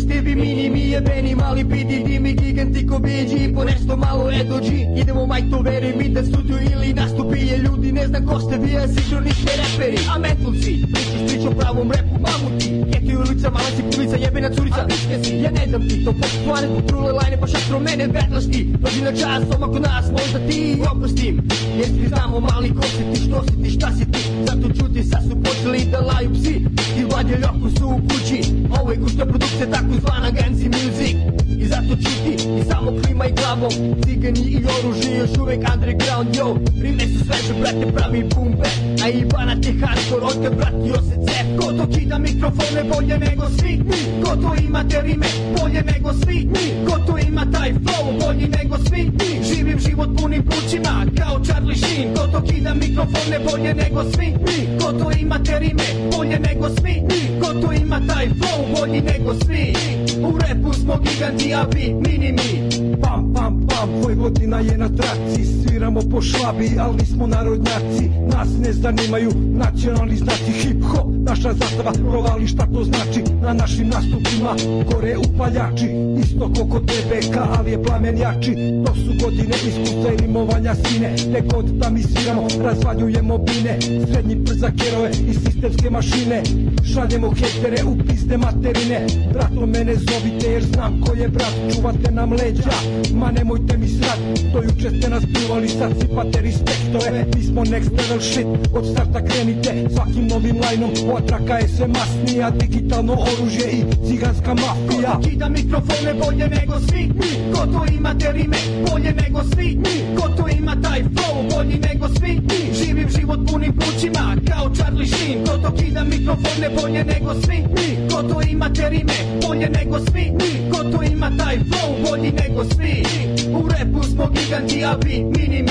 ste 0.00 0.20
vi 0.20 0.34
mini 0.34 0.70
mi 0.70 0.90
jebeni 0.90 1.34
mali 1.34 1.64
piti 1.64 2.02
dimi 2.06 2.34
giganti 2.34 2.86
ko 2.86 2.98
beđi 2.98 3.52
po 3.54 3.64
nešto 3.64 3.96
malo 3.96 4.30
edođi 4.40 4.86
Idemo 4.96 5.26
maj 5.26 5.42
to 5.50 5.60
veri 5.60 5.92
mi 5.96 6.08
da 6.08 6.22
studio 6.24 6.58
ili 6.72 6.94
nastupi 6.94 7.38
je 7.38 7.58
ljudi 7.58 7.92
ne 7.92 8.06
znam 8.06 8.26
ko 8.26 8.40
ste 8.40 8.58
vi 8.58 8.76
a 8.76 8.88
sigurno 8.88 9.20
niste 9.20 9.52
reperi. 9.56 9.98
A 10.14 10.18
mentulci 10.18 10.84
pričaš 10.92 11.26
priču 11.28 11.50
pravom 11.58 11.90
repu 11.90 12.16
mamuti 12.24 12.89
ulica 13.20 13.50
mala 13.50 13.70
si 13.76 13.82
pulica 13.82 14.16
jebena 14.16 14.50
curica 14.50 14.82
Viške 14.88 15.24
si. 15.24 15.36
Ja 15.36 15.50
ne 15.50 15.66
dam 15.66 15.88
ti 15.88 16.04
to 16.04 16.12
pop 16.12 16.30
stvari 16.40 16.66
Trule 16.86 17.12
lajne 17.12 17.36
pa 17.40 17.46
šastro 17.46 17.80
mene 17.80 18.08
betlaš 18.08 18.44
ti 18.52 18.68
Dođi 18.80 19.02
na 19.02 19.12
čas 19.12 19.42
oma 19.56 19.66
kod 19.66 19.82
nas 19.82 20.04
možda 20.10 20.38
ti 20.48 20.82
oprostim 20.92 21.42
Jer 21.78 21.86
svi 21.86 22.08
znamo 22.08 22.40
mali 22.40 22.74
ko 22.74 22.82
si 22.82 23.02
ti 23.14 23.20
što 23.26 23.44
si 23.44 23.62
ti 23.62 23.70
šta 23.70 23.88
si 23.98 24.04
ti? 24.12 24.20
Zato 24.46 24.68
čuti 24.78 25.02
sad 25.04 25.22
su 25.28 25.36
počeli 25.42 25.84
da 25.92 26.00
laju 26.00 26.30
psi. 26.34 26.54
I 27.00 27.04
vladje 27.04 27.36
ljoku 27.42 27.78
su 27.78 27.86
u 27.88 28.00
kući. 28.08 28.40
Ovo 28.80 28.90
je 28.90 28.96
gusta 28.96 29.26
produkcija 29.26 29.70
tako 29.70 29.92
zvana 30.00 30.30
Ganzi 30.30 30.68
Music 30.68 31.29
I 31.60 31.66
zato 31.66 31.96
čuti 31.96 32.34
i 32.60 32.62
samo 32.70 32.92
klimaj 33.02 33.32
glavom 33.32 33.72
Cigani 34.04 34.40
i 34.40 34.58
oružje 34.78 35.18
još 35.18 35.30
uvek 35.40 35.60
underground 35.74 36.36
yo. 36.36 36.56
Rime 36.82 37.02
su 37.02 37.24
sveže 37.24 37.54
brate 37.60 37.92
pravi 37.96 38.22
bap 38.22 38.66
A 39.04 39.08
i 39.08 39.24
banat 39.24 39.66
je 39.66 39.72
hardcore 39.80 40.24
od 40.24 40.36
kad 40.42 40.54
vratio 40.58 40.94
se 40.94 41.16
cep 41.26 41.46
Ko 41.60 41.72
to 41.72 41.86
kida 41.98 42.18
mikrofone 42.18 42.84
bolje 42.94 43.18
nego 43.18 43.46
svi 43.58 43.80
mi 43.88 44.22
Ko 44.24 44.36
to 44.36 44.54
imate 44.64 45.02
rime 45.02 45.26
bolje 45.60 45.82
nego 45.82 46.12
svi 46.12 46.48
mi 46.52 46.86
Ko 46.86 46.98
to 47.06 47.18
ima 47.28 47.46
taj 47.52 47.72
flow 47.72 48.26
bolji 48.26 48.48
nego 48.48 48.76
svi 48.88 49.02
mi 49.18 49.44
Živim 49.44 49.78
život 49.78 50.08
punim 50.20 50.42
plućima 50.44 51.06
kao 51.18 51.44
Charlie 51.44 51.76
Sheen. 51.76 52.14
Ko 52.14 52.26
to 52.32 52.42
kida 52.42 52.74
mikrofone 52.74 53.38
bolje 53.50 53.74
nego 53.74 54.04
svi 54.14 54.26
mi 54.26 54.78
Ko 54.78 54.92
to 54.92 55.10
imate 55.20 55.58
rime 55.58 55.84
bolje 56.16 56.38
nego 56.38 56.68
svi 56.68 56.94
mi 57.08 57.40
Ko 57.40 57.46
to 57.60 57.72
ima 57.72 58.00
taj 58.08 58.28
flow 58.28 58.80
bolji 58.80 59.00
nego 59.00 59.34
svi 59.34 59.74
U 60.22 60.38
repu 60.38 60.72
smo 60.72 60.98
giganti 60.98 61.54
a 61.54 61.66
vi 61.74 61.94
mini 61.94 62.32
mi 62.32 62.70
Pam, 63.02 63.32
pam, 63.34 63.66
pam, 63.68 63.88
Vojvodina 64.02 64.60
je 64.60 64.78
na 64.78 64.88
traci. 64.88 65.44
Sviramo 65.44 66.00
po 66.10 66.22
šlabi, 66.22 66.70
ali 66.78 66.96
nismo 66.96 67.26
narodnjaci. 67.26 68.10
Nas 68.26 68.48
ne 68.58 68.72
zanimaju 68.72 69.30
nacionalni 69.36 70.16
znaci. 70.16 70.52
Hip 70.52 70.84
hop, 70.84 71.06
naša 71.18 71.52
zastava 71.52 71.92
Provali 71.92 72.46
šta 72.46 72.66
to 72.66 72.84
znači. 72.84 73.22
Na 73.42 73.52
našim 73.52 73.88
nastupima 73.88 74.54
gore 74.92 75.16
upaljači. 75.16 75.88
Isto 76.22 76.52
ko 76.56 76.68
kod 76.68 76.86
TBK, 76.86 77.36
ali 77.58 77.70
je 77.70 77.82
plamen 77.82 78.18
jači. 78.18 78.54
To 78.86 78.94
su 78.94 79.24
godine 79.24 79.54
iskustva 79.68 80.12
i 80.12 80.16
rimovanja 80.16 80.74
sine. 80.74 81.14
Gde 81.28 81.40
god 81.54 81.64
da 81.64 81.90
mi 81.90 82.02
sviramo, 82.02 82.48
razvaljujemo 82.64 83.38
bine. 83.38 83.78
Srednji 84.12 84.34
brzak 84.34 84.72
herove 84.82 85.10
i 85.10 85.34
sistemske 85.34 85.90
mašine 85.90 86.42
Šaljemo 86.84 87.30
hejtere 87.30 87.84
u 87.84 87.96
pizde 88.06 88.36
materine. 88.36 89.06
Brato 89.32 89.66
mene 89.66 89.94
zovite 89.94 90.46
jer 90.52 90.62
znam 90.62 91.00
ko 91.00 91.14
je 91.14 91.28
brat. 91.28 91.54
Čuvate 91.74 92.10
nam 92.10 92.32
leđa, 92.32 92.76
ma 93.14 93.30
nemojte 93.30 93.76
mi 93.76 93.88
srat. 93.88 94.18
Do 94.52 94.62
juče 94.62 94.90
ste 94.98 95.10
nas 95.10 95.24
pljuvali, 95.34 95.68
sad 95.68 95.92
sipate 96.00 96.40
respektove. 96.40 97.26
Mi 97.36 97.42
smo 97.42 97.64
next 97.64 97.90
level 97.98 98.20
shit, 98.20 98.46
od 98.74 98.86
starta 98.92 99.24
krenite. 99.24 99.88
Svakim 99.94 100.26
novim 100.26 100.56
lajnom, 100.60 100.90
ova 101.10 101.20
traka 101.20 101.54
je 101.54 101.68
sve 101.68 101.86
masnija. 101.86 102.50
Digitalno 102.50 103.12
oružje 103.12 103.70
i 103.72 103.84
ciganska 104.08 104.54
mafija. 104.54 105.12
Ko 105.12 105.22
to 105.22 105.28
kida 105.28 105.48
mikrofone 105.48 106.14
bolje 106.24 106.48
nego 106.48 106.80
svi 106.88 107.02
mi? 107.14 107.52
Ko 107.54 107.66
to 107.66 107.84
imate 107.96 108.32
rime 108.32 108.56
bolje 108.90 109.12
nego 109.12 109.40
svi 109.54 109.76
mi? 109.76 110.16
Ko 110.16 110.28
to 110.28 110.48
ima 110.58 110.76
taj 110.82 111.02
flow 111.02 111.56
bolji 111.56 111.78
nego 111.78 112.08
svi 112.08 112.40
mi? 112.48 112.74
Živim 112.74 113.08
život 113.18 113.40
punim 113.52 113.72
plućima 113.76 114.36
kao 114.50 114.74
Charlie 114.74 115.06
Sheen. 115.06 115.44
Ko 115.46 115.52
to 115.58 115.76
kida 115.76 116.04
mikrofone 116.04 116.69
bolje 116.76 117.04
nego 117.04 117.34
svi 117.34 117.56
mi 117.56 118.08
Ko 118.10 118.22
to 118.22 118.42
imate 118.42 118.88
rime 118.90 119.14
bolje 119.42 119.68
nego 119.68 119.98
svi 119.98 120.30
mi 120.30 120.70
Ko 120.70 120.78
to 120.84 121.02
ima 121.02 121.30
taj 121.38 121.58
flow 121.58 122.10
bolji 122.10 122.32
nego 122.32 122.64
svi 122.64 123.04
U 123.52 123.68
repu 123.68 124.02
smo 124.02 124.26
giganti 124.28 124.84
a 124.84 124.96
vi 125.04 125.24
mini 125.24 125.64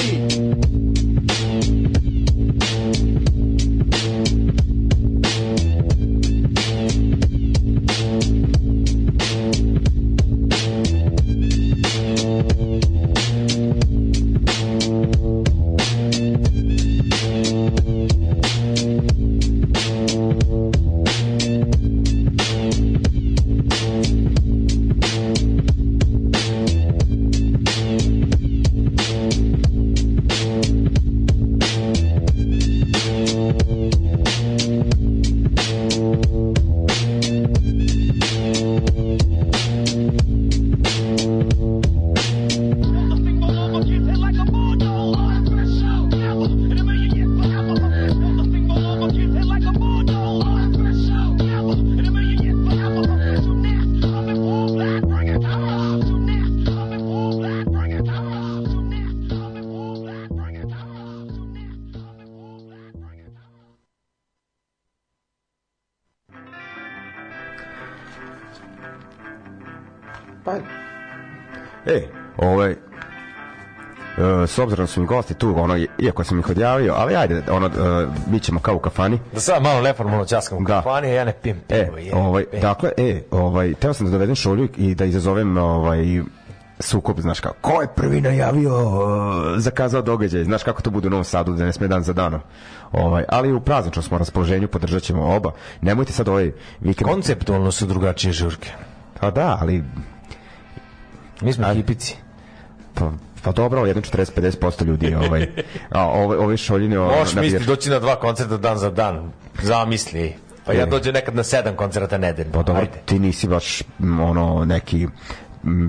ovaj, 72.52 72.72
e, 72.72 72.76
s 74.48 74.60
obzirom 74.60 74.84
da 74.84 74.88
su 74.88 75.02
mi 75.02 75.08
gosti 75.08 75.34
tu, 75.34 75.54
ono, 75.58 75.78
iako 76.00 76.24
sam 76.24 76.40
ih 76.40 76.50
odjavio, 76.50 76.94
ali 76.98 77.16
ajde, 77.16 77.44
ono, 77.52 77.68
e, 77.68 77.72
bit 78.28 78.44
ćemo 78.44 78.60
kao 78.60 78.76
u 78.76 78.80
kafani. 78.80 79.20
Da 79.34 79.40
sad 79.40 79.64
malo 79.64 79.82
neformalno 79.82 80.26
ćaskam 80.26 80.58
u 80.58 80.62
Da. 80.62 80.82
kafani, 80.82 81.08
a 81.08 81.14
ja 81.14 81.26
ne 81.26 81.34
pijem 81.34 81.58
E, 81.70 81.86
pivo. 81.86 81.98
je, 81.98 82.16
ovaj, 82.16 82.46
je. 82.54 82.60
dakle, 82.60 82.92
e, 82.98 83.22
ovaj, 83.32 83.74
teo 83.74 83.94
sam 83.94 84.06
da 84.06 84.12
dovedem 84.12 84.36
šolju 84.36 84.68
i 84.78 84.96
da 84.96 85.06
izazovem 85.06 85.58
ovaj, 85.58 85.98
sukob, 86.80 87.20
znaš 87.20 87.40
kao, 87.40 87.54
ko 87.62 87.82
je 87.82 87.88
prvi 87.96 88.22
najavio, 88.22 88.72
e, 89.56 89.60
zakazao 89.60 90.02
događaj, 90.02 90.44
znaš 90.44 90.64
kako 90.64 90.82
to 90.82 90.90
bude 90.90 91.08
u 91.08 91.12
Novom 91.12 91.24
Sadu, 91.24 91.54
da 91.54 91.66
ne 91.66 91.74
sme 91.74 91.88
dan 91.88 92.04
za 92.04 92.14
danom. 92.14 92.40
Ovaj, 92.92 93.24
ali 93.30 93.54
u 93.54 93.60
prazničnom 93.60 94.04
smo 94.04 94.18
raspoloženju, 94.18 94.68
podržat 94.68 95.04
ćemo 95.04 95.36
oba. 95.36 95.52
Nemojte 95.82 96.14
sad 96.14 96.28
ovaj 96.28 96.52
vikend... 96.80 97.10
Konceptualno 97.10 97.72
su 97.72 97.86
drugačije 97.86 98.34
žurke. 98.34 98.72
Pa 99.20 99.32
da, 99.32 99.58
ali 99.62 99.84
Mi 101.42 101.54
smo 101.54 101.74
hipici. 101.74 102.18
Pa, 103.00 103.12
pa 103.44 103.52
dobro, 103.52 103.86
jedno 103.86 104.02
40-50% 104.02 104.86
ljudi 104.86 105.06
je 105.06 105.18
ovaj, 105.18 105.48
a 105.90 106.08
ove, 106.08 106.38
ove 106.38 106.58
šoljine... 106.58 107.00
ono, 107.00 107.18
Možeš 107.20 107.36
misliti 107.36 107.66
doći 107.66 107.90
na 107.90 108.00
dva 108.00 108.16
koncerta 108.16 108.58
dan 108.58 108.78
za 108.78 108.90
dan. 108.90 109.32
Zamisli. 109.62 110.34
Pa 110.66 110.74
ja 110.74 110.84
E, 110.84 110.86
dođem 110.86 111.14
nekad 111.14 111.36
na 111.36 111.44
sedam 111.44 111.76
koncerata 111.76 112.18
nedeljno. 112.18 112.52
Pa 112.54 112.64
dobro, 112.64 112.82
Ajde. 112.82 113.00
ti 113.06 113.20
nisi 113.20 113.48
baš 113.48 113.82
ono 114.22 114.66
neki 114.66 115.08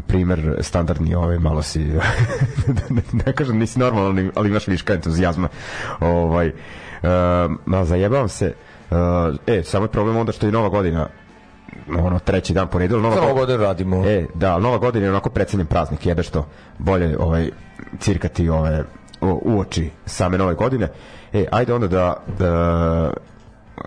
primer 0.07 0.57
standardni 0.61 1.15
ovaj 1.15 1.39
malo 1.39 1.63
si 1.63 1.79
ne, 2.91 3.03
ne 3.13 3.33
kažem 3.33 3.59
nisi 3.59 3.79
normalan 3.79 4.31
ali 4.35 4.49
imaš 4.49 4.67
viška 4.67 4.95
entuzijazma 4.95 5.49
ovaj 6.01 6.49
uh, 6.49 6.53
ma 7.67 7.85
zajebavam 7.85 8.29
se 8.29 8.55
uh, 8.91 8.97
e 9.47 9.63
samo 9.63 9.85
je 9.85 9.89
problem 9.89 10.17
onda 10.17 10.33
što 10.33 10.47
je 10.47 10.53
nova 10.53 10.69
godina 10.69 11.09
ono 11.99 12.19
treći 12.19 12.55
dan 12.55 12.69
ponedeljak 12.69 13.03
nova 13.03 13.15
Za 13.15 13.21
Novu 13.21 13.35
go- 13.35 13.41
godinu 13.41 13.59
radimo. 13.63 14.07
E, 14.07 14.27
da, 14.35 14.59
Nova 14.59 14.79
godina 14.79 15.05
je 15.05 15.11
onako 15.11 15.31
precenjen 15.31 15.67
praznik, 15.67 16.07
jebe 16.07 16.23
što 16.23 16.47
bolje 16.79 17.19
ovaj, 17.19 17.51
cirkati 17.99 18.49
ove, 18.49 18.85
uoči 19.21 19.91
same 20.07 20.39
nove 20.39 20.55
godine. 20.55 20.89
E, 21.33 21.45
ajde 21.53 21.75
onda 21.75 21.89
da, 21.89 22.17
da 22.39 23.13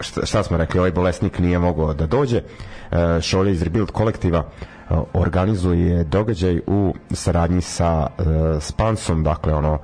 šta, 0.02 0.26
šta 0.26 0.44
smo 0.44 0.58
rekli, 0.58 0.80
ovaj 0.80 0.92
bolesnik 0.92 1.40
nije 1.40 1.60
mogao 1.60 1.94
da 1.94 2.08
dođe. 2.08 2.38
E, 2.38 3.22
Šolja 3.22 3.52
iz 3.52 3.62
Rebuild 3.62 3.92
kolektiva 3.92 4.40
e, 4.40 4.96
organizuje 5.14 6.04
događaj 6.04 6.60
u 6.68 6.94
saradnji 7.12 7.62
sa 7.62 8.08
e, 8.18 8.24
Spansom, 8.60 9.24
dakle 9.24 9.54
ono 9.54 9.74
e, 9.74 9.80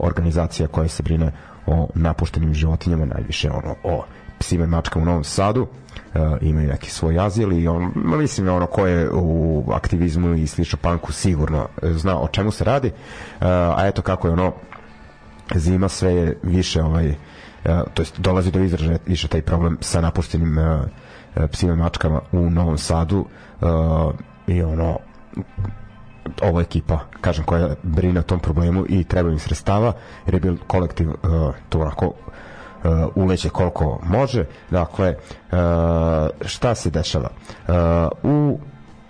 organizacija 0.00 0.68
koja 0.68 0.88
se 0.88 1.02
brine 1.02 1.32
o 1.66 1.88
napuštenim 1.94 2.54
životinjama, 2.54 3.04
najviše 3.04 3.50
ono 3.50 3.74
o 3.84 4.04
psima 4.42 4.64
i 4.64 4.68
mačkama 4.68 5.02
u 5.02 5.06
Novom 5.06 5.24
Sadu 5.24 5.62
uh, 5.62 6.20
imaju 6.40 6.68
neki 6.68 6.90
svoj 6.90 7.18
azil 7.18 7.52
i 7.52 7.68
on, 7.68 7.92
mislim 7.94 8.48
ono 8.48 8.66
ko 8.66 8.86
je 8.86 9.10
u 9.12 9.64
aktivizmu 9.72 10.34
i 10.34 10.46
slično 10.46 10.78
panku 10.82 11.12
sigurno 11.12 11.68
e, 11.82 11.92
zna 11.92 12.20
o 12.20 12.28
čemu 12.28 12.50
se 12.50 12.64
radi. 12.64 12.88
Uh, 12.88 13.46
a 13.46 13.86
eto 13.86 14.02
kako 14.02 14.28
je 14.28 14.32
ono 14.32 14.52
zima 15.54 15.88
sve 15.88 16.14
je 16.14 16.38
više 16.42 16.82
ovaj 16.82 17.08
uh, 17.08 17.14
to 17.94 18.02
jest 18.02 18.20
dolazi 18.20 18.50
do 18.50 18.60
izražaja 18.60 18.98
više 19.06 19.28
taj 19.28 19.42
problem 19.42 19.78
sa 19.80 20.00
napuštenim 20.00 20.58
uh, 20.58 21.48
psima 21.50 21.72
i 21.72 21.76
mačkama 21.76 22.20
u 22.32 22.50
Novom 22.50 22.78
Sadu 22.78 23.18
uh, 23.60 23.68
i 24.46 24.62
ono 24.62 24.98
ova 26.42 26.60
ekipa, 26.60 26.98
kažem, 27.20 27.44
koja 27.44 27.74
brine 27.82 28.20
o 28.20 28.22
tom 28.22 28.40
problemu 28.40 28.84
i 28.88 29.04
treba 29.04 29.30
im 29.30 29.38
sredstava, 29.38 29.92
Rebuild 30.26 30.58
kolektiv 30.66 31.08
uh, 31.08 31.14
to 31.68 31.80
onako 31.80 32.06
uh, 32.06 32.14
uleće 33.14 33.48
koliko 33.48 34.00
može. 34.02 34.44
Dakle, 34.70 35.14
uh, 35.52 35.58
šta 36.46 36.74
se 36.74 36.90
dešava? 36.90 37.28
Uh, 37.68 37.74
u 38.22 38.58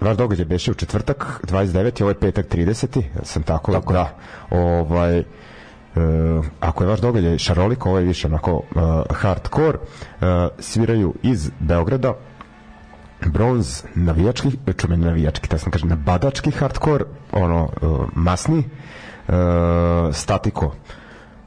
vaš 0.01 0.17
događaj 0.17 0.45
beše 0.45 0.71
u 0.71 0.75
četvrtak 0.75 1.41
29. 1.45 2.03
ovo 2.03 2.11
je 2.11 2.21
petak 2.21 2.47
30. 2.49 3.03
sam 3.23 3.43
tako, 3.43 3.73
tako 3.73 3.93
da 3.93 4.17
ovaj 4.51 5.19
uh, 5.19 5.25
ako 6.61 6.85
je 6.85 6.89
vaš 6.89 7.01
događaj 7.01 7.39
šaroliko 7.39 7.89
ovo 7.89 7.99
je 7.99 8.05
više 8.05 8.27
onako 8.27 8.53
uh, 8.53 8.63
hardcore 9.11 9.79
uh, 9.79 10.27
sviraju 10.59 11.15
iz 11.23 11.51
Beograda 11.61 12.15
bronz 13.27 13.83
navijački, 13.95 14.49
čumeni 14.77 15.05
navijački, 15.05 15.49
tako 15.49 15.63
sam 15.63 15.73
kažem, 15.73 15.89
nabadački 15.89 16.51
hardcore, 16.51 17.05
ono, 17.33 17.69
uh, 17.83 18.01
masni, 18.15 18.59
uh, 19.29 19.35
statiko, 20.13 20.75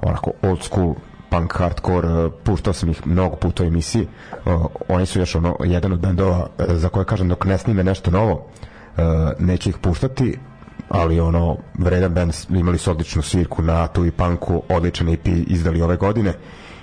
onako 0.02 0.32
old 0.42 0.64
school 0.64 0.94
punk 1.30 1.54
hardcore, 1.54 2.08
uh, 2.08 2.32
puštao 2.44 2.74
sam 2.74 2.90
ih 2.90 3.08
mnogo 3.08 3.36
puta 3.36 3.64
u 3.64 3.68
emisiji, 3.68 4.08
uh, 4.46 4.66
oni 4.88 5.06
su 5.06 5.20
još 5.20 5.36
ono, 5.36 5.58
jedan 5.64 5.94
od 5.94 6.00
bendova 6.00 6.48
uh, 6.58 6.66
za 6.70 6.90
koje 6.90 7.06
kažem 7.06 7.30
dok 7.30 7.46
ne 7.46 7.58
snime 7.58 7.84
nešto 7.84 8.12
novo, 8.12 8.34
uh, 8.34 9.04
neće 9.40 9.70
ih 9.70 9.78
puštati, 9.78 10.38
ali 10.90 11.20
ono, 11.20 11.58
vredan 11.80 12.14
band, 12.14 12.34
imali 12.50 12.78
su 12.78 12.92
odličnu 12.92 13.22
svirku 13.22 13.62
na 13.62 13.88
tu 13.88 14.06
i 14.06 14.12
punku, 14.12 14.64
odličan 14.70 15.10
EP 15.10 15.28
izdali 15.28 15.82
ove 15.82 15.98
godine. 15.98 16.34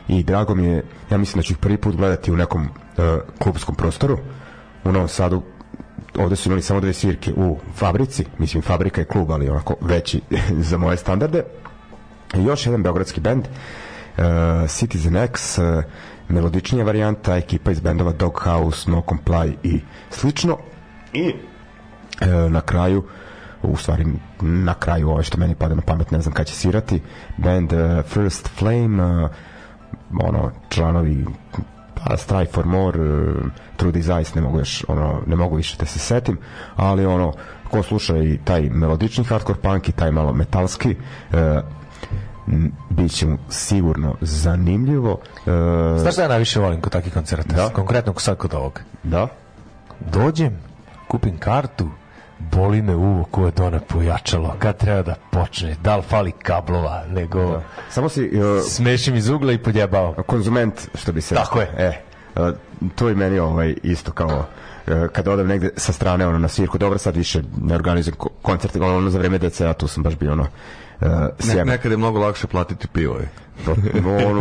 I 0.09 0.22
drago 0.22 0.55
mi 0.55 0.64
je, 0.64 0.84
ja 1.11 1.18
mislim 1.18 1.40
da 1.40 1.43
ću 1.43 1.53
ih 1.53 1.59
prvi 1.59 1.76
put 1.76 1.97
gledati 1.97 2.32
u 2.32 2.36
nekom 2.36 2.62
uh, 2.62 2.68
klubskom 3.38 3.74
prostoru, 3.74 4.18
u 4.84 4.93
Novom 4.93 5.09
Sadu 5.09 5.43
ovde 6.18 6.36
su 6.36 6.49
imali 6.49 6.62
samo 6.62 6.80
dve 6.80 6.93
svirke 6.93 7.32
u 7.36 7.59
fabrici, 7.74 8.24
mislim 8.38 8.62
fabrika 8.62 9.01
je 9.01 9.05
klub, 9.05 9.30
ali 9.30 9.49
onako 9.49 9.76
veći 9.80 10.20
za 10.68 10.78
moje 10.78 10.97
standarde. 10.97 11.43
I 12.34 12.45
još 12.45 12.66
jedan 12.66 12.82
beogradski 12.82 13.20
band, 13.20 13.45
uh, 13.45 13.53
Citizen 14.68 15.16
X, 15.16 15.58
uh, 15.58 15.84
melodičnija 16.28 16.84
varijanta, 16.84 17.36
ekipa 17.36 17.70
iz 17.70 17.80
bendova 17.80 18.12
Doghouse, 18.12 18.90
No 18.90 19.02
Comply 19.02 19.54
i 19.62 19.80
slično. 20.10 20.58
I 21.12 21.28
uh, 21.28 22.52
na 22.52 22.60
kraju 22.60 23.04
u 23.62 23.76
stvari 23.76 24.06
na 24.40 24.74
kraju 24.74 25.10
ovo 25.10 25.22
što 25.22 25.38
meni 25.38 25.54
pada 25.54 25.74
na 25.74 25.82
pamet 25.82 26.10
ne 26.10 26.20
znam 26.20 26.34
kada 26.34 26.44
će 26.44 26.54
svirati 26.54 27.02
band 27.36 27.72
uh, 27.72 28.04
First 28.04 28.48
Flame 28.58 29.04
uh, 29.04 29.30
ono 30.20 30.50
članovi 30.68 31.26
pa 31.94 32.16
Strive 32.16 32.46
for 32.52 32.66
More, 32.66 33.00
uh, 33.00 33.36
True 33.76 33.92
Desires, 33.92 34.34
ne 34.34 34.42
mogu 34.42 34.58
još, 34.58 34.84
ono, 34.88 35.22
ne 35.26 35.36
mogu 35.36 35.56
više 35.56 35.76
da 35.78 35.86
se 35.86 35.98
setim, 35.98 36.38
ali 36.76 37.06
ono, 37.06 37.32
ko 37.70 37.82
sluša 37.82 38.16
i 38.16 38.38
taj 38.44 38.70
melodični 38.70 39.24
hardcore 39.24 39.58
punk 39.62 39.88
i 39.88 39.92
taj 39.92 40.10
malo 40.10 40.32
metalski, 40.32 40.90
uh, 40.90 41.38
m, 42.49 42.72
bit 42.90 43.12
će 43.12 43.26
mu 43.26 43.38
sigurno 43.49 44.14
zanimljivo. 44.20 45.12
Uh, 45.12 46.01
Znaš 46.01 46.14
šta 46.14 46.22
ja 46.22 46.28
najviše 46.28 46.61
volim 46.61 46.80
kod 46.80 46.93
takvih 46.93 47.12
koncerta? 47.14 47.57
Da. 47.57 47.68
Konkretno 47.68 48.14
sad 48.18 48.36
kod 48.36 48.55
ovog. 48.55 48.80
da? 49.03 49.28
Dođem, 50.12 50.59
kupim 51.09 51.38
kartu, 51.38 51.88
boli 52.38 52.82
me 52.82 52.95
uvo 52.97 53.24
ko 53.24 53.47
je 53.47 53.53
dona 53.53 53.80
pojačalo, 53.80 54.55
kad 54.59 54.76
treba 54.76 55.03
da 55.03 55.14
počne, 55.30 55.76
da 55.82 55.97
li 55.97 56.03
fali 56.03 56.32
kablova, 56.32 57.05
nego 57.09 57.51
da. 57.51 57.62
Samo 57.90 58.09
si 58.09 58.30
uh, 58.34 58.62
smešim 58.68 59.14
iz 59.14 59.28
ugla 59.28 59.53
i 59.53 59.59
podjebao. 59.59 60.14
konzument, 60.26 60.88
što 60.95 61.12
bi 61.12 61.20
se 61.20 61.34
Tako 61.34 61.61
je. 61.61 61.70
E, 61.78 62.03
uh, 62.40 62.51
to 62.95 63.11
i 63.11 63.14
meni 63.14 63.38
ovaj, 63.38 63.74
isto 63.82 64.12
kao 64.12 64.26
uh, 64.86 64.95
kad 65.12 65.28
odem 65.28 65.47
negde 65.47 65.70
sa 65.76 65.93
strane 65.93 66.26
ono 66.26 66.38
na 66.38 66.49
svirku, 66.49 66.78
dobro 66.78 66.99
sad 66.99 67.16
više 67.16 67.43
ne 67.62 67.74
organizujem 67.74 68.16
ko- 68.16 68.30
koncerte, 68.43 68.80
ono, 68.80 68.97
ono 68.97 69.11
za 69.11 69.18
vreme 69.18 69.38
deca, 69.38 69.66
ja 69.66 69.72
tu 69.72 69.88
sam 69.88 70.03
baš 70.03 70.16
bio 70.16 70.32
ono 70.32 70.47
uh, 71.03 71.55
Ne, 71.57 71.64
nekad 71.64 71.90
je 71.90 71.96
mnogo 71.96 72.18
lakše 72.18 72.46
platiti 72.46 72.88
pivo. 72.88 73.16
je. 73.16 73.28
To, 73.64 73.76
ono, 74.28 74.40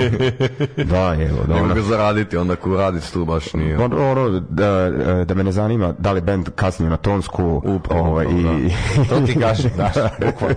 da, 0.78 1.16
evo, 1.30 1.44
da, 1.48 1.54
Nego 1.54 1.74
ga 1.74 1.82
zaraditi, 1.82 2.38
onda 2.38 2.56
ko 2.56 2.78
radiš 2.78 3.10
tu 3.12 3.26
baš 3.26 3.54
nije. 3.54 3.78
ono, 3.80 4.12
ono, 4.12 4.40
da, 4.50 4.90
da 5.26 5.34
me 5.34 5.44
ne 5.44 5.52
zanima 5.52 5.94
da 6.00 6.12
li 6.12 6.22
band 6.22 6.50
kasnije 6.56 6.90
na 6.90 6.98
tonsku 6.98 7.62
Upravo 7.66 8.10
ovaj, 8.10 8.26
to, 8.26 8.32
i, 8.32 8.72
To 9.10 9.22
ti 9.26 9.40
kažem, 9.40 9.72
daš, 9.78 9.94
bukvalno. 10.26 10.56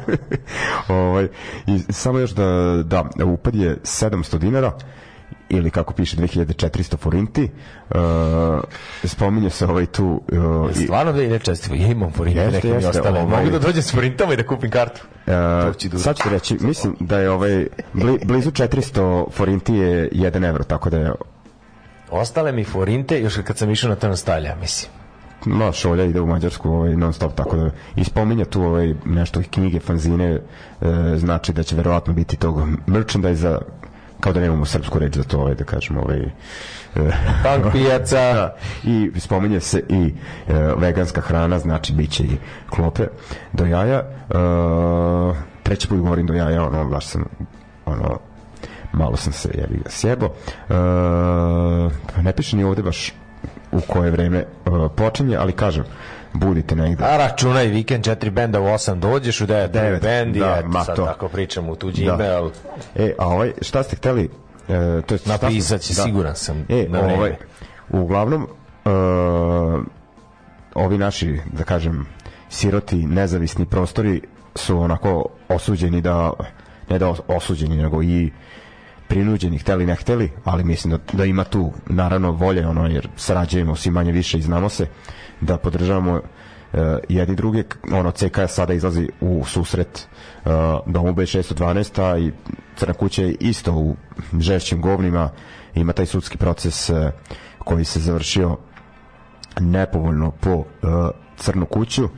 ovaj, 0.89 1.29
i 1.67 1.79
samo 1.79 2.19
još 2.19 2.31
da, 2.31 2.83
da 3.17 3.25
upad 3.25 3.55
je 3.55 3.77
700 3.83 4.39
dinara 4.39 4.73
ili 5.49 5.71
kako 5.71 5.93
piše 5.93 6.17
2400 6.17 6.97
forinti 6.97 7.51
uh, 7.91 8.01
spominje 9.05 9.51
se 9.51 9.67
ovaj 9.67 9.87
tu 9.87 10.23
uh, 10.33 10.71
i, 10.71 10.85
Stvarno 10.85 11.13
da 11.13 11.23
ide 11.23 11.39
često, 11.39 11.75
ja 11.75 11.87
imam 11.87 12.13
forinte, 12.13 12.41
Jeste, 12.41 12.55
neke 12.57 12.69
mi 12.69 12.75
jeste, 12.75 12.89
ostale. 12.89 13.21
ovaj- 13.21 13.39
Mogu 13.39 13.51
da 13.51 13.59
dođem 13.59 13.83
s 13.83 13.95
forintama 13.95 14.33
i 14.33 14.37
da 14.37 14.47
kupim 14.47 14.71
kartu. 14.71 15.03
Uh, 15.27 15.33
da 15.93 15.99
sad 15.99 16.17
ću 16.17 16.29
reći, 16.29 16.57
mislim 16.61 16.97
da 17.01 17.19
je 17.19 17.31
ovaj 17.31 17.67
bli, 17.93 18.19
blizu 18.25 18.51
400 18.51 19.31
forinti 19.31 19.75
je 19.75 20.11
1 20.11 20.49
evro, 20.49 20.65
tako 20.65 20.91
da 20.91 20.99
je 20.99 21.13
Ostale 22.11 22.53
mi 22.53 22.65
forinte 22.65 23.21
još 23.21 23.39
kad 23.45 23.59
sam 23.59 23.71
išao 23.71 23.91
na 23.91 23.97
to 23.97 24.17
stalja, 24.17 24.57
mislim. 24.61 24.93
no, 25.47 25.73
šolja 25.73 26.05
ide 26.05 26.21
u 26.21 26.27
Mađarsku 26.27 26.71
ovaj, 26.71 26.97
non 26.97 27.13
stop, 27.13 27.35
tako 27.35 27.57
da 27.57 27.71
i 27.97 28.05
spominje 28.05 28.45
tu 28.45 28.63
ovaj, 28.63 28.95
nešto 29.05 29.43
knjige, 29.51 29.81
fanzine, 29.81 30.31
e, 30.31 30.41
znači 31.17 31.53
da 31.53 31.63
će 31.63 31.77
verovatno 31.77 32.13
biti 32.13 32.37
tog 32.37 32.69
merchandise 32.87 33.59
kao 34.25 34.33
da 34.33 34.41
nemamo 34.41 34.65
srpsku 34.65 34.99
reč 34.99 35.17
za 35.17 35.23
to, 35.23 35.39
ovaj, 35.39 35.55
da 35.55 35.65
kažemo, 35.65 36.01
ovaj, 36.01 36.19
e, 36.19 36.31
Punk 37.43 37.73
pijaca. 37.73 38.17
da, 38.35 38.57
i 38.85 39.11
spominje 39.21 39.61
se 39.61 39.83
i 39.89 40.15
e, 40.49 40.53
veganska 40.77 41.21
hrana, 41.21 41.59
znači 41.59 41.93
bit 41.93 42.11
će 42.11 42.25
i 42.25 42.37
klope 42.71 43.07
do 43.53 43.67
jaja. 43.67 43.99
E, 43.99 44.05
treći 45.63 45.89
put 45.89 45.99
govorim 45.99 46.27
do 46.27 46.35
jaja, 46.35 46.67
ono, 46.67 46.85
baš 46.85 47.07
sam, 47.07 47.25
ono, 47.87 48.19
malo 48.93 49.17
sam 49.17 49.33
se 49.33 49.49
jebi 49.55 49.77
ga 49.85 49.91
sjebo. 49.91 50.27
E, 50.27 50.75
ne 52.23 52.33
piše 52.37 52.57
ni 52.57 52.65
ovde 52.65 52.83
baš 52.83 53.13
u 53.73 53.81
koje 53.81 54.11
vreme 54.11 54.39
e, 54.39 54.47
počinje, 54.97 55.37
ali 55.37 55.53
kažem, 55.53 55.85
budite 56.35 56.77
negde. 56.77 57.05
A 57.05 57.17
računaj 57.19 57.67
vikend 57.67 58.05
četiri 58.05 58.31
benda 58.31 58.61
u 58.61 58.65
8 58.65 58.95
dođeš 58.95 59.41
u 59.41 59.47
9 59.47 59.67
Devet, 59.69 60.03
bend 60.03 60.37
i 60.37 60.41
da, 60.41 60.57
eto, 60.59 60.69
ma 60.69 60.85
sad 60.85 60.97
to. 60.97 61.05
tako 61.05 61.29
pričam 61.29 61.69
u 61.69 61.77
tuđi 61.77 62.05
Da. 62.05 62.13
ali 62.33 62.51
E, 62.97 63.13
a 63.19 63.29
ovaj, 63.29 63.53
šta 63.61 63.83
ste 63.83 63.97
hteli? 63.97 64.31
E, 64.69 65.03
to 65.03 65.19
ste- 65.19 65.31
Napisat 65.31 65.81
će, 65.81 65.95
siguran 65.95 66.37
sam, 66.37 66.67
E, 66.69 66.87
na 66.89 66.99
vreme. 66.99 67.15
ovaj, 67.15 67.37
uglavnom, 67.91 68.43
e, 68.85 68.89
ovi 70.75 70.99
naši, 70.99 71.41
da 71.53 71.65
kažem, 71.65 72.07
siroti, 72.49 72.97
nezavisni 72.99 73.67
prostori 73.67 74.21
su 74.55 74.79
onako 74.79 75.25
osuđeni 75.49 76.01
da, 76.01 76.33
ne 76.91 76.99
da 76.99 77.07
os- 77.07 77.21
osuđeni, 77.29 77.77
nego 77.77 78.03
i 78.03 78.31
prinuđeni, 79.09 79.59
hteli 79.59 79.87
ne 79.87 79.95
hteli, 79.95 80.31
ali 80.45 80.65
mislim 80.65 80.91
da, 80.91 81.13
da 81.13 81.25
ima 81.25 81.45
tu 81.45 81.73
naravno 81.87 82.31
volje, 82.31 82.67
ono, 82.67 82.87
jer 82.87 83.09
sarađujemo 83.17 83.77
svi 83.77 83.91
manje 83.91 84.13
više 84.13 84.39
i 84.39 84.43
znamo 84.43 84.69
se, 84.69 84.87
da 85.45 85.59
podržavamo 85.59 86.13
uh, 86.13 86.81
jedni 87.09 87.37
druge, 87.37 87.63
ono 87.93 88.11
CK 88.11 88.39
sada 88.49 88.73
izlazi 88.73 89.09
u 89.21 89.45
susret 89.45 90.09
uh, 90.45 90.53
domu 90.87 91.13
B612 91.13 92.03
a 92.03 92.19
i 92.19 92.33
Crna 92.77 92.95
kuća 92.95 93.23
je 93.23 93.37
isto 93.41 93.73
u 93.73 93.97
žešćim 94.39 94.83
govnima 94.83 95.31
ima 95.75 95.93
taj 95.93 96.07
sudski 96.07 96.39
proces 96.39 96.91
uh, 96.91 96.97
koji 97.59 97.85
se 97.85 98.01
završio 98.01 98.57
nepovoljno 99.61 100.31
po 100.31 100.55
uh, 100.55 100.65
crnu 101.37 101.67
kuću 101.67 102.05
uh, 102.05 102.11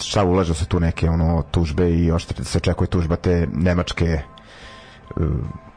šta 0.00 0.24
ulaže 0.24 0.54
se 0.54 0.66
tu 0.66 0.80
neke 0.80 1.08
ono 1.10 1.42
tužbe 1.50 1.90
i 1.90 2.06
još 2.06 2.26
se 2.26 2.58
očekuje 2.58 2.88
tužba 2.88 3.16
te 3.16 3.48
nemačke 3.52 4.20
uh, 5.16 5.26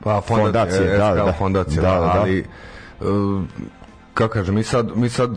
Pa 0.04 0.22
fondacije, 0.22 0.80
Fondacije, 0.80 0.98
da, 0.98 1.16
da, 1.16 1.24
da. 1.24 1.34
fondacije, 1.34 1.82
Da, 1.82 1.92
da, 1.92 2.00
da, 2.00 2.06
da. 2.06 2.20
ali 2.22 2.46
uh, 3.00 3.44
kako 4.14 4.34
kažem, 4.34 4.56
mi 4.56 4.64
sad, 4.64 4.92
mi 4.96 5.10
sad 5.10 5.30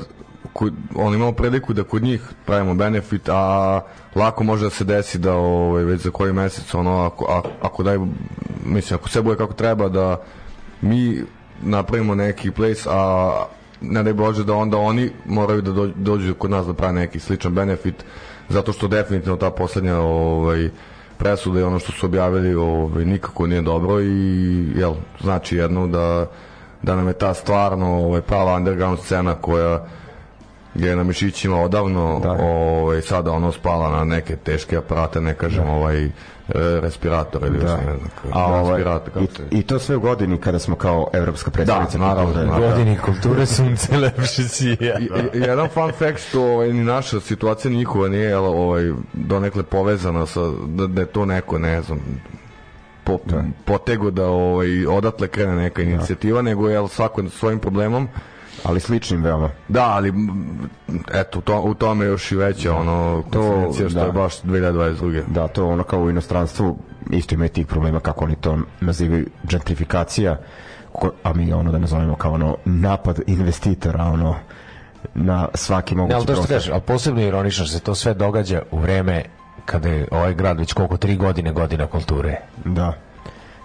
kod, 0.52 0.72
on 0.94 1.14
imamo 1.14 1.32
priliku 1.32 1.72
da 1.72 1.84
kod 1.84 2.02
njih 2.02 2.22
pravimo 2.46 2.74
benefit, 2.74 3.28
a 3.28 3.80
lako 4.14 4.44
može 4.44 4.64
da 4.64 4.70
se 4.70 4.84
desi 4.84 5.18
da 5.18 5.34
ovaj, 5.34 5.84
već 5.84 6.00
za 6.00 6.10
koji 6.10 6.32
mesec 6.32 6.74
ono, 6.74 7.04
ako, 7.04 7.24
a, 7.24 7.42
ako 7.62 7.82
daj, 7.82 7.98
mislim, 8.64 8.98
ako 8.98 9.08
sve 9.08 9.22
bude 9.22 9.36
kako 9.36 9.52
treba 9.52 9.88
da 9.88 10.22
mi 10.80 11.22
napravimo 11.62 12.14
neki 12.14 12.50
place, 12.50 12.88
a 12.90 13.32
ne 13.80 14.02
daj 14.02 14.12
Bože 14.12 14.44
da 14.44 14.54
onda 14.54 14.78
oni 14.78 15.10
moraju 15.26 15.62
da 15.62 15.72
dođu, 15.72 15.92
dođu 15.96 16.34
kod 16.34 16.50
nas 16.50 16.66
da 16.66 16.74
prave 16.74 16.92
neki 16.92 17.20
sličan 17.20 17.54
benefit, 17.54 18.04
zato 18.48 18.72
što 18.72 18.88
definitivno 18.88 19.36
ta 19.36 19.50
poslednja 19.50 19.98
ovaj, 19.98 20.70
presuda 21.18 21.60
i 21.60 21.62
ono 21.62 21.78
što 21.78 21.92
su 21.92 22.06
objavili 22.06 22.54
ovaj, 22.54 23.04
nikako 23.04 23.46
nije 23.46 23.62
dobro 23.62 24.00
i 24.00 24.66
jel, 24.76 24.94
znači 25.20 25.56
jedno 25.56 25.86
da, 25.86 26.26
da 26.82 26.96
nam 26.96 27.06
je 27.06 27.12
ta 27.12 27.34
stvarno 27.34 27.86
ovaj, 27.86 28.20
prava 28.20 28.56
underground 28.56 28.98
scena 28.98 29.34
koja 29.34 29.86
je 30.74 30.96
na 30.96 31.02
mišićima 31.02 31.56
odavno 31.58 32.20
Da. 32.20 32.32
ovaj, 32.32 33.02
sada 33.02 33.32
ono 33.32 33.52
spala 33.52 33.90
na 33.90 34.04
neke 34.06 34.36
teške 34.36 34.76
aparate, 34.76 35.20
ne 35.20 35.34
kažem 35.34 35.68
ovaj 35.68 36.04
e, 36.04 36.10
respirator 36.80 37.42
ili 37.42 37.58
da. 37.58 37.76
ne 37.76 37.82
znam 37.82 38.10
kako- 38.14 38.28
A, 38.32 38.44
ovaj, 38.46 38.70
respirator, 38.72 39.12
kako 39.12 39.26
se- 39.26 39.42
i, 39.50 39.58
I 39.58 39.62
to 39.62 39.78
sve 39.78 39.96
u 39.96 40.00
godini 40.00 40.38
kada 40.38 40.58
smo 40.58 40.76
kao 40.76 41.08
evropska 41.12 41.50
predstavnica 41.50 41.98
Da, 41.98 42.04
naravno, 42.04 42.24
kulture. 42.26 42.46
naravno. 42.46 42.68
Godini 42.68 42.98
kulture 42.98 43.46
sunce 43.46 43.96
lepše 43.98 44.42
sija. 44.44 44.98
I- 44.98 45.04
i- 45.34 45.38
jedan 45.38 45.68
fun 45.68 45.92
fact 45.92 46.18
što 46.20 46.42
ovaj, 46.42 46.72
ni 46.72 46.84
naša 46.84 47.20
situacija 47.20 47.72
njihova 47.72 48.08
nije 48.08 48.24
jel, 48.24 48.44
ovaj, 48.46 48.82
donekle 49.12 49.62
povezana 49.62 50.26
sa, 50.26 50.40
da, 50.66 50.86
da 50.86 51.00
je 51.00 51.06
to 51.06 51.24
neko, 51.24 51.58
ne 51.58 51.82
znam, 51.82 52.00
po, 53.04 53.18
potego 53.64 54.10
da 54.10 54.26
ovaj, 54.26 54.86
odatle 54.86 55.28
krene 55.28 55.56
neka 55.56 55.82
inicijativa, 55.82 56.42
nego 56.42 56.68
je 56.68 56.88
svako 56.88 57.28
svojim 57.28 57.58
problemom 57.58 58.08
ali 58.64 58.80
sličnim 58.80 59.22
veoma. 59.22 59.50
Da, 59.68 59.84
ali 59.84 60.12
eto, 61.14 61.38
u, 61.38 61.42
to, 61.42 61.60
u 61.60 61.74
tome 61.74 62.06
još 62.06 62.32
i 62.32 62.36
veća 62.36 62.74
ono, 62.74 63.22
To, 63.30 63.72
što 63.72 63.88
da. 63.88 64.04
je 64.04 64.12
baš 64.12 64.42
2022. 64.42 65.22
Da, 65.28 65.48
to 65.48 65.68
ono 65.68 65.82
kao 65.82 66.00
u 66.00 66.10
inostranstvu 66.10 66.78
isto 67.10 67.34
ima 67.34 67.48
tih 67.48 67.66
problema 67.66 68.00
kako 68.00 68.24
oni 68.24 68.36
to 68.36 68.58
nazivaju 68.80 69.26
gentrifikacija, 69.42 70.36
ko, 70.92 71.10
a 71.22 71.32
mi 71.32 71.52
ono 71.52 71.72
da 71.72 71.78
nazovemo 71.78 72.14
kao 72.16 72.32
ono 72.32 72.56
napad 72.64 73.20
investitora 73.26 74.04
ono 74.04 74.34
na 75.14 75.48
svaki 75.54 75.94
Ne, 75.94 76.00
mogući 76.00 76.14
ali 76.16 76.26
to 76.26 76.32
što 76.32 76.40
prostor. 76.40 76.56
kažeš, 76.56 76.70
ali 76.72 76.80
posebno 76.80 77.20
je 77.20 77.28
ironično 77.28 77.66
se 77.66 77.80
to 77.80 77.94
sve 77.94 78.14
događa 78.14 78.62
u 78.70 78.78
vreme 78.78 79.24
kada 79.64 79.88
je 79.88 80.08
ovaj 80.10 80.34
grad 80.34 80.58
već 80.58 80.72
koliko 80.72 80.96
tri 80.96 81.16
godine 81.16 81.52
godina 81.52 81.86
kulture. 81.86 82.36
Da. 82.64 82.92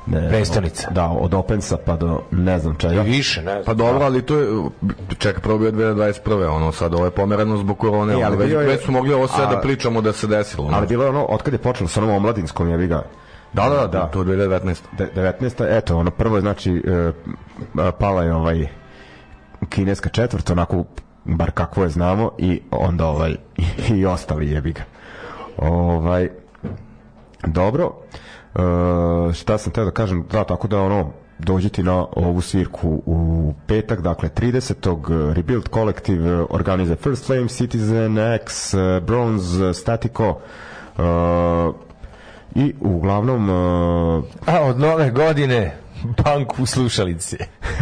Ne, 0.08 0.30
Prestonica. 0.30 0.90
Da, 0.92 1.08
od 1.08 1.34
Opensa 1.34 1.78
pa 1.78 1.96
do 1.96 2.22
ne 2.32 2.60
znam 2.60 2.76
čega. 2.76 2.94
I 2.96 3.00
više, 3.02 3.42
ne 3.42 3.52
znam. 3.52 3.64
Pa 3.66 3.74
dobro, 3.74 4.06
ali 4.06 4.22
to 4.22 4.38
je, 4.38 4.48
čekaj, 5.18 5.42
prvo 5.42 5.58
bio 5.58 5.72
2021. 5.72 6.22
ono, 6.48 6.72
sad 6.72 6.94
ovo 6.94 7.06
je 7.06 7.12
pomereno 7.12 7.58
zbog 7.58 7.78
korone, 7.78 8.14
E, 8.14 8.16
ono, 8.16 8.26
ali 8.26 8.38
već, 8.38 8.48
bio 8.48 8.60
je- 8.60 8.68
već 8.68 8.84
smo 8.84 8.94
mogli 8.94 9.14
ovo 9.14 9.28
sve 9.28 9.44
a- 9.44 9.48
da 9.48 9.60
pričamo 9.60 10.02
da 10.02 10.14
se 10.14 10.28
desilo. 10.28 10.68
ono. 10.68 10.78
Ali 10.78 10.88
bilo 10.88 11.04
je 11.04 11.10
ono, 11.10 11.26
otkad 11.26 11.54
je 11.54 11.60
počelo 11.60 11.88
sa 11.88 12.02
onom 12.02 12.16
omladinskom, 12.16 12.70
ja 12.70 12.78
ga 12.78 13.04
da, 13.54 13.70
da, 13.70 13.88
da, 13.88 14.08
to 14.08 14.20
je 14.22 14.26
2019. 14.28 14.82
De- 14.92 15.10
19. 15.14 15.78
Eto, 15.78 15.98
ono 15.98 16.12
prvo 16.12 16.36
je 16.38 16.42
znači 16.42 16.84
e, 16.86 17.12
pala 17.92 18.24
je 18.24 18.34
ovaj 18.34 18.68
kineska 19.70 20.10
četvrt, 20.10 20.50
onako 20.50 20.84
bar 21.26 21.52
kakvo 21.52 21.84
je 21.84 21.90
znamo 21.90 22.32
i 22.38 22.62
onda 22.72 23.06
ovaj 23.06 23.36
i 23.96 24.06
ostali 24.06 24.52
jebi 24.52 24.72
ga. 24.72 24.82
Ovaj 25.58 26.30
dobro. 27.44 27.92
E, 28.56 29.34
šta 29.34 29.58
sam 29.58 29.74
teo 29.74 29.86
da 29.86 29.92
kažem, 29.92 30.26
da, 30.32 30.44
tako 30.44 30.68
da 30.68 30.82
ono 30.82 31.12
dođite 31.40 31.84
na 31.84 32.06
ovu 32.16 32.42
svirku 32.42 33.02
u 33.06 33.54
petak, 33.68 34.02
dakle 34.02 34.30
30. 34.30 35.34
Rebuild 35.34 35.70
Collective 35.74 36.30
eh, 36.30 36.46
organize 36.50 36.96
First 36.96 37.26
Flame, 37.26 37.48
Citizen 37.48 38.18
X, 38.18 38.74
Bronze, 39.02 39.74
Statico 39.74 40.38
eh, 40.98 41.02
i 42.56 42.74
uglavnom 42.82 43.50
eh, 43.50 44.52
A 44.52 44.62
od 44.64 44.80
nove 44.80 45.12
godine 45.12 45.78
punk 46.24 46.60
u 46.60 46.66
slušalici. 46.66 47.38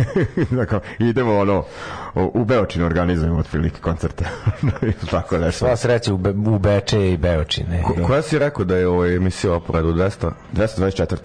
dakle, 0.51 0.79
idemo 0.99 1.37
ono 1.37 1.63
u- 2.15 2.31
u 2.33 2.45
Beočinu 2.45 2.85
organizujemo 2.85 3.39
otprilike 3.39 3.81
koncerte 3.81 4.25
tako 5.11 5.37
nešto 5.37 5.57
Sva 5.59 5.75
sreća 5.75 6.13
u, 6.13 6.17
Be 6.17 6.29
u 6.47 6.59
Beče 6.59 7.11
i 7.11 7.17
Beočine. 7.17 7.83
Ko, 7.83 7.95
koja 8.03 8.21
si 8.21 8.39
rekao 8.39 8.65
da 8.65 8.77
je 8.77 8.87
ovo 8.87 9.05
emisija 9.05 9.59
po 9.59 9.73
redu 9.73 9.93
200? 9.93 10.31
224. 10.53 11.15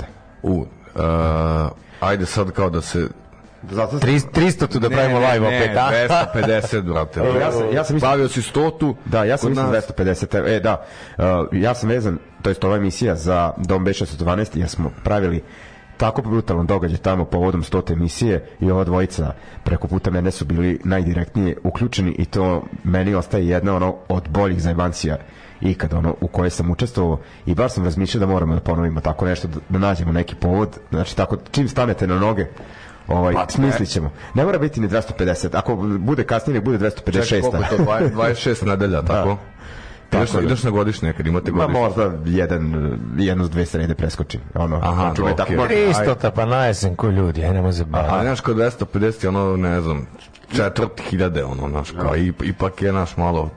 U, 0.42 0.66
uh, 0.94 1.70
ajde 2.01 2.26
sad 2.26 2.51
kao 2.51 2.70
da 2.70 2.80
se... 2.80 3.09
Zato 3.64 3.99
Tri- 3.99 4.20
300 4.32 4.66
tu 4.66 4.78
da 4.78 4.90
pravimo 4.90 5.18
live 5.20 5.46
opet, 5.49 5.76
a? 5.76 5.90
250, 6.34 6.82
brate. 6.82 7.20
Ja 7.20 7.53
sam- 7.53 7.72
ja 7.72 7.84
sam 7.84 7.94
mislio- 7.94 8.09
Bavio 8.11 8.28
si 8.28 8.40
100 8.42 8.78
tu. 8.78 8.96
Da, 9.05 9.24
ja 9.24 9.36
sam 9.36 9.51
mislim 9.51 9.66
nas. 9.66 9.84
250. 9.88 10.46
E, 10.49 10.61
da, 10.61 10.84
uh, 11.18 11.24
ja 11.53 11.74
sam 11.74 11.88
vezan, 11.88 12.18
to 12.42 12.51
jest 12.51 12.64
ova 12.64 12.76
emisija 12.76 13.16
za 13.16 13.53
Dom 13.59 13.86
B612, 13.86 14.46
jer 14.55 14.68
smo 14.68 14.90
pravili 15.05 15.42
tako 15.99 16.22
brutalan 16.22 16.66
događaj 16.66 16.99
tamo 16.99 17.24
povodom 17.24 17.62
100. 17.62 17.92
emisije 17.92 18.49
i 18.61 18.70
ova 18.70 18.84
dvojica 18.84 19.32
preko 19.64 19.88
puta 19.88 20.11
mene 20.11 20.30
su 20.30 20.44
bili 20.44 20.80
najdirektnije 20.84 21.57
uključeni 21.64 22.14
i 22.18 22.24
to 22.24 22.62
meni 22.84 23.14
ostaje 23.14 23.49
jedna 23.49 23.76
ono 23.76 23.96
od 24.09 24.28
boljih 24.28 24.62
zajbancija 24.62 25.16
ikad 25.61 25.94
ono 25.94 26.14
u 26.20 26.28
kojoj 26.28 26.51
sam 26.51 26.70
učestvovao 26.70 27.18
i 27.46 27.55
baš 27.55 27.72
sam 27.72 27.84
razmišljao 27.84 28.20
da 28.20 28.26
moramo 28.26 28.55
da 28.55 28.61
ponovimo 28.61 29.01
tako 29.01 29.26
nešto 29.26 29.49
da, 29.49 29.61
da 29.68 29.78
nađemo 29.78 30.12
neki 30.12 30.34
povod 30.34 30.78
znači 30.90 31.16
tako 31.16 31.36
čim 31.51 31.68
stanete 31.68 32.07
na 32.07 32.18
noge 32.18 32.46
ovaj, 33.09 33.34
Pa, 33.34 33.46
smislit 33.49 33.88
ćemo 33.88 34.11
ne 34.34 34.44
mora 34.44 34.59
biti 34.59 34.80
ni 34.80 34.88
250 34.88 35.49
ako 35.53 35.76
bude 35.99 36.24
kasnije 36.24 36.61
bude 36.61 36.78
256 36.78 37.28
Čekaj, 37.28 37.40
koliko 37.40 37.62
je 37.62 37.68
to? 37.68 37.76
20 37.76 38.14
26 38.14 38.66
nedelja, 38.66 39.03
tako? 39.03 39.30
Ideš, 39.30 39.57
Tako 40.11 40.32
da. 40.32 40.40
ideš 40.40 40.62
na 40.62 40.70
godišnje, 40.70 41.12
kad 41.12 41.26
imate 41.26 41.52
Ma 41.52 41.59
godišnje. 41.59 41.80
možda 41.82 42.12
jedan, 42.26 42.92
jedno 43.16 43.44
s 43.44 43.50
dve 43.50 43.66
srede 43.66 43.94
preskočim. 43.94 44.40
Ono, 44.54 44.80
Aha, 44.82 45.12
okej. 45.12 45.36
tako. 45.36 45.52
300 45.52 46.30
pa 46.30 46.44
na 46.46 46.66
jesen 46.66 46.96
ko 46.96 47.09
ljudi, 47.09 47.44
aj 47.44 47.52
nemo 47.52 47.72
se 47.72 47.82
Ali 47.82 47.90
baviti. 47.92 48.24
znaš, 48.26 48.40
kao 48.40 48.54
250 48.54 49.24
je 49.24 49.28
ono, 49.28 49.56
ne 49.56 49.80
znam, 49.80 50.06
četvrt 50.52 51.00
hiljade, 51.00 51.44
ono, 51.44 51.68
znaš, 51.68 51.90
kao, 51.90 52.16
i, 52.16 52.32
ipak 52.42 52.82
je 52.82 52.92
naš 52.92 53.16
malo... 53.16 53.50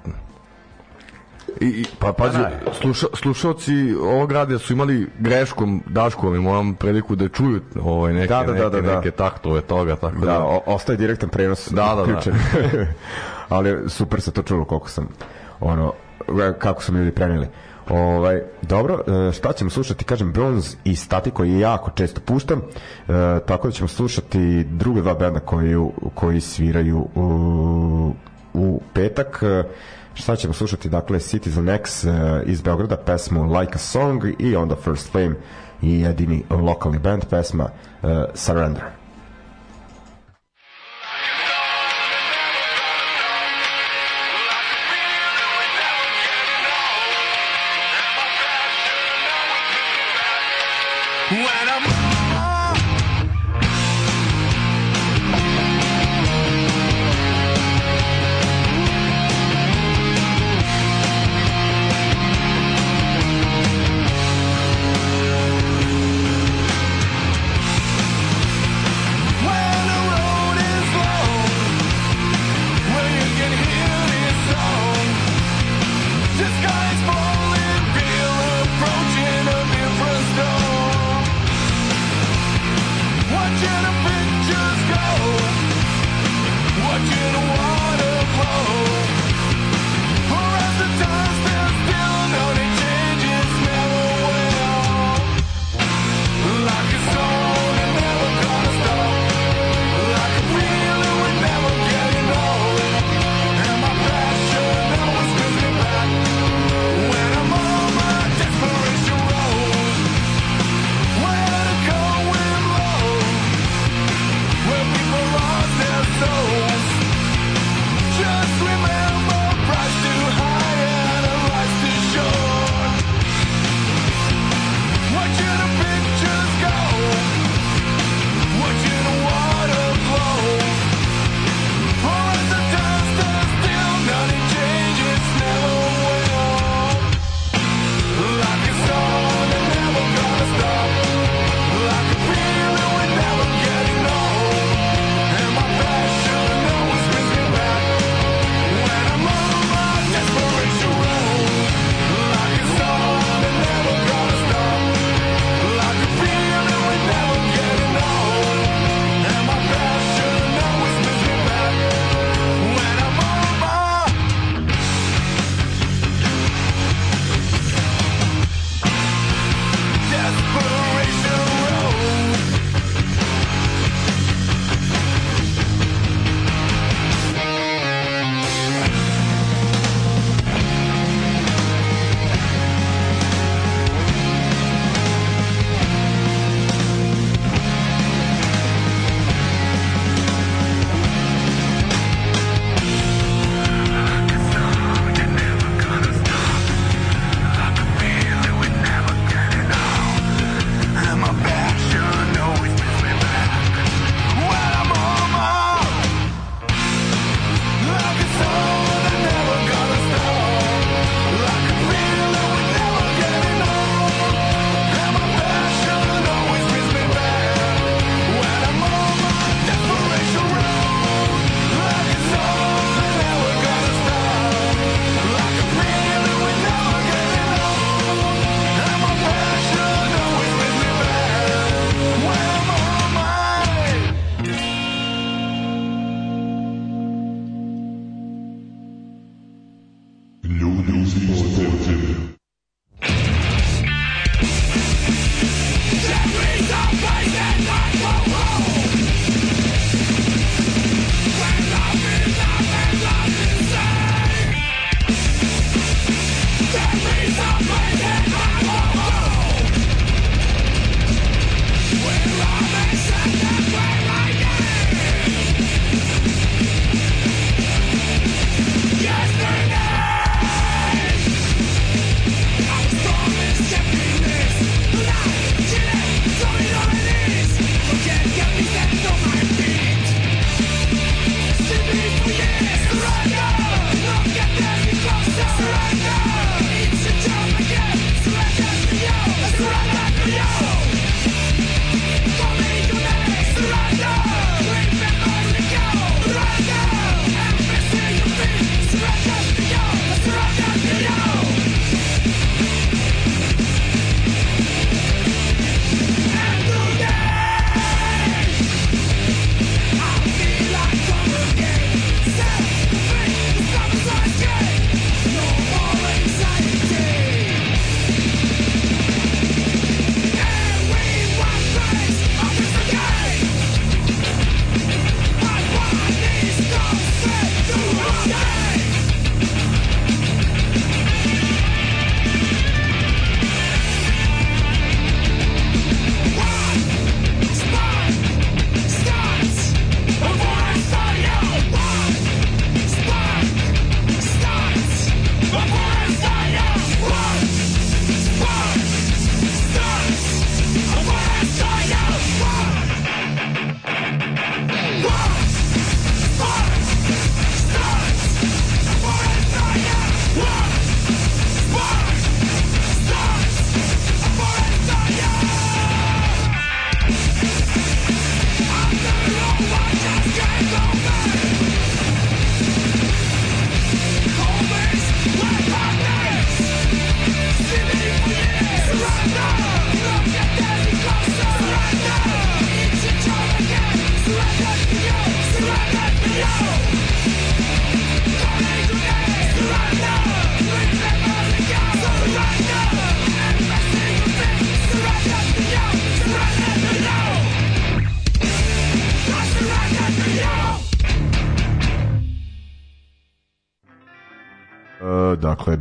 I, 1.61 1.65
i, 1.65 1.85
pa 1.99 2.13
pazi, 2.13 2.37
sluša, 2.73 3.07
slušalci 3.13 3.73
ovog 3.95 4.31
radija 4.31 4.59
su 4.59 4.73
imali 4.73 5.07
greškom 5.19 5.83
Daškom 5.87 6.35
i 6.35 6.39
moram 6.39 6.73
priliku 6.75 7.15
da 7.15 7.27
čuju 7.27 7.61
ovaj, 7.81 8.13
neke, 8.13 8.27
Da, 8.27 8.39
da, 8.39 8.45
da, 8.45 8.53
neke, 8.53 8.69
da, 8.71 8.81
da. 8.81 8.95
neke 8.95 9.11
taktove 9.11 9.61
toga, 9.61 9.95
tako 9.95 10.19
da... 10.19 10.25
Da, 10.25 10.39
o, 10.39 10.61
ostaje 10.65 10.97
direktan 10.97 11.29
prenos 11.29 11.67
Da, 11.71 11.81
da, 11.81 11.95
da. 11.95 12.01
uključen. 12.01 12.33
Ali 13.49 13.89
super 13.89 14.21
se 14.21 14.31
to 14.31 14.41
čulo 14.41 14.65
koliko 14.65 14.89
sam 14.89 15.07
ono 15.59 15.93
kako 16.59 16.83
su 16.83 16.93
mi 16.93 16.99
ljudi 16.99 17.11
preneli. 17.11 17.47
Ovaj, 17.89 18.41
dobro, 18.61 18.99
e, 19.07 19.31
šta 19.31 19.53
ćemo 19.53 19.69
slušati? 19.69 20.05
Kažem, 20.05 20.31
Bronze 20.31 20.77
i 20.83 20.95
Stati 20.95 21.31
koji 21.31 21.59
jako 21.59 21.91
često 21.91 22.21
puštam, 22.25 22.59
e, 22.59 23.39
tako 23.45 23.67
da 23.67 23.71
ćemo 23.71 23.87
slušati 23.87 24.63
druge 24.63 25.01
dva 25.01 25.13
benda 25.13 25.39
koji, 25.39 25.75
koji 26.13 26.41
sviraju 26.41 27.07
u, 27.15 28.13
u 28.53 28.81
petak. 28.93 29.43
E, 29.43 29.63
Šta 30.13 30.35
ćemo 30.35 30.53
slušati? 30.53 30.89
Dakle, 30.89 31.19
Citizen 31.19 31.69
X 31.69 32.03
iz 32.45 32.61
Beograda, 32.61 32.97
pesmu 32.97 33.59
Like 33.59 33.71
a 33.75 33.77
Song 33.77 34.23
i 34.39 34.55
onda 34.55 34.75
First 34.75 35.11
Flame 35.11 35.35
i 35.81 36.01
jedini 36.01 36.43
lokalni 36.49 36.99
band, 36.99 37.25
pesma 37.29 37.69
Surrender. 38.33 39.00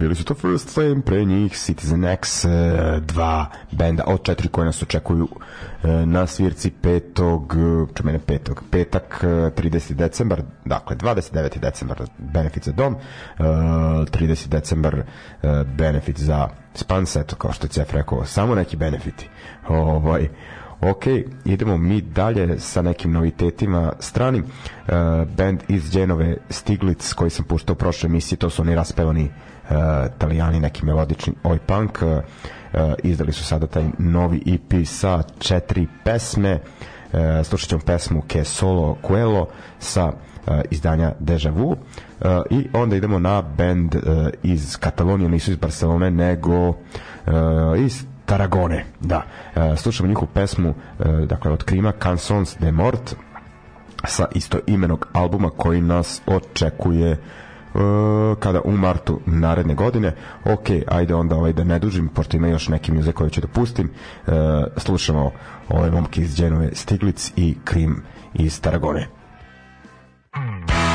Bili 0.00 0.14
su 0.14 0.24
to 0.24 0.34
First 0.34 0.74
Flame, 0.74 1.00
pre 1.02 1.24
njih 1.24 1.52
Citizen 1.52 2.04
X, 2.04 2.44
uh, 2.44 2.50
dva 3.00 3.46
benda 3.70 4.04
od 4.06 4.22
četiri 4.22 4.48
koje 4.48 4.64
nas 4.64 4.82
očekuju 4.82 5.28
uh, 5.32 5.90
na 5.90 6.26
svirci 6.26 6.70
petog, 6.70 7.54
uh, 7.56 7.88
ču 7.94 8.04
mene 8.04 8.18
petog, 8.18 8.62
petak, 8.70 9.20
uh, 9.22 9.28
30. 9.30 9.94
decembar, 9.94 10.42
dakle, 10.64 10.96
29. 10.96 11.58
decembar 11.58 12.02
benefit 12.18 12.64
za 12.64 12.72
dom, 12.72 12.94
uh, 12.94 13.44
30. 13.44 14.48
decembar 14.48 15.02
benefit 15.76 16.20
za 16.20 16.48
Spans, 16.74 17.16
eto, 17.16 17.36
kao 17.36 17.52
što 17.52 17.66
je 17.66 17.70
Cef 17.70 17.92
rekao, 17.94 18.24
samo 18.24 18.54
neki 18.54 18.76
benefiti. 18.76 19.28
Ovaj, 19.68 20.28
Ok, 20.82 21.04
idemo 21.44 21.76
mi 21.78 22.00
dalje 22.00 22.58
sa 22.58 22.82
nekim 22.82 23.12
novitetima 23.12 23.92
stranim. 23.98 24.42
Uh, 24.44 24.94
band 25.36 25.60
iz 25.68 25.90
Dženove 25.92 26.36
Stiglitz 26.50 27.14
koji 27.14 27.30
sam 27.30 27.44
puštao 27.44 27.72
u 27.72 27.76
prošloj 27.76 28.08
emisiji, 28.08 28.38
to 28.38 28.50
su 28.50 28.62
oni 28.62 28.74
raspevani 28.74 29.30
italijani, 30.16 30.60
neki 30.60 30.84
melodični 30.84 31.32
oj 31.42 31.58
punk. 31.58 32.02
Uh, 32.02 32.08
izdali 33.02 33.32
su 33.32 33.44
sada 33.44 33.66
taj 33.66 33.84
novi 33.98 34.42
EP 34.46 34.86
sa 34.86 35.22
četiri 35.38 35.86
pesme. 36.04 36.58
Uh, 37.12 37.20
slušat 37.46 37.68
ćemo 37.68 37.80
pesmu 37.86 38.22
Ke 38.28 38.44
Solo 38.44 38.96
Quello 39.02 39.46
sa 39.78 40.12
izdanja 40.70 41.12
Deja 41.18 41.50
Vu. 41.50 41.76
I 42.50 42.68
onda 42.72 42.96
idemo 42.96 43.18
na 43.18 43.42
band 43.42 43.96
iz 44.42 44.76
Katalonije, 44.76 45.28
nisu 45.28 45.50
iz 45.50 45.56
Barcelone, 45.56 46.10
nego 46.10 46.74
iz 47.78 48.04
Taragone, 48.26 48.84
da. 49.00 49.22
Slušamo 49.76 50.08
njihovu 50.08 50.28
pesmu, 50.34 50.74
dakle, 51.26 51.52
od 51.52 51.64
Krima, 51.64 51.92
Cançons 52.02 52.56
de 52.60 52.72
Mort, 52.72 53.14
sa 54.04 54.26
isto 54.34 54.58
imenog 54.66 55.08
albuma 55.12 55.50
koji 55.50 55.80
nas 55.80 56.22
očekuje 56.26 57.12
Uh, 57.12 57.49
kada 58.38 58.60
u 58.64 58.72
martu 58.72 59.20
naredne 59.26 59.74
godine 59.74 60.14
ok, 60.44 60.68
ajde 60.88 61.14
onda 61.14 61.36
ovaj, 61.36 61.52
da 61.52 61.64
ne 61.64 61.78
dužim 61.78 62.08
pošto 62.08 62.36
ima 62.36 62.48
još 62.48 62.68
neki 62.68 62.92
muze 62.92 63.12
koje 63.12 63.30
ću 63.30 63.40
da 63.40 63.48
pustim 63.48 63.90
uh, 64.26 64.32
slušamo 64.76 65.30
ove 65.68 65.90
momke 65.90 66.20
iz 66.20 66.36
Dženove 66.36 66.70
Stiglic 66.72 67.32
i 67.36 67.56
Krim 67.64 68.02
iz 68.34 68.60
Taragone. 68.60 69.06
Non 70.36 70.89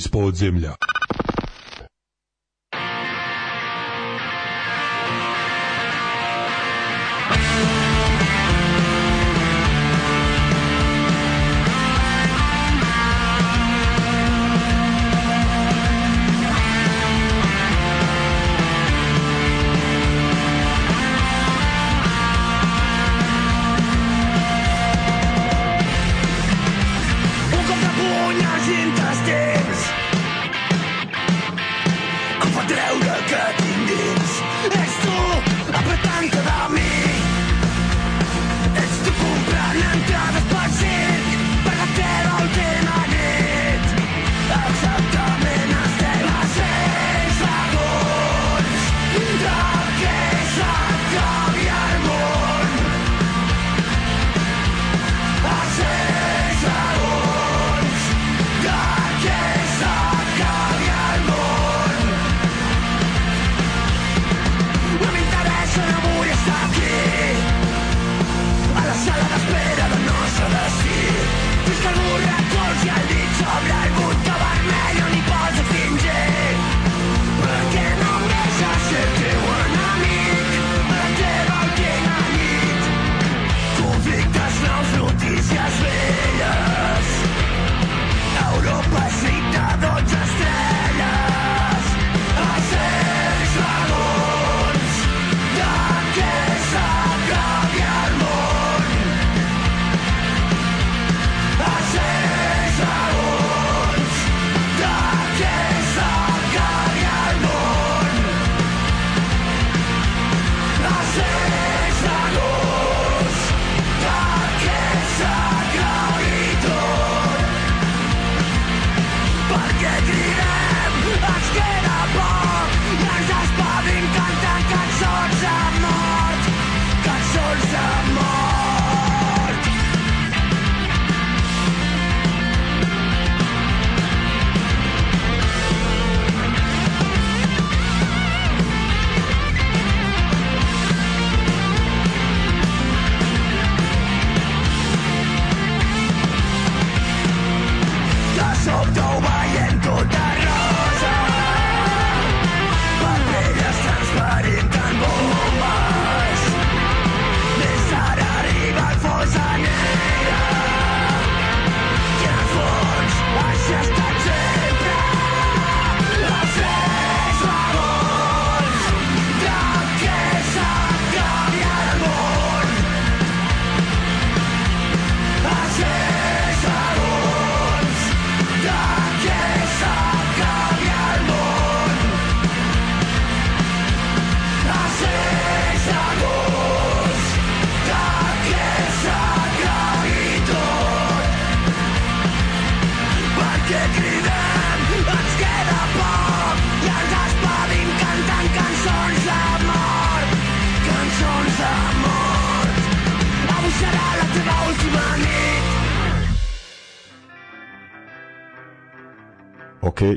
iz 0.00 0.08
podzemlja. 0.08 0.79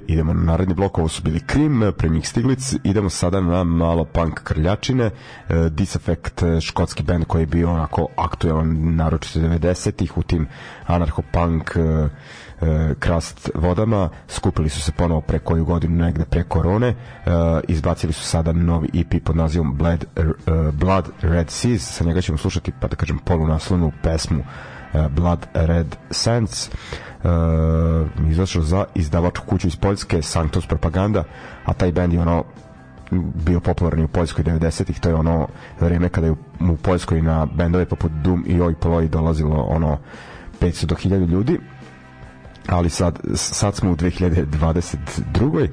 Idemo 0.07 0.33
na 0.33 0.43
naredni 0.43 0.73
blok, 0.73 0.97
ovo 0.97 1.07
su 1.07 1.21
bili 1.23 1.39
Krim, 1.39 1.91
pre 1.97 2.09
njih 2.09 2.29
Stiglic, 2.29 2.73
idemo 2.83 3.09
sada 3.09 3.41
na 3.41 3.63
malo 3.63 4.05
punk 4.05 4.39
krljačine, 4.43 5.05
e, 5.05 5.11
Disaffect, 5.69 6.43
e, 6.43 6.61
škotski 6.61 7.03
band 7.03 7.25
koji 7.25 7.41
je 7.41 7.45
bio 7.45 7.71
onako 7.71 8.07
aktualan 8.15 8.95
naročito 8.95 9.39
90-ih 9.39 10.17
u 10.17 10.23
tim 10.23 10.47
anarcho-punk 10.87 11.77
e, 11.77 12.09
krast 12.99 13.49
vodama, 13.55 14.09
skupili 14.27 14.69
su 14.69 14.81
se 14.81 14.91
ponovo 14.91 15.21
pre 15.21 15.39
koju 15.39 15.65
godinu 15.65 15.95
negde 15.95 16.25
pre 16.25 16.43
korone, 16.43 16.87
e, 16.87 16.95
izbacili 17.67 18.13
su 18.13 18.23
sada 18.23 18.51
novi 18.51 18.89
EP 18.93 19.23
pod 19.23 19.35
nazivom 19.35 19.77
Blood, 19.77 20.05
e, 20.15 20.23
Blood 20.71 21.09
Red 21.21 21.49
Seas, 21.49 21.81
sa 21.81 22.03
njega 22.03 22.21
ćemo 22.21 22.37
slušati, 22.37 22.71
pa 22.79 22.87
da 22.87 22.95
kažem, 22.95 23.17
polunaslovnu 23.17 23.91
pesmu 24.03 24.39
e, 24.39 24.72
Blood 25.09 25.47
Red 25.53 25.95
Sands 26.11 26.69
uh, 26.69 26.71
izašao 28.29 28.61
za 28.61 28.85
izdavačku 28.95 29.45
kuću 29.45 29.67
iz 29.67 29.75
Poljske 29.75 30.21
Sanctus 30.21 30.67
Propaganda 30.67 31.23
a 31.65 31.73
taj 31.73 31.91
band 31.91 32.13
je 32.13 32.21
ono 32.21 32.43
bio 33.45 33.59
popularni 33.59 34.03
u 34.03 34.07
Poljskoj 34.07 34.43
90-ih, 34.43 34.99
to 34.99 35.09
je 35.09 35.15
ono 35.15 35.47
vreme 35.79 36.09
kada 36.09 36.27
je 36.27 36.31
u, 36.31 36.77
Poljskoj 36.81 37.21
na 37.21 37.45
bendove 37.45 37.85
poput 37.85 38.11
Doom 38.11 38.43
i 38.47 38.61
Oi 38.61 38.75
Poloi 38.75 39.07
dolazilo 39.07 39.55
ono 39.55 39.97
500 40.59 40.85
do 40.85 40.95
1000 40.95 41.27
ljudi 41.27 41.59
ali 42.67 42.89
sad, 42.89 43.19
sad 43.33 43.75
smo 43.75 43.91
u 43.91 43.95
2022. 43.95 45.67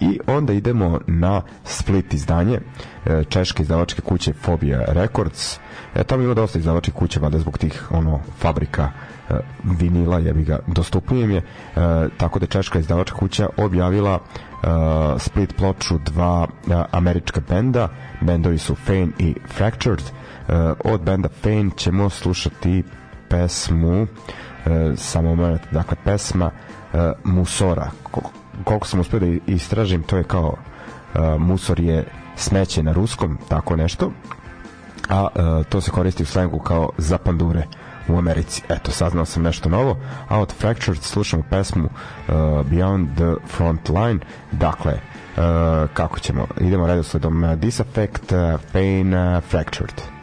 i 0.00 0.18
onda 0.26 0.52
idemo 0.52 1.00
na 1.06 1.42
Split 1.64 2.14
izdanje 2.14 2.60
e, 3.06 3.24
češke 3.28 3.62
izdavačke 3.62 4.02
kuće 4.02 4.32
Phobia 4.32 4.84
Records. 4.88 5.58
E, 5.94 6.04
tamo 6.04 6.22
ima 6.22 6.34
dosta 6.34 6.58
izdavačkih 6.58 6.94
kuća 6.94 7.20
vada 7.20 7.38
zbog 7.38 7.58
tih 7.58 7.88
ono 7.90 8.20
fabrika 8.38 8.90
e, 9.30 9.34
vinila 9.64 10.18
jebi 10.18 10.44
ga 10.44 10.58
dostupujem 10.66 11.30
je. 11.30 11.38
E, 11.38 11.42
tako 12.16 12.38
da 12.38 12.46
češka 12.46 12.78
izdavačka 12.78 13.16
kuća 13.16 13.48
objavila 13.56 14.18
e, 14.18 14.66
split 15.18 15.56
ploču 15.56 15.98
dva 15.98 16.46
e, 16.70 16.82
američka 16.90 17.40
benda. 17.48 17.88
Bendovi 18.20 18.58
su 18.58 18.74
Fane 18.74 19.08
i 19.18 19.34
Fractured. 19.48 20.02
E, 20.02 20.52
od 20.84 21.00
benda 21.00 21.28
Fane 21.42 21.70
ćemo 21.76 22.10
slušati 22.10 22.82
pesmu 23.28 24.02
e, 24.02 24.06
samo 24.96 25.34
moment, 25.34 25.62
dakle 25.70 25.96
pesma 26.04 26.50
e, 26.92 27.12
Musora 27.24 27.90
koliko 28.64 28.86
sam 28.86 29.00
uspio 29.00 29.20
da 29.20 29.26
istražim 29.46 30.02
to 30.02 30.16
je 30.16 30.24
kao 30.24 30.54
e, 31.14 31.18
Musor 31.38 31.80
je 31.80 32.04
smeće 32.36 32.82
na 32.82 32.92
ruskom 32.92 33.38
tako 33.48 33.76
nešto 33.76 34.10
a 35.08 35.28
e, 35.34 35.64
to 35.64 35.80
se 35.80 35.90
koristi 35.90 36.22
u 36.22 36.26
slengu 36.26 36.58
kao 36.58 36.90
za 36.98 37.18
pandure 37.18 37.66
u 38.08 38.18
Americi. 38.18 38.62
Eto, 38.68 38.90
saznao 38.90 39.24
sam 39.24 39.42
nešto 39.42 39.68
novo. 39.68 39.98
A 40.28 40.40
od 40.40 40.52
Fractured 40.52 41.02
slušamo 41.02 41.42
pesmu 41.50 41.84
uh, 41.84 42.34
Beyond 42.70 43.06
the 43.14 43.46
Front 43.56 43.88
Line. 43.88 44.20
Dakle, 44.52 44.92
uh, 44.92 45.42
kako 45.94 46.18
ćemo? 46.18 46.46
Idemo 46.60 46.86
redosledom 46.86 47.44
uh, 47.44 47.54
Disaffect, 47.54 48.32
uh, 48.32 48.60
Pain, 48.72 49.14
uh, 49.14 49.42
Fractured. 49.42 50.13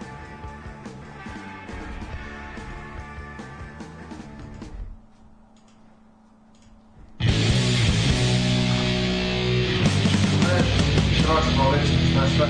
Trošimo 11.32 11.70
već, 11.70 11.88
znaš 12.14 12.34
šta? 12.34 12.48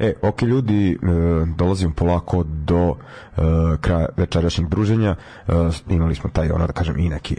E, 0.00 0.14
ok 0.22 0.42
ljudi, 0.42 0.92
e, 0.92 0.96
dolazimo 1.56 1.92
polako 1.94 2.42
do 2.42 2.94
e, 2.94 3.40
kraja 3.80 4.06
večerašnjeg 4.16 4.68
druženja. 4.68 5.16
E, 5.48 5.52
imali 5.88 6.14
smo 6.14 6.30
taj, 6.30 6.50
ono 6.50 6.66
da 6.66 6.72
kažem, 6.72 6.98
i 6.98 7.08
neki 7.08 7.36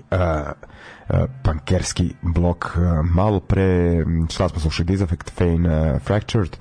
pankerski 1.44 2.14
blok 2.22 2.78
malo 3.04 3.40
pre, 3.40 4.06
šta 4.30 4.50
smo 4.50 4.60
slušali, 4.60 4.88
Disaffect, 4.88 5.32
Fane, 5.38 6.00
Fractured 6.00 6.58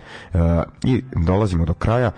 i 0.84 1.02
dolazimo 1.26 1.64
do 1.64 1.74
kraja. 1.74 2.10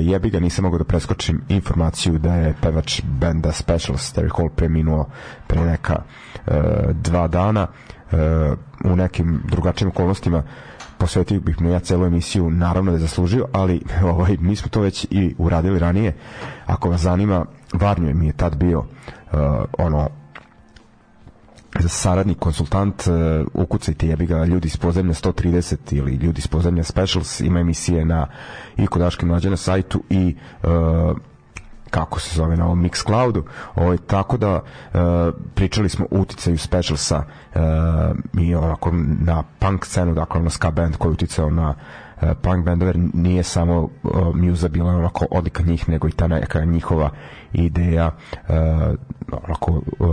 Jebi 0.00 0.30
ga, 0.30 0.40
nisam 0.40 0.62
mogao 0.62 0.78
da 0.78 0.84
preskočim 0.84 1.40
informaciju 1.48 2.18
da 2.18 2.34
je 2.34 2.54
pevač 2.62 3.02
benda 3.04 3.52
Specials 3.52 4.14
Terry 4.14 4.36
Hall 4.36 4.48
preminuo 4.48 5.06
pre 5.46 5.60
neka 5.60 6.02
dva 6.92 7.28
dana 7.28 7.66
u 8.84 8.96
nekim 8.96 9.40
drugačijim 9.44 9.90
okolnostima 9.90 10.42
posvetio 10.98 11.40
bih 11.40 11.60
mu 11.60 11.68
ja 11.70 11.78
celu 11.78 12.06
emisiju, 12.06 12.50
naravno 12.50 12.90
da 12.90 12.96
je 12.96 13.00
zaslužio, 13.00 13.46
ali 13.52 13.82
ovaj, 14.12 14.36
mi 14.40 14.56
smo 14.56 14.68
to 14.68 14.80
već 14.80 15.06
i 15.10 15.34
uradili 15.38 15.78
ranije. 15.78 16.16
Ako 16.66 16.90
vas 16.90 17.00
zanima, 17.00 17.44
Varnjo 17.72 18.14
mi 18.14 18.26
je 18.26 18.32
tad 18.32 18.56
bio 18.56 18.78
uh, 18.78 19.38
ono 19.78 20.08
saradnik, 21.88 22.38
konsultant, 22.38 23.06
uh, 23.06 23.14
ukucajte 23.54 24.06
jebi 24.08 24.26
ga 24.26 24.44
ljudi 24.44 24.66
iz 24.66 24.76
pozemlja 24.76 25.14
130 25.14 25.76
ili 25.90 26.14
ljudi 26.14 26.38
iz 26.38 26.46
pozemlja 26.46 26.82
specials, 26.84 27.40
ima 27.40 27.60
emisije 27.60 28.04
na 28.04 28.26
i 28.76 28.86
kod 28.86 29.02
Daške 29.02 29.26
mlađe 29.26 29.50
na 29.50 29.56
sajtu 29.56 30.02
i 30.10 30.36
uh, 30.62 30.70
kako 31.90 32.20
se 32.20 32.36
zove 32.36 32.56
na 32.56 32.64
ovom 32.64 32.84
Mixcloudu. 32.84 33.42
Ovaj 33.74 33.96
tako 33.96 34.36
da 34.36 34.60
e, 34.94 34.98
pričali 35.54 35.88
smo 35.88 36.06
o 36.10 36.18
uticaju 36.20 36.58
Specialsa 36.58 37.22
e, 37.54 37.58
i 38.40 38.54
onako 38.54 38.90
na 39.20 39.42
punk 39.58 39.86
scenu, 39.86 40.14
dakle 40.14 40.42
na 40.42 40.50
ska 40.50 40.70
band 40.70 40.96
koji 40.96 41.10
je 41.10 41.12
uticao 41.12 41.50
na 41.50 41.74
e, 42.22 42.34
punk 42.34 42.64
bendove 42.64 42.92
nije 43.14 43.42
samo 43.42 43.88
e, 44.04 44.08
Muza 44.34 44.68
bila 44.68 44.90
onako 44.90 45.26
odlika 45.30 45.62
njih, 45.62 45.88
nego 45.88 46.08
i 46.08 46.12
ta 46.12 46.26
neka 46.26 46.64
njihova 46.64 47.10
ideja 47.52 48.10
e, 48.48 48.54
onako 49.32 49.82
e, 50.00 50.04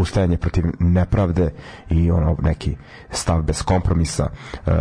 ustajanje 0.00 0.36
protiv 0.36 0.64
nepravde 0.78 1.50
i 1.90 2.10
ono 2.10 2.36
neki 2.42 2.76
stav 3.10 3.42
bez 3.42 3.62
kompromisa 3.62 4.28
uh, 4.66 4.72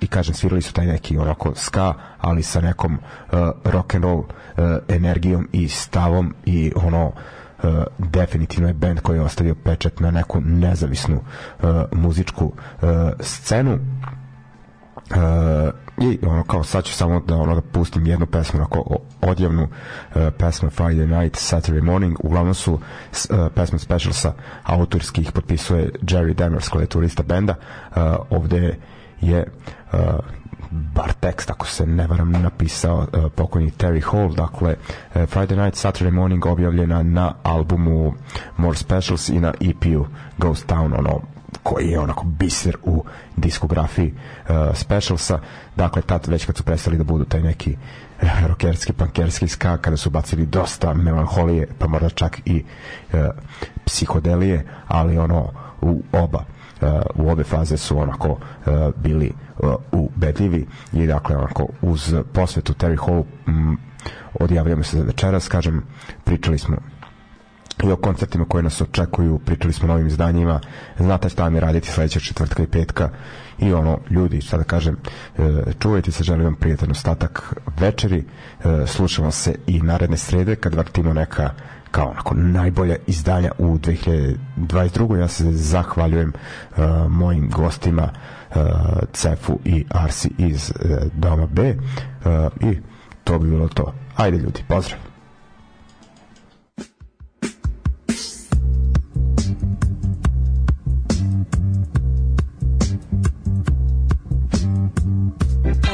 i 0.00 0.06
kažem 0.06 0.34
svirali 0.34 0.62
su 0.62 0.72
taj 0.72 0.86
neki 0.86 1.18
onako 1.18 1.54
ska 1.54 1.94
ali 2.18 2.42
sa 2.42 2.60
nekom 2.60 2.94
uh, 2.94 3.38
rock 3.64 3.94
and 3.94 4.04
roll 4.04 4.18
uh, 4.18 4.24
energijom 4.88 5.48
i 5.52 5.68
stavom 5.68 6.34
i 6.44 6.72
ono 6.76 7.12
Uh, 7.62 7.70
definitivno 7.98 8.68
je 8.68 8.74
band 8.74 9.00
koji 9.00 9.16
je 9.16 9.22
ostavio 9.22 9.54
pečat 9.54 10.00
na 10.00 10.10
neku 10.10 10.40
nezavisnu 10.40 11.16
uh, 11.16 11.68
muzičku 11.92 12.44
uh, 12.44 12.52
scenu. 13.20 13.78
Uh, 15.10 15.16
i 15.98 16.18
ono 16.26 16.44
kao 16.44 16.64
sad 16.64 16.84
ću 16.84 16.92
samo 16.92 17.20
da 17.20 17.36
ono 17.36 17.54
da 17.54 17.60
pustim 17.60 18.06
jednu 18.06 18.26
pesmu 18.26 18.60
onako 18.60 18.98
odjavnu 19.20 19.62
uh, 19.62 20.22
pesmu 20.38 20.70
Friday 20.70 21.20
Night 21.20 21.36
Saturday 21.36 21.82
Morning. 21.82 22.16
Uglavnom 22.24 22.54
su 22.54 22.72
uh, 22.74 22.80
pesme 23.54 23.78
specialsa 23.78 24.32
autorski 24.62 25.20
ih 25.20 25.32
potpisuje 25.32 25.90
Jerry 26.02 26.34
Denvers 26.34 26.68
klavijaturista 26.68 27.22
benda. 27.22 27.54
Uh, 27.90 27.96
ovde 28.30 28.78
je 29.20 29.46
uh, 29.92 29.98
bar 30.70 31.12
tekst 31.12 31.50
ako 31.50 31.66
se 31.66 31.86
ne 31.86 32.06
varam 32.06 32.32
napisao 32.32 32.98
uh, 32.98 33.32
pokojni 33.34 33.70
Terry 33.70 34.10
Hall. 34.10 34.34
Dakle 34.34 34.74
uh, 35.14 35.22
Friday 35.22 35.64
Night 35.64 35.76
Saturday 35.76 36.10
Morning 36.10 36.46
objavljena 36.46 37.02
na 37.02 37.34
albumu 37.42 38.14
More 38.56 38.76
Specials 38.76 39.28
i 39.28 39.40
na 39.40 39.52
EP-u 39.60 40.06
Ghost 40.38 40.66
Town 40.66 40.92
ono 40.92 41.35
koji 41.66 41.88
je 41.88 42.00
onako 42.00 42.24
biser 42.24 42.76
u 42.82 43.04
diskografiji 43.36 44.14
uh, 44.14 44.54
Specialsa. 44.74 45.38
Dakle 45.76 46.02
tad 46.02 46.26
već 46.26 46.46
kad 46.46 46.56
su 46.56 46.62
prestali 46.62 46.96
da 46.96 47.04
budu 47.04 47.24
taj 47.24 47.42
neki 47.42 47.70
uh, 47.70 47.78
rokerski, 48.48 48.92
pankerski 48.92 49.48
ska 49.48 49.76
kada 49.76 49.96
su 49.96 50.10
bacili 50.10 50.46
dosta 50.46 50.94
melanholije 50.94 51.68
pa 51.78 51.86
možda 51.86 52.08
čak 52.08 52.40
i 52.44 52.64
uh, 53.12 53.20
psihodelije 53.84 54.66
ali 54.88 55.18
ono 55.18 55.52
u 55.80 56.02
oba 56.12 56.44
uh, 56.80 56.88
u 57.14 57.30
obe 57.30 57.44
faze 57.44 57.76
su 57.76 57.98
onako 57.98 58.28
uh, 58.28 58.38
bili 58.96 59.32
uh, 59.58 59.74
ubedljivi 59.92 60.66
i 60.92 61.06
dakle 61.06 61.36
onako 61.36 61.66
uz 61.82 62.14
posvetu 62.32 62.72
Terry 62.72 63.06
Hall 63.06 63.24
mm, 63.48 63.74
odjavljamo 64.40 64.82
se 64.82 64.96
za 64.96 65.02
večeras. 65.02 65.48
Kažem 65.48 65.82
pričali 66.24 66.58
smo 66.58 66.76
i 67.84 67.90
o 67.92 67.96
koncertima 67.96 68.44
koje 68.44 68.62
nas 68.62 68.80
očekuju, 68.80 69.38
pričali 69.38 69.72
smo 69.72 69.84
o 69.84 69.92
novim 69.92 70.06
izdanjima, 70.06 70.60
znate 70.98 71.28
šta 71.28 71.50
mi 71.50 71.60
raditi 71.60 71.90
sledećeg 71.90 72.22
četvrtka 72.22 72.62
i 72.62 72.66
petka 72.66 73.10
i 73.58 73.72
ono, 73.72 73.98
ljudi, 74.10 74.40
šta 74.40 74.56
da 74.56 74.64
kažem, 74.64 74.96
e, 75.38 75.72
čuvajte 75.78 76.12
se, 76.12 76.24
želim 76.24 76.44
vam 76.44 76.54
prijatan 76.54 76.90
ostatak 76.90 77.54
večeri, 77.78 78.24
e, 78.64 78.86
slušamo 78.86 79.30
se 79.30 79.54
i 79.66 79.80
naredne 79.80 80.16
srede 80.16 80.56
kad 80.56 80.74
vrtimo 80.74 81.12
neka 81.12 81.50
kao 81.90 82.08
onako 82.08 82.34
najbolja 82.34 82.96
izdanja 83.06 83.50
u 83.58 83.78
2022. 83.78 85.16
Ja 85.16 85.28
se 85.28 85.52
zahvaljujem 85.52 86.32
uh, 86.70 86.84
mojim 87.08 87.50
gostima 87.50 88.08
Cefu 89.12 89.58
i 89.64 89.84
Arsi 89.90 90.30
iz 90.38 90.72
Doma 91.12 91.46
B 91.46 91.74
i 92.60 92.78
to 93.24 93.38
bi 93.38 93.50
bilo 93.50 93.68
to. 93.68 93.94
Ajde 94.16 94.38
ljudi, 94.38 94.64
pozdrav! 94.68 95.15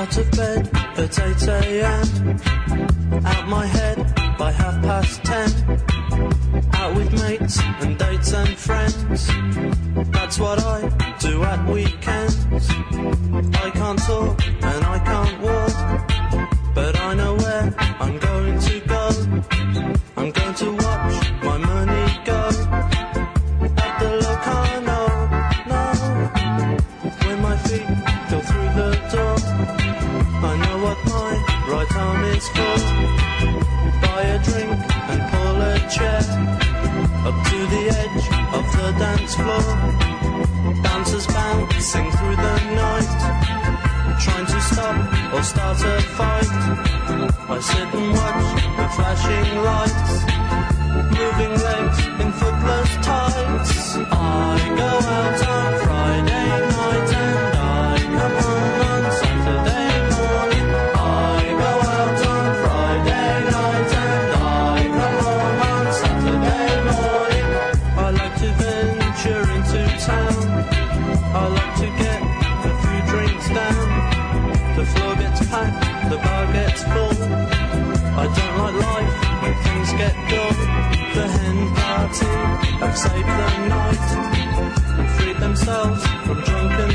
Out 0.03 0.17
of 0.17 0.31
bed 0.31 0.71
at 0.97 1.19
8 1.19 1.49
a.m. 1.49 2.41
Out 3.27 3.49
my 3.49 3.67
head 3.67 3.99
by 4.39 4.53
half 4.53 4.83
past 4.83 5.23
10. 5.25 5.51
Out 6.73 6.97
with 6.97 7.13
mates 7.21 7.61
and 7.81 7.99
dates 7.99 8.33
and 8.33 8.57
friends. 8.57 9.29
That's 10.13 10.39
what 10.39 10.65
I 10.65 10.89
do 11.19 11.43
at 11.45 11.69
weekends. 11.69 12.47
I 13.57 13.71
can't 13.71 13.99
talk 13.99 14.47
and 14.47 14.85
I 14.85 14.99
can't 14.99 15.41
walk. 15.43 16.75
But 16.75 16.99
I 16.99 17.15
know 17.15 17.35
where 17.35 17.75
I'm 18.01 18.19
going 18.19 18.32
arm. 32.51 32.83
Buy 34.03 34.23
a 34.23 34.39
drink 34.43 34.73
and 35.11 35.21
pull 35.31 35.59
a 35.63 35.75
chair 35.95 36.23
up 37.29 37.37
to 37.49 37.59
the 37.75 37.85
edge 38.01 38.27
of 38.59 38.65
the 38.77 38.89
dance 38.99 39.35
floor. 39.35 39.65
Dancers 40.83 41.27
bouncing 41.27 42.11
through 42.17 42.37
the 42.37 42.57
night, 42.83 43.13
trying 44.25 44.47
to 44.47 44.61
stop 44.61 44.97
or 45.35 45.43
start 45.43 45.79
a 45.85 46.01
fight. 46.17 46.53
I 47.49 47.59
sit 47.61 47.91
and 47.99 48.09
watch 48.19 48.49
the 48.79 48.87
flashing 48.97 49.51
lights, 49.69 50.13
moving 51.17 51.55
legs 51.67 51.82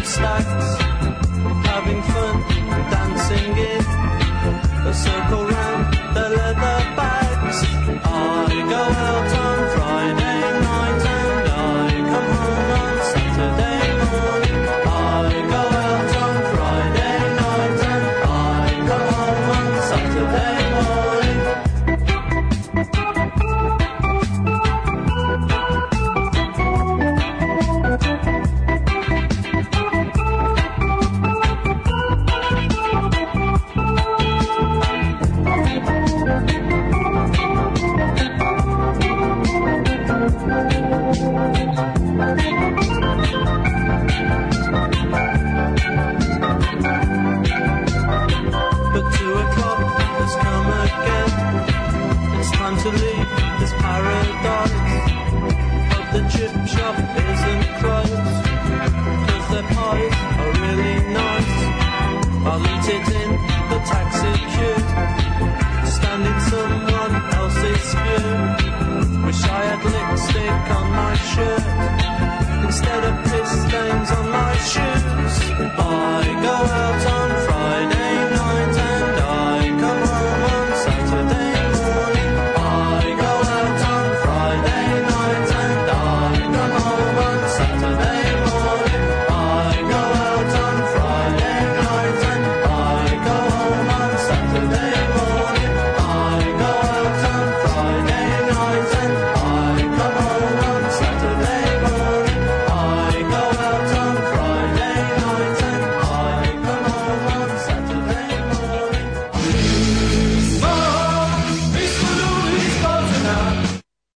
snacks, 0.07 0.81
having 1.67 2.01
fun. 2.01 2.56